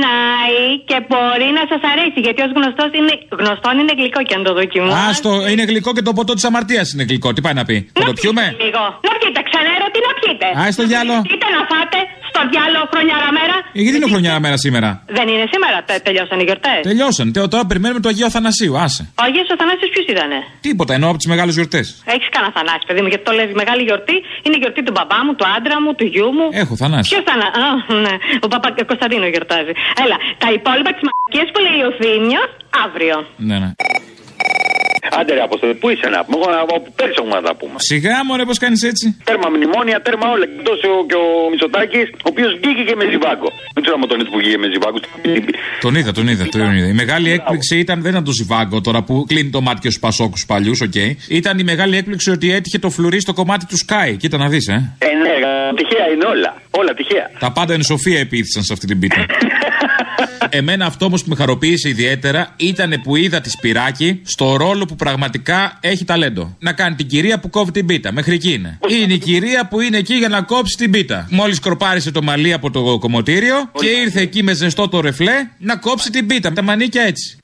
φίλοι. 0.01 0.09
Δεν 0.09 0.09
πονάει 0.09 0.61
και 0.90 0.96
μπορεί 1.09 1.48
να 1.59 1.64
σας 1.70 1.82
αρέσει. 1.92 2.18
Γιατί 2.26 2.40
ως 2.46 2.51
γνωστός 2.59 2.90
είναι, 2.98 3.14
γνωστόν 3.40 3.74
είναι 3.80 3.94
γλυκό 3.98 4.20
και 4.28 4.34
αν 4.38 4.42
το 4.48 4.53
δοκιμάσει. 4.61 4.96
Άστο, 5.09 5.30
είναι 5.51 5.64
γλυκό 5.70 5.90
και 5.96 6.05
το 6.09 6.12
ποτό 6.18 6.32
της 6.36 6.44
αμαρτίας 6.48 6.86
είναι 6.92 7.05
γλυκό. 7.11 7.28
Τι 7.34 7.40
πάει 7.46 7.57
να 7.61 7.64
πει; 7.68 7.76
Θα 7.98 8.05
το 8.11 8.12
πιούμε; 8.20 8.44
Λίγο. 8.64 8.82
Να 9.07 9.12
πιείτε, 9.20 9.40
ξέρω 9.48 9.84
τι 9.94 10.01
να 10.07 10.12
πιείτε. 10.18 10.46
Α, 10.61 10.62
στο 10.76 10.84
διάλο. 10.90 11.14
Πείτε 11.32 11.36
να 11.36 11.38
φάτε 11.38 11.49
στο 12.41 12.49
Στο 12.49 12.53
διάλογο 12.55 12.86
χρονιάρα 12.95 13.28
μέρα. 13.38 13.57
Ε, 13.78 13.80
γιατί 13.84 13.97
είναι 13.99 14.11
χρονιά 14.14 14.32
μέρα 14.45 14.57
σήμερα; 14.64 14.88
Δεν 15.18 15.26
είναι 15.32 15.47
σήμερα, 15.55 15.76
τε- 15.88 16.03
τελειώσαν 16.09 16.36
οι 16.41 16.45
γιορτές. 16.49 16.80
Τελειώσαν. 16.91 17.26
Τε- 17.34 17.49
Τώρα 17.55 17.64
περιμένουμε 17.70 18.01
το 18.05 18.09
Αγίο 18.12 18.26
Αθανασίου. 18.30 18.74
Άσε. 18.84 19.03
Ο 19.20 19.22
Αγίος 19.26 19.49
Αθανάσιος 19.55 19.91
ποιος 19.95 20.07
ήτανε; 20.14 20.38
Τίποτα, 20.66 20.93
εννοώ 20.97 21.09
από 21.12 21.18
τις 21.20 21.28
μεγάλες 21.32 21.55
γιορτές. 21.59 21.86
Έχεις 22.14 22.28
κανένα 22.34 22.53
Θανάση, 22.57 22.84
παιδί 22.88 23.01
μου, 23.03 23.11
γιατί 23.12 23.24
το 23.28 23.32
λες 23.38 23.49
μεγάλη 23.62 23.82
γιορτή 23.88 24.16
είναι 24.45 24.55
η 24.59 24.61
γιορτή 24.62 24.80
του 24.86 24.93
μπαμπά 24.97 25.18
μου, 25.26 25.32
του 25.38 25.47
άντρα 25.57 25.76
μου, 25.82 25.91
του 25.99 26.07
γιού 26.12 26.28
μου. 26.38 26.47
Έχω 26.62 26.74
Θανάση. 26.82 27.07
Ποιος 27.11 27.24
θα 27.28 27.34
Α, 27.66 27.68
ναι. 28.07 28.14
Ο 28.45 28.47
παπα 28.53 28.68
Κωνσταντίνο 28.91 29.26
γιορτάζει. 29.34 29.72
Έλα, 30.05 30.16
τα 30.43 30.49
υπόλοιπα 30.59 30.91
τη 30.97 31.03
μαγικέ 31.09 31.43
που 31.53 31.59
λέει 31.66 31.80
ο 31.88 31.91
Θήμιος 32.01 32.49
αύριο. 32.86 33.16
Ναι, 33.49 33.57
ναι. 33.62 33.70
Άντε 35.18 35.32
ρε 35.34 35.43
Αποστόλη, 35.49 35.74
πού 35.74 35.88
είσαι 35.91 36.09
να 36.16 36.24
πούμε, 36.24 36.45
εγώ 36.64 36.74
από 36.80 36.91
πέρσι 36.99 37.14
έχουμε 37.18 37.34
να 37.41 37.45
τα 37.49 37.55
πούμε. 37.61 37.76
Σιγά 37.91 38.16
μωρέ, 38.26 38.45
πώς 38.51 38.59
κάνεις 38.59 38.82
έτσι. 38.91 39.07
Τέρμα 39.24 39.49
μνημόνια, 39.55 39.97
τέρμα 40.07 40.26
όλα. 40.34 40.45
Εκτός 40.59 40.78
και 41.11 41.16
ο 41.24 41.26
Μητσοτάκης, 41.51 42.07
ο 42.26 42.28
οποίος 42.32 42.51
βγήκε 42.62 42.82
και 42.88 42.97
με 43.01 43.05
ζιβάγκο. 43.12 43.49
Δεν 43.74 43.82
ξέρω 43.82 43.97
αν 44.01 44.09
τον 44.09 44.18
είδες 44.18 44.30
που 44.32 44.38
βγήκε 44.43 44.59
με 44.64 44.68
ζιβάγκο. 44.74 44.99
Τον 45.84 45.95
είδα, 45.95 46.12
τον 46.18 46.26
είδα, 46.28 46.45
τον 46.55 46.61
είδα. 46.76 46.88
Η 46.95 46.97
μεγάλη 47.03 47.28
έκπληξη 47.36 47.74
ήταν, 47.84 47.97
δεν 48.03 48.11
ήταν 48.12 48.24
το 48.24 48.32
Ζιβάγκο 48.38 48.80
τώρα 48.80 49.01
που 49.03 49.14
κλείνει 49.28 49.51
το 49.57 49.61
μάτι 49.61 49.80
και 49.84 49.91
στους 49.93 50.03
Πασόκους 50.07 50.43
παλιούς, 50.47 50.80
οκ. 50.80 50.99
Ήταν 51.28 51.59
η 51.59 51.64
μεγάλη 51.70 51.97
έκπληξη 51.97 52.30
ότι 52.30 52.47
έτυχε 52.53 52.78
το 52.78 52.91
φλουρί 52.91 53.20
στο 53.20 53.32
κομμάτι 53.32 53.64
του 53.66 53.78
Σκάι. 53.84 54.16
Κοίτα 54.16 54.36
να 54.36 54.49
δεις, 54.49 54.66
ε. 54.68 54.97
Ε, 54.99 55.07
ναι, 55.22 55.32
τυχαία 55.76 56.07
είναι 56.12 56.24
όλα. 56.24 56.51
Όλα 56.70 56.95
τυχαία. 56.95 57.30
Τα 57.38 57.53
πάντα 57.53 57.72
εν 57.74 57.82
σοφία 57.82 58.18
επίθυσαν 58.18 58.62
σε 58.62 58.72
αυτή 58.72 58.86
την 58.86 58.99
πίτα. 58.99 59.26
Εμένα 60.53 60.86
αυτό 60.86 61.05
όμως 61.05 61.22
που 61.22 61.28
με 61.28 61.34
χαροποίησε 61.36 61.88
ιδιαίτερα 61.88 62.55
ήταν 62.57 63.01
που 63.03 63.16
είδα 63.16 63.40
τη 63.40 63.51
Σπυράκη 63.51 64.20
στο 64.24 64.57
ρόλο 64.57 64.84
που 64.84 64.96
πραγματικά 64.96 65.78
έχει 65.80 66.05
ταλέντο. 66.05 66.57
Να 66.59 66.72
κάνει 66.72 66.94
την 66.94 67.07
κυρία 67.07 67.40
που 67.40 67.51
κόβει 67.51 67.70
την 67.70 67.86
πίτα. 67.86 68.12
Μέχρι 68.12 68.34
εκεί 68.34 68.53
είναι. 68.53 68.78
Είναι 68.88 69.12
η 69.12 69.18
κυρία 69.18 69.68
που 69.68 69.80
είναι 69.80 69.96
εκεί 69.96 70.14
για 70.14 70.28
να 70.28 70.42
κόψει 70.42 70.76
την 70.76 70.90
πίτα. 70.90 71.26
Μόλις 71.30 71.59
κροπάρισε 71.59 72.11
το 72.11 72.22
μαλλί 72.22 72.53
από 72.53 72.70
το 72.70 72.98
κομμωτήριο 72.98 73.70
και 73.72 73.86
ήρθε 73.86 74.20
εκεί 74.20 74.42
με 74.42 74.53
ζεστό 74.53 74.88
το 74.88 75.01
ρεφλέ 75.01 75.48
να 75.59 75.76
κόψει 75.76 76.11
την 76.11 76.26
πίτα. 76.26 76.48
Με 76.48 76.55
τα 76.55 76.62
μανίκια 76.62 77.03
έτσι. 77.03 77.38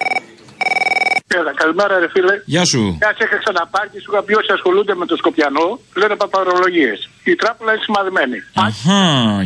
Έλα, 1.27 1.53
καλημέρα 1.55 1.99
ρε 1.99 2.09
φίλε. 2.09 2.43
Γεια 2.45 2.65
σου. 2.65 2.97
Μια 3.01 3.17
είχα 3.23 3.39
ξαναπάρει 3.45 3.89
και 3.93 4.01
σου 4.01 4.11
είχα 4.13 4.23
πει 4.23 4.35
όσοι 4.35 4.53
ασχολούνται 4.53 4.95
με 4.95 5.07
το 5.07 5.17
Σκοπιανό 5.17 5.81
λένε 5.95 6.17
παπαρολογίες. 6.17 7.09
Η 7.33 7.37
τράπουλα 7.43 7.71
είναι 7.73 7.83
σημαδεμένη. 7.89 8.39
Αχά, 8.67 9.03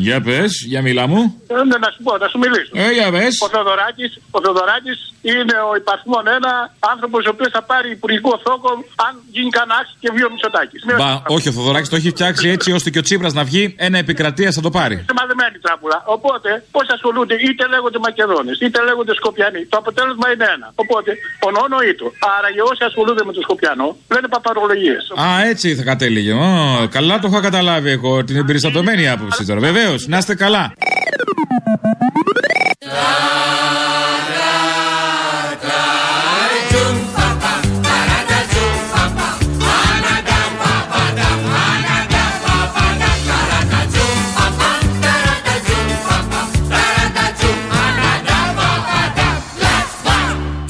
για 0.06 0.18
πες, 0.26 0.52
για 0.72 0.80
μιλά 0.86 1.04
μου. 1.12 1.22
Ε, 1.46 1.54
ναι, 1.70 1.76
να 1.84 1.90
σου 1.94 2.00
πω, 2.06 2.12
να 2.22 2.28
σου 2.30 2.38
μιλήσω. 2.44 2.72
Ε, 2.84 2.90
για 2.98 3.08
πες. 3.14 3.32
Ο 3.46 3.48
Θεοδωράκης, 3.54 4.10
ο 4.36 4.38
Θεοδωράκης 4.44 4.98
είναι 5.32 5.56
ο 5.70 5.72
υπαρθμόν 5.80 6.24
ένα 6.38 6.52
άνθρωπος 6.92 7.20
ο 7.28 7.30
οποίος 7.34 7.50
θα 7.56 7.62
πάρει 7.70 7.88
υπουργικό 7.98 8.32
θόκο 8.44 8.70
αν 9.06 9.12
γίνει 9.34 9.50
κανένα 9.56 9.74
άξι 9.80 9.94
και 10.02 10.08
βγει 10.14 10.24
ο 10.28 10.30
Μητσοτάκης. 10.32 10.80
Μπα, 11.00 11.10
όχι, 11.36 11.46
ο 11.48 11.52
Θοδωράκη 11.56 11.88
το 11.92 11.96
έχει 12.00 12.10
φτιάξει 12.16 12.46
έτσι 12.56 12.68
ώστε 12.76 12.88
και 12.92 13.00
ο 13.02 13.04
Τσίπρας 13.06 13.32
να 13.38 13.44
βγει 13.48 13.62
ένα 13.86 13.98
επικρατεία 14.04 14.50
θα 14.56 14.60
το 14.66 14.70
πάρει. 14.78 14.96
Σημαδεμένη 15.10 15.56
τράπουλα. 15.66 15.98
Οπότε, 16.16 16.50
πώς 16.74 16.86
ασχολούνται, 16.96 17.34
είτε 17.46 17.62
λέγονται 17.74 17.98
Μακεδόνες, 18.06 18.56
είτε 18.64 18.78
λέγονται 18.88 19.12
Σκοπιανοί. 19.20 19.62
Το 19.72 19.76
αποτέλεσμα 19.82 20.26
είναι 20.32 20.46
ένα. 20.56 20.66
Οπότε, 20.82 21.10
ο 21.46 21.48
νόνο 21.56 21.76
ήτο. 21.92 22.06
Άρα, 22.36 22.48
για 22.56 22.64
όσοι 22.70 22.82
ασχολούνται 22.90 23.24
με 23.28 23.32
το 23.36 23.40
Σκοπιανό, 23.46 23.88
λένε 24.12 24.28
παπαρολογίες. 24.34 25.02
Α, 25.24 25.26
έτσι 25.52 25.66
θα 25.78 25.82
κατέληγε. 25.90 26.32
Ω, 26.32 26.48
καλά 26.96 27.14
το 27.18 27.26
είχα 27.30 27.40
καταλάβει 27.40 27.68
εγώ 27.76 28.24
την 28.24 28.36
εμπεριστατωμένη 28.36 29.08
άποψη 29.08 29.44
τώρα. 29.44 29.60
Βεβαίως, 29.60 30.06
να 30.06 30.18
είστε 30.18 30.34
καλά. 30.34 30.72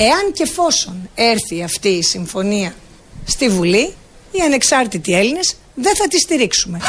Εάν 0.03 0.33
και 0.33 0.43
εφόσον 0.43 1.11
έρθει 1.15 1.63
αυτή 1.63 1.89
η 1.89 2.03
συμφωνία 2.03 2.75
στη 3.25 3.49
Βουλή, 3.49 3.95
οι 4.31 4.41
ανεξάρτητοι 4.45 5.15
Έλληνες 5.15 5.57
δεν 5.75 5.97
θα 5.97 6.09
τη 6.09 6.19
στηρίξουμε. 6.19 6.81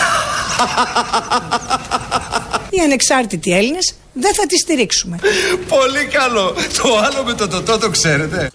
οι 2.70 2.80
ανεξάρτητοι 2.84 3.52
Έλληνες 3.52 3.94
δεν 4.14 4.34
θα 4.34 4.46
τη 4.46 4.58
στηρίξουμε. 4.58 5.20
Πολύ 5.68 6.06
καλό. 6.06 6.56
Το 6.84 6.98
άλλο 6.98 7.24
με 7.24 7.34
το 7.34 7.48
τοτό 7.48 7.78
το 7.78 7.90
ξέρετε. 7.90 8.52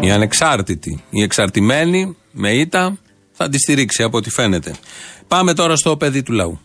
Οι 0.00 0.10
ανεξάρτητοι, 0.10 1.02
οι 1.10 1.22
εξαρτημένοι 1.22 2.16
με 2.30 2.52
ήττα 2.52 2.98
θα 3.32 3.48
τη 3.48 3.58
στηρίξει 3.58 4.02
από 4.02 4.16
ό,τι 4.16 4.30
φαίνεται. 4.30 4.74
Πάμε 5.28 5.54
τώρα 5.54 5.76
στο 5.76 5.96
παιδί 5.96 6.22
του 6.22 6.32
λαού. 6.32 6.60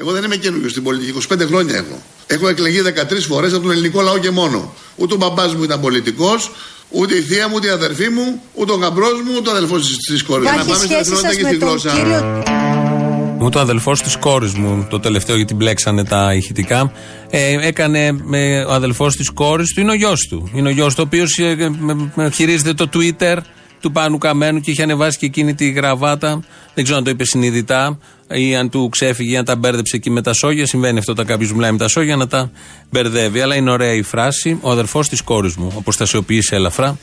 Εγώ 0.00 0.12
δεν 0.12 0.24
είμαι 0.24 0.36
καινούριο 0.36 0.68
στην 0.68 0.82
πολιτική, 0.82 1.18
25 1.32 1.46
χρόνια 1.46 1.76
έχω. 1.76 2.02
Έχω 2.26 2.48
εκλεγεί 2.48 2.80
13 2.82 3.26
φορές 3.28 3.52
από 3.52 3.62
τον 3.62 3.70
ελληνικό 3.70 4.00
λαό 4.00 4.18
και 4.18 4.30
μόνο. 4.30 4.74
Ούτε 4.96 5.14
ο 5.14 5.16
μπαμπάς 5.16 5.54
μου 5.54 5.62
ήταν 5.62 5.80
πολιτικός, 5.80 6.50
ούτε 6.88 7.14
η 7.14 7.20
θεία 7.20 7.48
μου, 7.48 7.54
ούτε 7.56 7.66
η 7.66 7.70
αδερφή 7.70 8.08
μου, 8.08 8.42
ούτε 8.54 8.72
ο 8.72 8.74
γαμπρός 8.74 9.22
μου, 9.24 9.32
ούτε 9.36 9.48
ο 9.48 9.52
αδελφός 9.52 9.96
τη 9.96 10.24
κόρης. 10.24 10.48
Για 10.48 10.56
να 10.56 10.64
πάμε 10.64 10.84
στην 10.84 10.96
εθνότητα 10.96 11.34
και 11.34 11.44
στη 11.44 11.56
γλώσσα. 11.56 11.92
Μου 13.38 13.50
το 13.50 13.60
αδελφός 13.60 14.02
της 14.02 14.16
κόρης 14.16 14.52
μου, 14.52 14.86
το 14.90 15.00
τελευταίο 15.00 15.36
γιατί 15.36 15.54
μπλέξανε 15.54 16.04
τα 16.04 16.34
ηχητικά, 16.34 16.92
ε, 17.30 17.66
έκανε 17.66 18.12
με, 18.12 18.64
ο 18.64 18.72
αδελφός 18.72 19.16
της 19.16 19.30
κόρης 19.30 19.74
του, 19.74 19.80
είναι 19.80 19.90
ο 19.90 19.94
γιος 19.94 20.26
του. 20.30 20.50
Είναι 20.54 20.68
ο 20.68 20.72
γιος 20.72 20.94
του, 20.94 21.00
ο 21.04 21.06
οποίος 21.06 21.40
χειρίζεται 22.34 22.74
το 22.74 22.88
Twitter 22.92 23.36
του 23.80 23.92
Πάνου 23.92 24.18
Καμένου 24.18 24.60
και 24.60 24.70
είχε 24.70 24.82
ανεβάσει 24.82 25.18
και 25.18 25.26
εκείνη 25.26 25.54
τη 25.54 25.70
γραβάτα. 25.70 26.42
Δεν 26.74 26.84
ξέρω 26.84 26.98
αν 26.98 27.04
το 27.04 27.10
είπε 27.10 27.24
συνειδητά 27.24 27.98
ή 28.30 28.56
αν 28.56 28.70
του 28.70 28.88
ξέφυγε 28.88 29.32
ή 29.32 29.36
αν 29.36 29.44
τα 29.44 29.56
μπέρδεψε 29.56 29.96
εκεί 29.96 30.10
με 30.10 30.22
τα 30.22 30.32
σόγια. 30.32 30.66
Συμβαίνει 30.66 30.98
αυτό 30.98 31.12
όταν 31.12 31.26
κάποιος 31.26 31.52
μιλάει 31.52 31.72
με 31.72 31.78
τα 31.78 31.88
σόγια 31.88 32.16
να 32.16 32.26
τα 32.26 32.50
μπερδεύει. 32.90 33.40
Αλλά 33.40 33.54
είναι 33.54 33.70
ωραία 33.70 33.92
η 33.92 34.02
φράση. 34.02 34.58
Ο 34.60 34.70
αδερφός 34.70 35.08
της 35.08 35.22
κόρης 35.22 35.56
μου. 35.56 35.72
Αποστασιοποίησε 35.76 36.54
ελαφρά. 36.54 36.98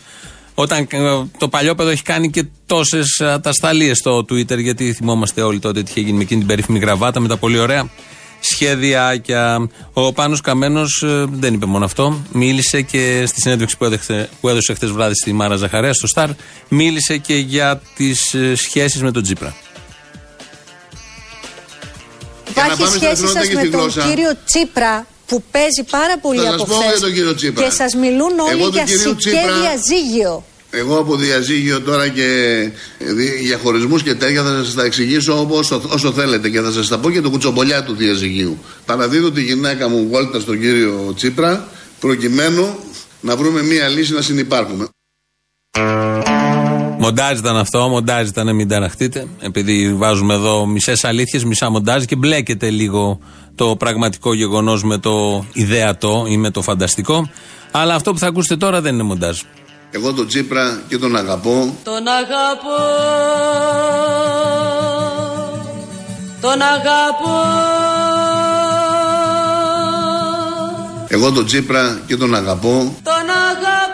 Όταν 0.54 0.88
ε, 0.90 0.98
το 1.38 1.48
παλιό 1.50 1.76
έχει 1.80 2.04
κάνει 2.04 2.30
και 2.30 2.46
τόσες 2.66 3.22
ατασταλίες 3.22 3.98
στο 3.98 4.18
Twitter, 4.18 4.58
γιατί 4.58 4.94
θυμόμαστε 4.94 5.42
όλοι 5.42 5.60
τότε 5.60 5.84
τι 5.84 5.92
είχε 5.92 6.00
γίνει 6.00 6.18
με 6.18 6.22
εκείνη 6.22 6.40
την 6.40 6.48
περίφημη 6.48 6.80
γραβάτα 6.80 7.20
με 7.20 7.28
τα 7.28 7.38
πολύ 7.38 7.60
ωραία 7.60 7.90
σχέδιάκια. 8.52 9.68
Ο 9.94 10.14
Πάνος 10.14 10.42
Καμένος 10.42 11.04
ε, 11.04 11.26
δεν 11.32 11.54
είπε 11.54 11.66
μόνο 11.66 11.86
αυτό. 11.86 12.22
Μίλησε 12.32 12.82
και 12.82 13.24
στη 13.28 13.42
συνέντευξη 13.42 13.78
που 13.78 13.86
έδωσε, 13.86 14.30
που 14.42 14.50
έδωσε 14.50 14.74
χθες 14.74 14.92
βράδυ 14.92 15.14
στη 15.16 15.34
Μάρα 15.34 15.56
Ζαχαρέα 15.56 15.94
στο 15.94 16.08
Σταρ, 16.08 16.30
μίλησε 16.70 17.18
και 17.18 17.36
για 17.36 17.82
τις 17.96 18.36
σχέσεις 18.56 19.02
με 19.02 19.12
τον 19.12 19.24
Τζίπρα. 19.24 19.56
πάμε 22.54 22.74
Υπάρχει 22.74 22.86
στην 22.88 23.00
σχέση 23.02 23.12
εθνότητα 23.12 23.40
σας 23.40 23.48
και 23.48 23.54
με 23.54 23.60
στη 23.62 23.70
τον 23.70 23.80
γλώσσα. 23.80 24.02
κύριο 24.08 24.32
Τσίπρα 24.46 25.06
που 25.26 25.44
παίζει 25.52 25.84
πάρα 25.90 26.18
πολύ 26.20 26.38
Θα 26.40 26.44
σας 26.46 26.54
από 26.54 26.66
πω 26.66 26.74
χθες 26.74 26.92
για 26.92 27.00
τον 27.00 27.14
κύριο 27.14 27.36
Τσίπρα. 27.36 27.64
και 27.64 27.70
σας 27.72 27.94
μιλούν 27.94 28.40
όλοι 28.40 28.60
Εγώ 28.60 28.70
του 28.70 28.74
για 28.76 28.84
κυρίου 28.84 29.00
σικέ 29.00 29.16
Τσίπρα- 29.16 29.60
διαζύγιο. 29.60 30.44
Εγώ 30.78 30.98
από 31.00 31.16
διαζύγιο 31.16 31.82
τώρα 31.82 32.08
και 32.08 32.24
δι- 33.16 33.40
για 33.42 33.58
χωρισμούς 33.58 34.04
και 34.04 34.14
τέτοια 34.16 34.44
θα 34.44 34.64
σας 34.64 34.74
τα 34.74 34.84
εξηγήσω 34.84 35.40
όπως, 35.40 35.72
όσο 35.72 36.12
θέλετε 36.12 36.50
και 36.50 36.62
θα 36.62 36.72
σας 36.72 36.88
τα 36.88 36.98
πω 36.98 37.12
και 37.12 37.22
το 37.22 37.30
κουτσομπολιά 37.30 37.84
του 37.84 37.94
διαζυγίου. 37.96 38.58
Παραδίδω 38.86 39.32
τη 39.32 39.42
γυναίκα 39.42 39.90
μου 39.90 40.08
βόλτα 40.12 40.40
στον 40.40 40.60
κύριο 40.60 41.14
Τσίπρα 41.16 41.68
προκειμένου 42.00 42.76
να 43.22 43.36
βρούμε 43.36 43.62
μία 43.64 43.88
λύση 43.88 44.14
να 44.14 44.22
συνεπάρχουμε. 44.22 44.88
Μοντάζ 47.00 47.38
ήταν 47.40 47.58
αυτό, 47.58 47.88
μοντάζ 47.88 48.28
ήταν, 48.28 48.56
μην 48.56 48.68
ταραχτείτε. 48.68 49.28
Επειδή 49.40 49.94
βάζουμε 49.94 50.34
εδώ 50.34 50.66
μισές 50.66 51.04
αλήθειες, 51.04 51.44
μισά 51.44 51.70
μοντάζ 51.70 52.04
και 52.04 52.16
μπλέκεται 52.16 52.70
λίγο 52.70 53.20
το 53.56 53.76
πραγματικό 53.76 54.34
γεγονός 54.34 54.84
με 54.84 54.98
το 54.98 55.46
ιδεατό 55.54 56.26
ή 56.30 56.38
με 56.38 56.52
το 56.52 56.62
φανταστικό. 56.62 57.30
Αλλά 57.72 57.96
αυτό 57.96 58.12
που 58.12 58.18
θα 58.20 58.28
ακούσετε 58.28 58.56
τώρα 58.58 58.82
δεν 58.82 58.94
είναι 58.94 59.04
μοντάζ. 59.04 59.40
Εγώ 59.92 60.14
τον 60.14 60.28
Τσίπρα 60.28 60.82
και 60.88 60.98
τον 60.98 61.16
αγαπώ. 61.16 61.76
Τον 61.84 62.08
αγαπώ 62.08 62.84
Τον 66.42 66.62
αγαπώ 66.62 67.44
Εγώ 71.08 71.32
τον 71.32 71.46
Τσίπρα 71.46 72.00
και 72.08 72.18
τον 72.18 72.36
αγαπώ. 72.36 72.96
Τον 73.04 73.14
αγαπώ 73.14 73.86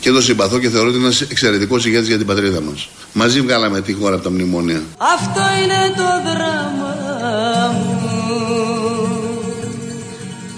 Και 0.00 0.10
τον 0.10 0.22
συμπαθώ 0.22 0.58
και 0.58 0.68
θεωρώ 0.68 0.88
ότι 0.88 0.96
είναι 0.96 1.06
ένας 1.06 1.20
εξαιρετικός 1.20 1.86
ηγέτης 1.86 2.08
για 2.08 2.16
την 2.16 2.26
πατρίδα 2.26 2.60
μας. 2.60 2.88
Μαζί 3.12 3.40
βγάλαμε 3.40 3.80
τη 3.80 3.92
χώρα 3.92 4.14
από 4.14 4.24
τα 4.24 4.30
μνημόνια. 4.30 4.82
Αυτό 4.98 5.40
είναι 5.62 5.94
το 5.96 6.30
δράμα 6.30 6.93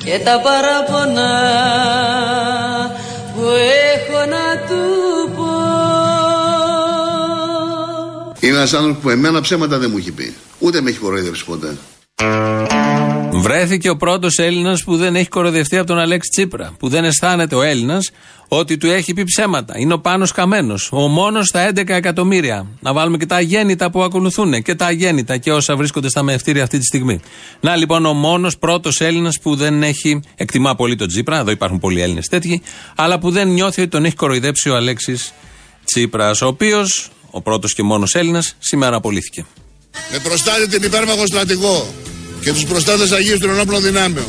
Και 0.07 0.18
τα 0.24 0.40
παραπονά 0.40 1.32
που 3.34 3.42
έχω 3.94 4.18
να 4.26 4.66
του 4.66 4.82
πω 5.36 5.44
Είναι 8.40 8.57
ένας 8.57 8.72
άνθρωπος 8.74 9.02
που 9.02 9.11
εμένα 9.11 9.40
ψέματα 9.40 9.78
δεν 9.78 9.90
μου 9.90 9.96
έχει 9.98 10.12
πει. 10.12 10.34
Ούτε 10.59 10.80
με 10.80 10.90
έχει 10.90 10.98
κοροϊδεύσει 10.98 11.44
ποτέ. 11.44 11.76
Βρέθηκε 13.47 13.88
ο 13.90 13.97
πρώτος 13.97 14.38
Έλληνας 14.38 14.84
που 14.84 14.97
δεν 14.97 15.16
έχει 15.16 15.28
κοροϊδευτεί 15.28 15.76
από 15.76 15.86
τον 15.86 15.99
Αλέξη 15.99 16.30
Τσίπρα. 16.30 16.74
Που 16.78 16.88
δεν 16.88 17.05
αισθάνεται 17.05 17.55
ο 17.55 17.62
Έλληνας 17.62 18.11
ότι 18.49 18.76
του 18.76 18.86
έχει 18.86 19.14
πει 19.14 19.24
ψέματα. 19.24 19.78
Είναι 19.78 19.92
ο 19.92 19.99
Πάνος 19.99 20.32
Καμένος. 20.32 20.88
Ο 20.92 21.09
μόνος 21.09 21.47
στα 21.47 21.61
11 21.61 21.88
εκατομμύρια. 21.88 22.66
Να 22.80 22.92
βάλουμε 22.92 23.16
και 23.16 23.26
τα 23.26 23.36
αγέννητα 23.36 23.90
που 23.90 24.03
ακολουθούν. 24.03 24.62
Και 24.62 24.74
τα 24.74 24.86
αγέννητα 24.86 25.36
και 25.36 25.53
όσα 25.53 25.76
βρίσκονται 25.76 26.09
στα 26.09 26.22
μευτήρια 26.22 26.62
αυτή 26.62 26.78
τη 26.78 26.84
στιγμή. 26.84 27.20
Να 27.61 27.76
λοιπόν 27.76 28.07
ο 28.07 28.12
μόνος 28.12 28.59
πρώτος 28.59 29.01
Έλληνας 29.01 29.38
που 29.42 29.55
δεν 29.57 29.82
έχει. 29.82 30.20
Εκτιμά 30.34 30.74
πολύ 30.74 30.97
τον 30.97 31.09
Τσίπρα. 31.09 31.38
Εδώ 31.38 31.51
υπάρχουν 31.51 31.78
πολλοί 31.78 32.01
Έλληνες 32.01 32.26
τέτοιοι. 32.28 32.62
Αλλά 32.97 33.18
που 33.18 33.30
δεν 33.30 33.49
νιώθει 33.49 33.80
ότι 33.80 33.90
τον 33.90 34.05
έχει 34.05 34.14
κοροϊδέψει 34.14 34.70
ο 34.70 34.76
Αλέξης 34.76 35.32
Τσίπρας. 35.84 36.42
Ο 36.42 36.47
οποίος, 36.47 37.09
ο 37.30 37.42
πρώτος 37.42 37.74
και 37.74 37.82
μόνος 37.82 38.14
Έλληνας, 38.14 38.57
σήμερα 38.59 38.97
απολύθηκε. 38.97 39.44
Με 40.12 40.18
προστάτη 40.18 40.68
την 40.68 40.82
υπέρμαχο 40.82 41.26
στρατηγό 41.26 41.86
και 42.47 42.53
τους 42.53 42.64
προστάτες 42.64 43.12
Αγίους 43.12 43.38
των 43.38 43.51
Ενόπλων 43.51 43.82
Δυνάμεων. 43.82 44.26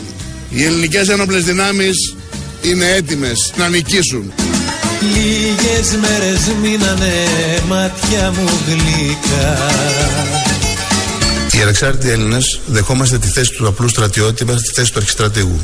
Οι 0.49 0.63
ελληνικές 0.63 1.07
ένοπλες 1.09 1.43
δυνάμεις 1.43 2.15
είναι 2.61 2.85
έτοιμες 2.85 3.53
να 3.57 3.67
νικήσουν. 3.67 4.33
Λίγες 5.15 5.97
μέρες 6.01 6.39
μείνανε 6.61 7.13
μάτια 7.67 8.31
μου 8.31 8.49
γλυκά 8.67 9.69
Οι 11.51 11.61
ανεξάρτητοι 11.61 12.11
Έλληνες 12.11 12.59
δεχόμαστε 12.65 13.17
τη 13.17 13.27
θέση 13.27 13.51
του 13.51 13.67
απλού 13.67 13.89
στρατιώτη 13.89 14.45
μέσα 14.45 14.59
στη 14.59 14.73
θέση 14.73 14.91
του 14.91 14.99
αρχιστρατήγου. 14.99 15.59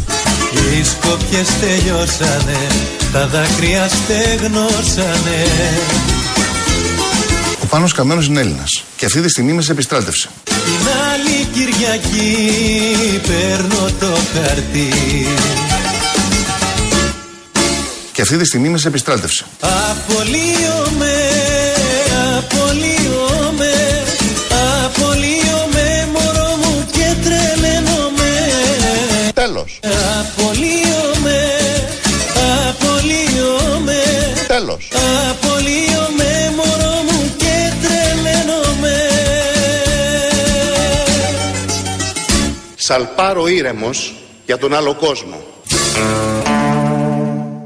Οι 0.54 0.84
σκοπιές 0.84 1.48
τελειώσανε 1.62 2.68
Τα 3.12 3.28
δάκρυα 3.28 3.90
στεγνώσανε 3.90 5.46
Ο 6.20 6.23
Πάνος 7.74 7.94
Καμένος 7.94 8.28
είναι 8.28 8.40
Έλληνας 8.40 8.84
και 8.96 9.06
αυτή 9.06 9.22
τη 9.22 9.30
στιγμή 9.30 9.52
είμαι 9.52 9.62
σε 9.62 9.72
επιστράτευση. 9.72 10.30
Την 10.44 10.54
άλλη 11.14 11.48
Κυριακή 11.54 13.22
παίρνω 13.28 13.90
το 14.00 14.18
χαρτί 14.34 15.28
Και 18.12 18.22
αυτή 18.22 18.38
τη 18.38 18.46
στιγμή 18.46 18.68
είμαι 18.68 18.78
σε 18.78 18.88
επιστράτευση. 18.88 19.46
Απολύομαι, 19.60 21.16
απολύομαι 22.38 22.93
Σαλπάρω 42.86 43.48
ήρεμος 43.48 44.14
για 44.46 44.58
τον 44.58 44.74
άλλο 44.74 44.96
κόσμο. 44.96 45.44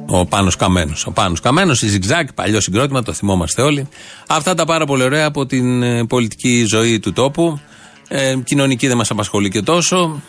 Ο 0.06 0.26
Πάνος 0.26 0.56
Καμένος. 0.56 1.06
Ο 1.06 1.12
Πάνος 1.12 1.40
Καμένος, 1.40 1.82
η 1.82 1.88
Ζιγζάκ, 1.88 2.34
παλιό 2.34 2.62
συγκρότημα, 2.62 3.04
το 3.04 3.14
θυμόμαστε 3.14 3.62
όλοι. 3.62 3.88
Αυτά 4.28 4.54
τα 4.54 4.66
πάρα 4.66 4.86
πολύ 4.86 5.04
ωραία 5.04 5.26
από 5.26 5.46
την 5.46 5.84
ε, 5.84 6.06
πολιτική 6.06 6.66
ζωή 6.68 7.00
του 7.00 7.14
τόπου. 7.14 7.60
Ε, 8.08 8.36
κοινωνική 8.44 8.88
δεν 8.88 8.98
μας 8.98 9.10
απασχολεί 9.10 9.50
και 9.50 9.62
τόσο. 9.62 10.22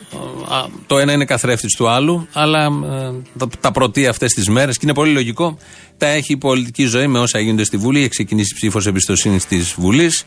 Α, 0.49 0.65
το 0.87 0.99
ένα 0.99 1.13
είναι 1.13 1.25
καθρέφτης 1.25 1.75
του 1.77 1.89
άλλου, 1.89 2.29
αλλά 2.33 2.65
ε, 2.65 3.13
τα, 3.39 3.49
τα 3.61 3.73
πρωτεία 3.73 4.11
αυτές 4.11 4.33
τις 4.33 4.49
μέρες, 4.49 4.75
και 4.75 4.81
είναι 4.85 4.95
πολύ 4.95 5.13
λογικό, 5.13 5.59
τα 5.99 6.07
έχει 6.07 6.33
η 6.33 6.37
πολιτική 6.37 6.85
ζωή 6.85 7.07
με 7.07 7.19
όσα 7.19 7.39
γίνονται 7.39 7.65
στη 7.65 7.77
Βουλή. 7.77 7.99
Έχει 7.99 8.09
ξεκινήσει 8.09 8.55
ψήφος 8.55 8.87
εμπιστοσύνης 8.87 9.47
της 9.47 9.75
Βουλής 9.79 10.27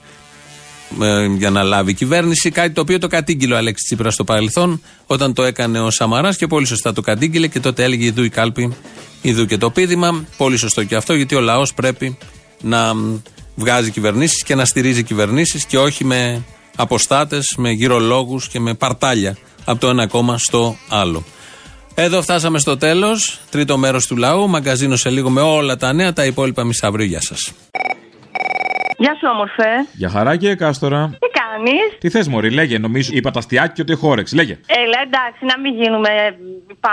ε, 1.02 1.26
για 1.26 1.50
να 1.50 1.64
λάβει 1.64 1.92
η 1.92 1.94
κυβέρνηση. 1.94 2.50
Κάτι 2.50 2.74
το 2.74 2.82
οποίο 2.82 3.00
το 3.00 3.08
κατήγγειλε 3.08 3.54
ο 3.54 3.58
Αλέξης 3.58 3.86
Τσίπρας 3.86 4.14
στο 4.14 4.24
παρελθόν, 4.24 4.82
όταν 5.06 5.34
το 5.34 5.44
έκανε 5.44 5.80
ο 5.80 5.89
Σαμαράς 5.89 6.38
και 6.38 6.48
πολύ 6.48 6.66
σωστά 6.66 6.94
το 6.94 7.02
κατήγγειλε 7.02 7.48
και 7.48 7.60
τότε 7.60 7.84
έλεγε 7.84 8.06
Ιδού 8.06 8.24
η 8.24 8.30
κάλπη, 8.30 8.76
Ιδού 9.22 9.46
και 9.46 9.58
το 9.58 9.70
πίδημα. 9.70 10.26
Πολύ 10.38 10.58
σωστό 10.58 10.84
και 10.84 10.96
αυτό, 10.96 11.14
γιατί 11.14 11.36
ο 11.36 11.39
λαός 11.39 11.74
πρέπει 11.74 12.18
να 12.62 12.94
μ, 12.94 13.20
βγάζει 13.56 13.92
κυβερνήσεις 13.92 14.44
και 14.44 14.56
να 14.56 14.66
στηρίζει 14.66 15.04
κυβερνήσεις 15.04 15.66
και 15.66 15.78
όχι 15.78 16.06
με 16.06 16.44
αποστάτες, 16.76 17.54
με 17.58 17.72
γυρολόγους 17.72 18.48
και 18.48 18.60
με 18.60 18.74
παρτάλια 18.74 19.38
από 19.66 19.80
το 19.80 19.89
ένα 19.89 20.08
κόμμα 20.08 20.38
στο 20.38 20.76
άλλο. 20.89 21.24
Εδώ 21.96 22.22
φτάσαμε 22.22 22.60
στο 22.60 22.78
τέλος. 22.78 23.39
Τρίτο 23.50 23.78
μέρος 23.78 24.08
του 24.08 24.18
λαού. 24.18 24.50
Μαγκαζίνο 24.50 24.96
σε 24.96 25.10
λίγο 25.10 25.30
με 25.30 25.42
όλα 25.42 25.78
τα 25.78 25.94
νέα. 25.94 26.14
Τα 26.14 26.26
υπόλοιπα 26.26 26.64
μισαύριο. 26.64 27.06
Γεια 27.06 27.22
σας. 27.22 27.52
Γεια 29.04 29.16
σου, 29.20 29.28
όμορφε. 29.34 29.70
Για 29.93 30.10
χαρά 30.10 30.36
και 30.36 30.56
κάστορα. 30.56 31.10
Τι 31.56 31.64
κάνεις. 31.64 31.97
Τι 31.99 32.10
θες, 32.10 32.28
Μωρή, 32.28 32.49
λέγε. 32.49 32.78
Νομίζω 32.78 33.12
είπα 33.14 33.32
τα 33.32 33.39
αστιάκι 33.39 33.74
και 33.74 33.82
ότι 33.82 33.91
έχω 33.91 34.10
όρεξη. 34.10 34.36
Λέγε. 34.36 34.60
Έλα, 34.66 34.99
εντάξει, 35.06 35.45
να 35.45 35.60
μην 35.60 35.74
γίνουμε 35.82 36.10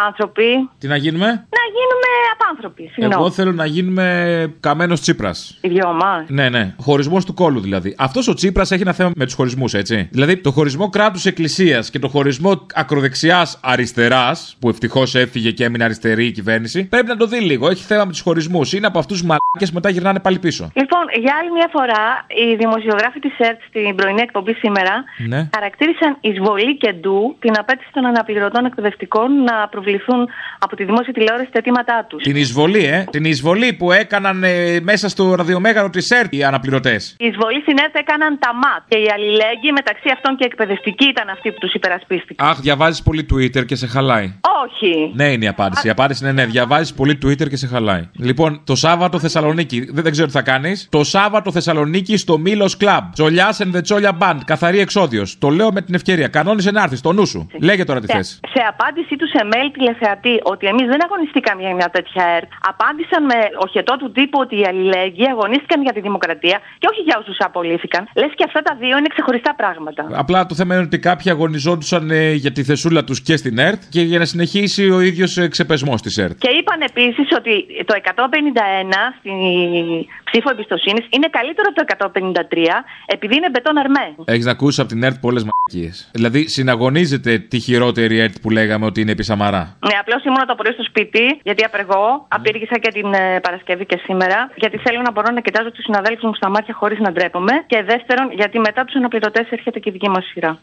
άνθρωποι. 0.07 0.69
Τι 0.79 0.87
να 0.87 0.97
γίνουμε; 0.97 1.27
Να 1.27 1.65
γίνουμε 1.77 2.11
απάνθρωποι. 2.41 2.83
Συγγνώμη. 2.83 3.15
Εγώ 3.15 3.31
θέλω 3.31 3.53
να 3.53 3.67
γίνουμε 3.67 4.55
καμένος 4.61 5.01
Τσίπρας. 5.01 5.59
Οι 5.61 5.69
δυο 5.69 5.93
μα. 5.93 6.25
Ναι, 6.29 6.49
ναι. 6.49 6.75
Χωρισμός 6.79 7.25
του 7.25 7.35
κόλου 7.35 7.61
δηλαδή. 7.61 7.95
Αυτός 7.99 8.29
ο 8.29 8.35
Τσίπρας 8.35 8.71
έχει 8.71 8.83
ένα 8.83 8.93
θέμα 8.93 9.11
με 9.17 9.25
τους 9.25 9.35
χωρισμούς, 9.35 9.75
έτσι. 9.75 10.09
Δηλαδή 10.13 10.37
το 10.37 10.51
χωρισμό 10.51 10.89
κράτου-εκκλησία 10.89 11.85
και 11.91 11.99
το 11.99 12.09
χωρισμό 12.09 12.67
ακροδεξιά-αριστερά, 12.75 14.37
που 14.59 14.69
ευτυχώς 14.69 15.15
έφυγε 15.15 15.51
και 15.51 15.65
έμεινε 15.65 15.85
αριστερή 15.85 16.27
η 16.27 16.31
κυβέρνηση, 16.31 16.85
πρέπει 16.85 17.07
να 17.07 17.17
το 17.17 17.27
δει 17.27 17.41
λίγο. 17.41 17.69
Έχει 17.69 17.85
θέμα 17.85 18.05
με 18.05 18.11
τους 18.11 18.21
χωρισμούς. 18.21 18.73
Είναι 18.73 18.87
από 18.87 18.99
αυτούς 18.99 19.21
του 19.21 19.27
μαλάκες 19.27 19.73
μετά 19.73 19.89
γυρνάνε 19.89 20.21
πάλι 20.21 20.39
πίσω. 20.39 20.71
Λοιπόν, 20.75 21.01
για 21.21 21.35
άλλη 21.41 21.51
μια 21.53 21.69
φορά, 21.73 22.27
οι 22.29 22.57
δημοσιογράφοι 22.57 23.19
της 23.21 23.39
ΕΡΤ 23.39 23.61
στην 23.69 23.95
πρωινή 23.95 24.21
εκπομπή 24.21 24.48
σήμερα 24.53 25.05
Ναι. 25.27 25.49
χαρακτήρισαν 25.55 26.17
εισβολή 26.21 26.77
και 26.77 26.93
ντου 26.93 27.37
την 27.39 27.53
απέτηση 27.59 27.91
των 27.93 28.05
αναπληρωτών 28.07 28.65
εκπαιδευτικών 28.65 29.43
να 29.43 29.69
προβληθούν 29.69 30.29
από 30.59 30.77
τη 30.77 30.85
δημόσια 30.85 31.13
τηλεόραση 31.13 31.49
τα 31.53 31.59
αιτήματά 31.59 32.07
τους. 32.09 32.23
Την 32.23 32.37
εισβολή, 32.37 32.85
ε. 32.85 33.05
Την 33.11 33.25
εισβολή 33.25 33.73
που 33.73 33.93
έκαναν 33.93 34.45
ε, 34.45 34.81
μέσα 34.81 35.09
στο 35.09 35.35
ραδιομέγαρο 35.35 35.91
της 35.91 36.11
ΕΡΤ 36.11 36.35
οι 36.35 36.45
αναπληρωτές. 36.45 37.17
Η 37.19 37.27
εισβολή 37.27 37.61
στην 37.61 37.77
ΕΡΤ 37.85 37.97
έκαναν 37.97 38.39
τα 38.39 38.55
ΜΑΤ 38.55 38.83
και 38.89 38.99
οι 38.99 39.09
αλληλέγγυοι 39.15 39.71
μεταξύ 39.75 40.09
αυτών 40.15 40.37
και 40.37 40.45
εκπαιδευτικοί 40.45 41.09
ήταν 41.09 41.29
αυτοί 41.29 41.51
που 41.53 41.59
τους 41.61 41.73
υπερασπίστηκαν. 41.73 42.49
Αχ, 42.49 42.61
διαβάζεις 42.61 43.03
πολύ 43.03 43.27
Twitter 43.33 43.67
και 43.67 43.75
σε 43.75 43.87
χαλάει. 43.87 44.35
Όχι. 44.65 45.13
Ναι, 45.15 45.25
είναι 45.33 45.45
η 45.45 45.49
απάντηση. 45.49 45.87
Η 45.87 45.91
απάντηση 45.91 46.25
είναι 46.25 46.33
ναι, 46.33 46.45
διαβάζεις 46.47 46.95
πολύ 46.95 47.19
Twitter 47.25 47.49
και 47.49 47.57
σε 47.57 47.67
χαλάει. 47.67 48.09
Λοιπόν, 48.13 48.61
το 48.65 48.75
Σάββατο 48.75 49.19
Θεσσαλονίκη, 49.19 49.81
δεν, 49.81 50.03
δεν 50.03 50.13
ξέρω 50.13 50.27
τι 50.27 50.33
θα 50.33 50.43
κάνεις. 50.43 50.89
Το 50.91 51.05
Σάββατο 51.05 51.53
Θεσσαλονίκη 51.53 52.17
στο 52.17 52.39
Μήλο 52.39 52.75
Club. 52.81 53.01
Τζολιά 53.13 53.55
and 53.59 53.77
the 53.77 53.83
Τζόλια 53.83 54.19
Band. 54.21 54.38
Καθαρή 54.45 54.79
εξόδιος. 54.81 55.39
Το 55.39 55.49
λέω 55.49 55.73
με 55.73 55.83
την 55.83 55.95
ευκαιρία. 55.95 56.29
Κανόνισε 56.29 56.71
να 56.71 56.83
έρθεις, 56.83 57.01
το 57.01 57.13
νου 57.13 57.27
σου. 57.27 57.47
Λέγε 57.61 57.85
τώρα 57.85 58.01
τι 58.01 58.07
θες. 58.07 58.29
Σε, 58.29 58.59
σε 58.59 58.63
απάντησή 58.69 59.17
τους 59.17 59.29
σε 59.29 59.41
mail 59.53 59.71
τηλεθεατή 59.73 60.41
ότι 60.43 60.67
εμείς 60.67 60.87
δεν 60.87 61.05
αγωνιστήκαμε 61.05 61.61
για 61.63 61.75
μια 61.75 61.91
τέτοια 61.97 62.25
ΕΡΤ, 62.37 62.51
απάντησαν 62.73 63.25
με 63.25 63.39
οχετό 63.67 63.97
του 63.97 64.13
τύπου 64.13 64.39
ότι 64.41 64.55
οι 64.61 64.65
αλληλέγγυοι 64.65 65.27
αγωνίστηκαν 65.35 65.83
για 65.83 65.93
τη 65.93 66.01
δημοκρατία 66.01 66.59
και 66.79 66.87
όχι 66.91 67.01
για 67.01 67.17
όσους 67.21 67.37
απολύθηκαν. 67.39 68.09
Λες 68.15 68.33
και 68.35 68.45
αυτά 68.47 68.61
τα 68.63 68.77
δύο 68.81 68.99
είναι 68.99 69.09
ξεχωριστά 69.15 69.55
πράγματα. 69.55 70.09
Απλά 70.13 70.47
το 70.47 70.55
θέμα 70.55 70.75
είναι 70.75 70.85
ότι 70.85 70.99
κάποιοι 70.99 71.31
αγωνιζόντουσαν 71.31 72.11
ε, 72.11 72.33
για 72.33 72.53
τη 72.53 72.63
θεσούλα 72.63 73.05
τους 73.05 73.21
και 73.21 73.37
στην 73.37 73.59
ΕΡΤ 73.59 73.83
και 73.91 74.01
για 74.01 74.19
να 74.19 74.25
συνεχίσει 74.25 74.91
ο 74.91 75.01
ίδιος 75.01 75.37
ε, 75.37 75.49
ξεπεσμός 75.49 76.03
της 76.03 76.17
ΕΡΤ. 76.19 76.39
Και 76.39 76.51
είπαν 76.59 76.81
επίσης 76.81 77.29
ότι 77.39 77.67
το 77.85 77.95
151 78.05 78.15
στη 79.19 79.33
ψήφο 80.25 80.51
εμπιστοσύνης 80.51 81.07
είναι 81.11 81.29
καλύτερο 81.31 81.69
από 81.75 82.11
το 82.11 82.11
153 82.51 82.57
επειδή 83.07 83.35
είναι 83.37 83.51
μπετόν 83.51 83.79
αρμέ. 83.79 84.15
Έχεις 84.31 84.45
να 84.45 84.51
ακούσεις 84.51 84.79
από 84.79 84.89
την 84.89 85.03
ΕΡΤ 85.03 85.19
πολλές 85.21 85.45
μαγικίε. 85.51 85.91
Δηλαδή 86.13 86.49
συναγωνίζεται 86.49 87.39
τη 87.39 87.59
χειρότερη 87.59 88.19
ΕΡΤ 88.19 88.37
που 88.43 88.51
λέγαμε 88.51 88.85
ότι 88.87 89.01
είναι 89.01 89.11
επί 89.11 89.23
Σαμαρά. 89.23 89.77
Ναι, 89.89 89.97
απλώς 90.01 90.25
ήμουν 90.25 90.47
το 90.47 90.55
πρωί 90.55 90.73
στο 90.73 90.83
σπίτι, 90.83 91.25
γιατί 91.43 91.65
απεργώ. 91.65 92.27
Απήργησα 92.29 92.79
και 92.79 92.91
την 92.93 93.13
ε, 93.13 93.41
Παρασκευή 93.41 93.87
και 93.87 93.99
σήμερα. 94.07 94.51
Γιατί 94.57 94.77
θέλω 94.79 95.01
να 95.01 95.11
μπορώ 95.11 95.31
να 95.35 95.41
κοιτάζω 95.41 95.71
τους 95.71 95.85
συναδέλφους 95.85 96.25
μου 96.25 96.35
στα 96.35 96.49
μάτια 96.49 96.75
χωρίς 96.75 96.99
να 96.99 97.13
ντρέπομαι. 97.13 97.53
Και 97.67 97.83
δεύτερον, 97.83 98.33
γιατί 98.33 98.59
μετά 98.59 98.85
τους 98.85 98.95
αναπληρωτέ 98.95 99.47
έρχεται 99.51 99.79
και 99.79 99.89
η 99.89 99.93
δική 99.93 100.09
μας 100.09 100.25
σειρά. 100.25 100.61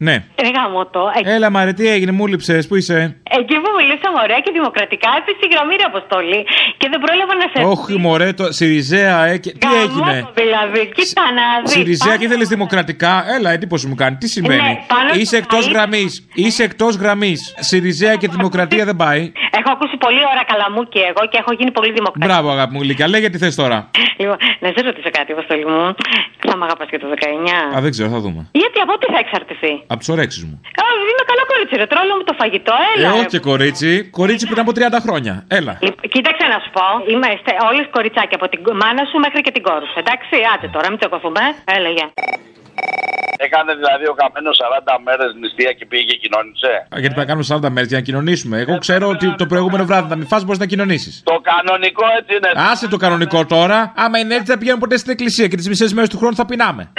Ναι. 0.00 0.24
Ρε 0.42 0.50
γάμο 0.56 0.86
το. 0.86 1.00
Ε, 1.24 1.34
Έλα, 1.34 1.50
Μαρέ, 1.50 1.72
τι 1.72 1.88
έγινε, 1.88 2.12
μου 2.12 2.26
λείψες, 2.26 2.66
πού 2.66 2.74
είσαι; 2.76 3.20
Εκεί 3.38 3.54
που 3.54 3.70
μιλήσαμε 3.78 4.18
ωραία 4.22 4.40
και 4.40 4.50
δημοκρατικά 4.52 5.08
έπεσε 5.18 5.36
στη 5.40 5.46
γραμμή 5.52 5.74
ρε 5.80 5.86
αποστολή. 5.92 6.40
Και 6.78 6.86
δεν 6.92 7.00
πρόλαβα 7.04 7.34
να 7.42 7.46
σε. 7.52 7.58
Όχι, 7.74 7.98
μωρέ, 8.04 8.32
το 8.32 8.52
Σιριζέα, 8.52 9.24
ε, 9.24 9.36
και... 9.38 9.50
τι 9.52 9.66
Γαμώ 9.66 9.80
έγινε; 9.84 10.20
το 10.22 10.42
δηλαδή, 10.42 10.82
κοίτα 10.96 11.22
να 11.38 11.44
δεις. 11.62 11.72
Σιριζέα 11.72 12.12
και 12.12 12.18
Πάνω- 12.18 12.24
ήθελε 12.26 12.44
δημοκρατικά; 12.44 13.12
Έλα, 13.36 13.50
εντύπωση 13.50 13.86
μου 13.86 13.94
κάνει. 13.94 14.16
Τι 14.16 14.28
σημαίνει; 14.28 14.62
Ναι, 14.62 14.84
πάνω 14.94 15.08
Είσαι 15.14 15.24
στο 15.24 15.36
εκτός 15.36 15.60
καλή- 15.64 15.76
γραμμής. 15.76 16.26
Είσαι 16.34 16.62
εκτός 16.62 16.94
γραμμής. 16.96 17.54
Σιριζέα 17.58 18.14
και 18.20 18.28
δημοκρατία 18.28 18.84
δεν 18.84 18.96
πάει. 18.96 19.22
Έχω 19.58 19.70
ακούσει 19.76 19.96
πολύ 19.96 20.22
ώρα 20.32 20.42
καλαμούκι 20.52 20.98
εγώ 21.10 21.22
και 21.30 21.38
έχω 21.42 21.52
γίνει 21.58 21.70
πολύ 21.70 21.90
δημοκρατική. 21.92 22.26
Μπράβο, 22.26 22.50
αγάπη 22.50 22.72
μου, 22.74 22.82
Λίκα. 22.82 23.08
Λέγε 23.08 23.28
τι 23.30 23.38
θες 23.38 23.54
τώρα. 23.54 23.90
Λοιπόν, 24.20 24.36
να 24.60 24.68
σε 24.74 24.80
ρωτήσω 24.86 25.10
κάτι, 25.18 25.32
Αποστολή 25.32 25.66
μου. 25.66 25.94
Θα 26.46 26.56
μ' 26.56 26.62
αγαπάς 26.62 26.88
και 26.90 26.98
το 26.98 27.06
19. 27.72 27.76
Α, 27.76 27.80
δεν 27.80 27.90
ξέρω, 27.90 28.08
θα 28.08 28.18
δούμε. 28.18 28.48
Γιατί 28.52 28.78
από 28.80 28.98
τι 28.98 29.06
θα 29.12 29.18
εξαρτηθεί. 29.18 29.72
Από 29.92 30.00
τι 30.02 30.06
ωρέξει 30.14 30.38
μου. 30.48 30.56
Α, 30.82 30.84
είμαι 31.12 31.24
καλό 31.30 31.42
κορίτσι, 31.52 31.74
ρε. 31.80 31.86
Τρώω 31.92 32.16
μου 32.20 32.24
το 32.30 32.34
φαγητό, 32.40 32.74
Ε, 32.86 32.88
έλα. 33.00 33.08
ρε. 33.10 33.18
όχι 33.18 33.30
και 33.34 33.40
κορίτσι. 33.50 33.90
Κορίτσι 34.18 34.44
πριν 34.50 34.60
από 34.64 34.72
30 34.78 35.00
χρόνια. 35.06 35.34
Έλα. 35.58 35.72
Λοιπόν, 35.86 36.02
Κοίταξε 36.14 36.44
να 36.52 36.58
σου 36.62 36.70
πω. 36.76 36.84
Είμαστε 37.14 37.50
όλες 37.68 37.84
κοριτσάκια 37.96 38.36
από 38.40 38.46
την 38.52 38.60
μάνα 38.82 39.02
σου 39.10 39.16
μέχρι 39.24 39.40
και 39.46 39.52
την 39.56 39.62
κόρη 39.68 39.86
σου. 39.90 39.98
Εντάξει, 40.04 40.34
άντε 40.52 40.66
τώρα, 40.74 40.86
μην 40.90 40.98
τσακωθούμε. 41.00 41.42
Έλα, 41.76 41.90
γεια. 41.96 42.08
Έκανε 43.46 43.74
δηλαδή 43.80 44.04
ο 44.12 44.14
καμένος 44.22 44.56
40 44.62 44.98
μέρες 45.06 45.30
νηστεία 45.40 45.72
και 45.78 45.84
πήγε 45.90 46.04
και 46.10 46.16
κοινώνησε; 46.22 46.70
Α, 46.94 46.96
Γιατί 47.02 47.14
πρέπει 47.14 47.18
να 47.26 47.28
κάνουμε 47.30 47.46
40 47.68 47.70
μέρες 47.74 47.88
για 47.92 47.98
να 48.00 48.04
κοινωνήσουμε. 48.08 48.54
Εγώ 48.64 48.78
ξέρω 48.78 49.06
ότι 49.14 49.34
το 49.42 49.46
προηγούμενο 49.46 49.84
βράδυ 49.84 50.08
να 50.08 50.16
μην 50.16 50.26
φας 50.26 50.44
μπορείς 50.44 50.58
να 50.58 50.66
κοινωνήσεις. 50.66 51.14
Το 51.24 51.36
κανονικό 51.50 52.04
έτσι 52.18 52.32
είναι. 52.36 52.50
Άσε 52.70 52.88
το 52.88 52.96
κανονικό 52.96 53.46
τώρα. 53.46 53.92
Άμα 53.96 54.18
είναι 54.18 54.34
έτσι, 54.34 54.46
δεν 54.46 54.58
πηγαίνουμε 54.58 54.82
ποτέ 54.84 54.96
στην 54.96 55.10
εκκλησία 55.12 55.46
και 55.48 55.56
τις 55.56 55.68
μισές 55.68 55.92
μέρες 55.94 56.08
του 56.10 56.18
χρόνου 56.18 56.34
θα 56.34 56.44
πεινάμε. 56.46 56.92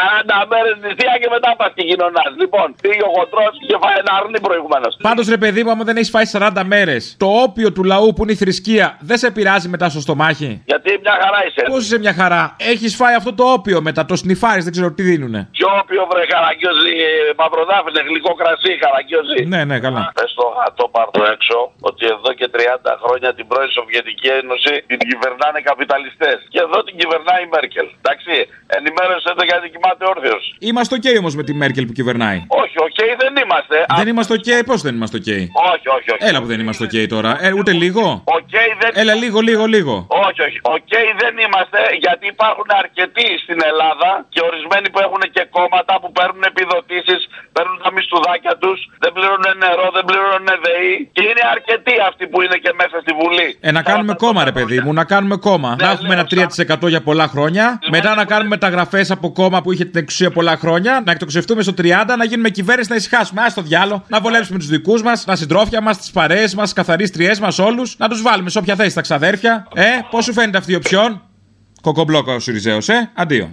40 0.00 0.46
μέρε 0.52 0.70
νηστεία 0.82 1.14
και 1.22 1.28
μετά 1.34 1.50
πας 1.58 1.72
και 1.76 1.84
κοινωνά. 1.90 2.22
Λοιπόν, 2.42 2.66
πήγε 2.82 3.02
ο 3.08 3.10
χοντρό 3.16 3.46
και 3.68 3.76
φάει 3.82 3.96
ένα 4.02 4.12
αρνί 4.18 4.40
προηγουμένως. 4.48 4.92
Πάντως 5.08 5.24
ρε 5.34 5.38
παιδί 5.42 5.60
μου, 5.64 5.70
άμα 5.74 5.84
δεν 5.88 5.96
έχεις 5.96 6.12
φάει 6.14 6.26
40 6.32 6.62
μέρες, 6.74 7.02
το 7.24 7.28
όπιο 7.46 7.68
του 7.76 7.82
λαού 7.92 8.08
που 8.14 8.22
είναι 8.22 8.32
η 8.36 8.40
θρησκεία 8.42 8.86
δεν 9.08 9.18
σε 9.22 9.28
πειράζει 9.36 9.68
μετά 9.74 9.86
στο 9.92 10.00
στομάχι; 10.06 10.50
Γιατί 10.72 10.90
μια 11.04 11.16
χαρά 11.22 11.40
είσαι. 11.46 11.62
Πώς 11.72 11.80
είσαι 11.84 11.98
μια 12.04 12.14
χαρά; 12.20 12.42
Έχεις 12.72 12.92
φάει 13.00 13.14
αυτό 13.20 13.30
το 13.38 13.44
όπιο 13.56 13.78
μετά, 13.88 14.02
το 14.10 14.16
σνιφάρεις, 14.22 14.64
δεν 14.66 14.72
ξέρω 14.76 14.88
τι 14.96 15.02
δίνουνε. 15.10 15.40
Ποιο 15.56 15.68
όποιο 15.82 16.02
βρε 16.10 16.24
καραγκιόζη, 16.32 16.94
μαυροδάφινε, 17.40 18.00
γλυκό 18.08 18.32
κρασί, 18.40 18.72
καραγκιόζη. 18.84 19.40
Ναι, 19.52 19.60
ναι, 19.70 19.76
καλά. 19.86 20.00
Πες 20.18 20.30
το 20.40 20.46
γατό 20.58 20.86
πάρτο 20.94 21.20
έξω 21.34 21.58
ότι 21.90 22.04
εδώ 22.14 22.30
και 22.38 22.46
30 22.56 22.92
χρόνια 23.02 23.30
την 23.36 23.44
πρώην 23.50 23.70
Σοβιετική 23.78 24.28
Ένωση 24.40 24.72
την 24.90 24.98
κυβερνάνε 25.08 25.58
καπιταλιστές. 25.70 26.38
Και 26.52 26.60
εδώ 26.66 26.78
την 26.86 26.94
κυβερνάει 27.00 27.42
η 27.46 27.48
Μέρκελ. 27.54 27.86
Εντάξει, 28.02 28.34
ενημέρωσε 28.78 29.30
το 29.38 29.42
γιατί 29.50 29.66
κοιμάται 29.90 30.18
όρθιος. 30.18 30.54
Είμαστε 30.58 30.94
οκ 30.94 31.18
όμως 31.18 31.34
με 31.34 31.42
τη 31.42 31.52
Μέρκελ 31.54 31.86
που 31.86 31.92
κυβερνάει. 31.92 32.38
Όχι, 32.62 32.76
οκ, 32.86 33.00
δεν 33.22 33.32
είμαστε. 33.42 33.76
Δεν 33.96 34.08
είμαστε 34.08 34.32
οκ, 34.38 34.64
πώς 34.66 34.80
δεν 34.82 34.94
είμαστε 34.94 35.16
οκ; 35.16 35.30
Όχι, 35.72 35.86
όχι, 35.96 36.08
όχι. 36.14 36.22
Έλα 36.28 36.38
που 36.40 36.46
δεν 36.52 36.60
είμαστε 36.60 36.84
οκ 36.84 36.96
τώρα. 37.08 37.30
Ε, 37.46 37.52
ούτε 37.58 37.72
λίγο. 37.72 38.04
Οκ, 38.38 38.54
δεν... 38.80 38.90
Έλα 39.02 39.14
λίγο, 39.14 39.40
λίγο, 39.40 39.64
λίγο. 39.74 39.94
Όχι, 40.26 40.40
όχι. 40.48 40.58
Οκ, 40.76 40.92
δεν 41.22 41.34
είμαστε 41.44 41.80
γιατί 42.04 42.26
υπάρχουν 42.34 42.68
αρκετοί 42.82 43.28
στην 43.44 43.58
Ελλάδα 43.70 44.10
και 44.32 44.40
ορισμένοι 44.48 44.86
που 44.92 45.00
έχουν 45.06 45.22
και 45.36 45.44
κόμματα 45.56 45.92
που 46.00 46.08
παίρνουν 46.16 46.42
επιδοτήσεις, 46.52 47.20
παίρνουν 47.56 47.78
τα 47.84 47.90
μισθουδάκια 47.96 48.54
τους, 48.62 48.78
δεν 49.02 49.10
πληρώνουν 49.16 49.52
νερό, 49.64 49.86
δεν 49.96 50.04
πληρώνουν 50.08 50.50
ΔΕΗ 50.64 50.94
και 51.16 51.22
είναι 51.28 51.44
αρκετοί 51.54 51.94
αυτοί 52.08 52.24
που 52.30 52.38
είναι 52.44 52.56
και 52.64 52.72
μέσα 52.80 52.96
στη 53.04 53.12
Βουλή. 53.20 53.48
Ε, 53.60 53.70
να 53.78 53.82
κάνουμε 53.90 54.14
κόμμα, 54.24 54.40
ρε 54.44 54.54
παιδί 54.56 54.78
μου, 54.84 54.92
να 55.00 55.04
κάνουμε 55.12 55.36
κόμμα. 55.48 55.70
Ναι, 55.70 55.84
να 55.84 55.90
έχουμε 55.94 56.12
ένα 56.16 56.24
3% 56.30 56.88
για 56.94 57.02
πολλά 57.08 57.26
χρόνια. 57.34 57.64
Μετά 57.96 58.10
να 58.14 58.24
κάνουμε 58.24 58.48
μεταγραφέ 58.48 59.02
από 59.08 59.26
κόμμα 59.32 59.58
που 59.62 59.72
είχε 59.72 59.84
την 59.84 59.98
εξουσία 60.02 60.30
πολλά 60.30 60.56
χρόνια. 60.56 61.02
Να 61.06 61.12
εκτοξευτούμε 61.12 61.62
στο 61.62 61.72
30, 61.78 62.16
να 62.18 62.24
γίνουμε 62.24 62.48
κυβέρνηση, 62.48 62.90
να 62.90 62.96
ησυχάσουμε. 62.96 63.40
Α 63.42 63.52
το 63.54 63.62
διάλο, 63.62 64.04
να 64.08 64.20
βολέψουμε 64.20 64.58
τους 64.58 64.68
δικούς 64.68 65.02
μας, 65.02 65.26
να 65.26 65.36
συντρόφια 65.36 65.80
μας, 65.80 65.98
τις 65.98 66.10
παρέες 66.10 66.54
μας, 66.54 66.72
καθαρίστριές 66.72 67.40
μας 67.40 67.58
όλους, 67.58 67.96
να 67.98 68.08
τους 68.08 68.22
βάλουμε 68.22 68.50
σε 68.50 68.58
όποια 68.58 68.74
θέση 68.74 68.94
τα 68.94 69.00
ξαδέρφια. 69.00 69.66
Ε, 69.74 69.84
πώς 70.10 70.24
σου 70.24 70.32
φαίνεται 70.32 70.58
αυτή 70.58 70.72
η 70.72 70.74
οψιόν; 70.74 71.22
Κοκομπλόκος 71.82 72.34
ο 72.34 72.38
Σιριζέος, 72.38 72.88
ε, 72.88 73.10
αντίο. 73.14 73.52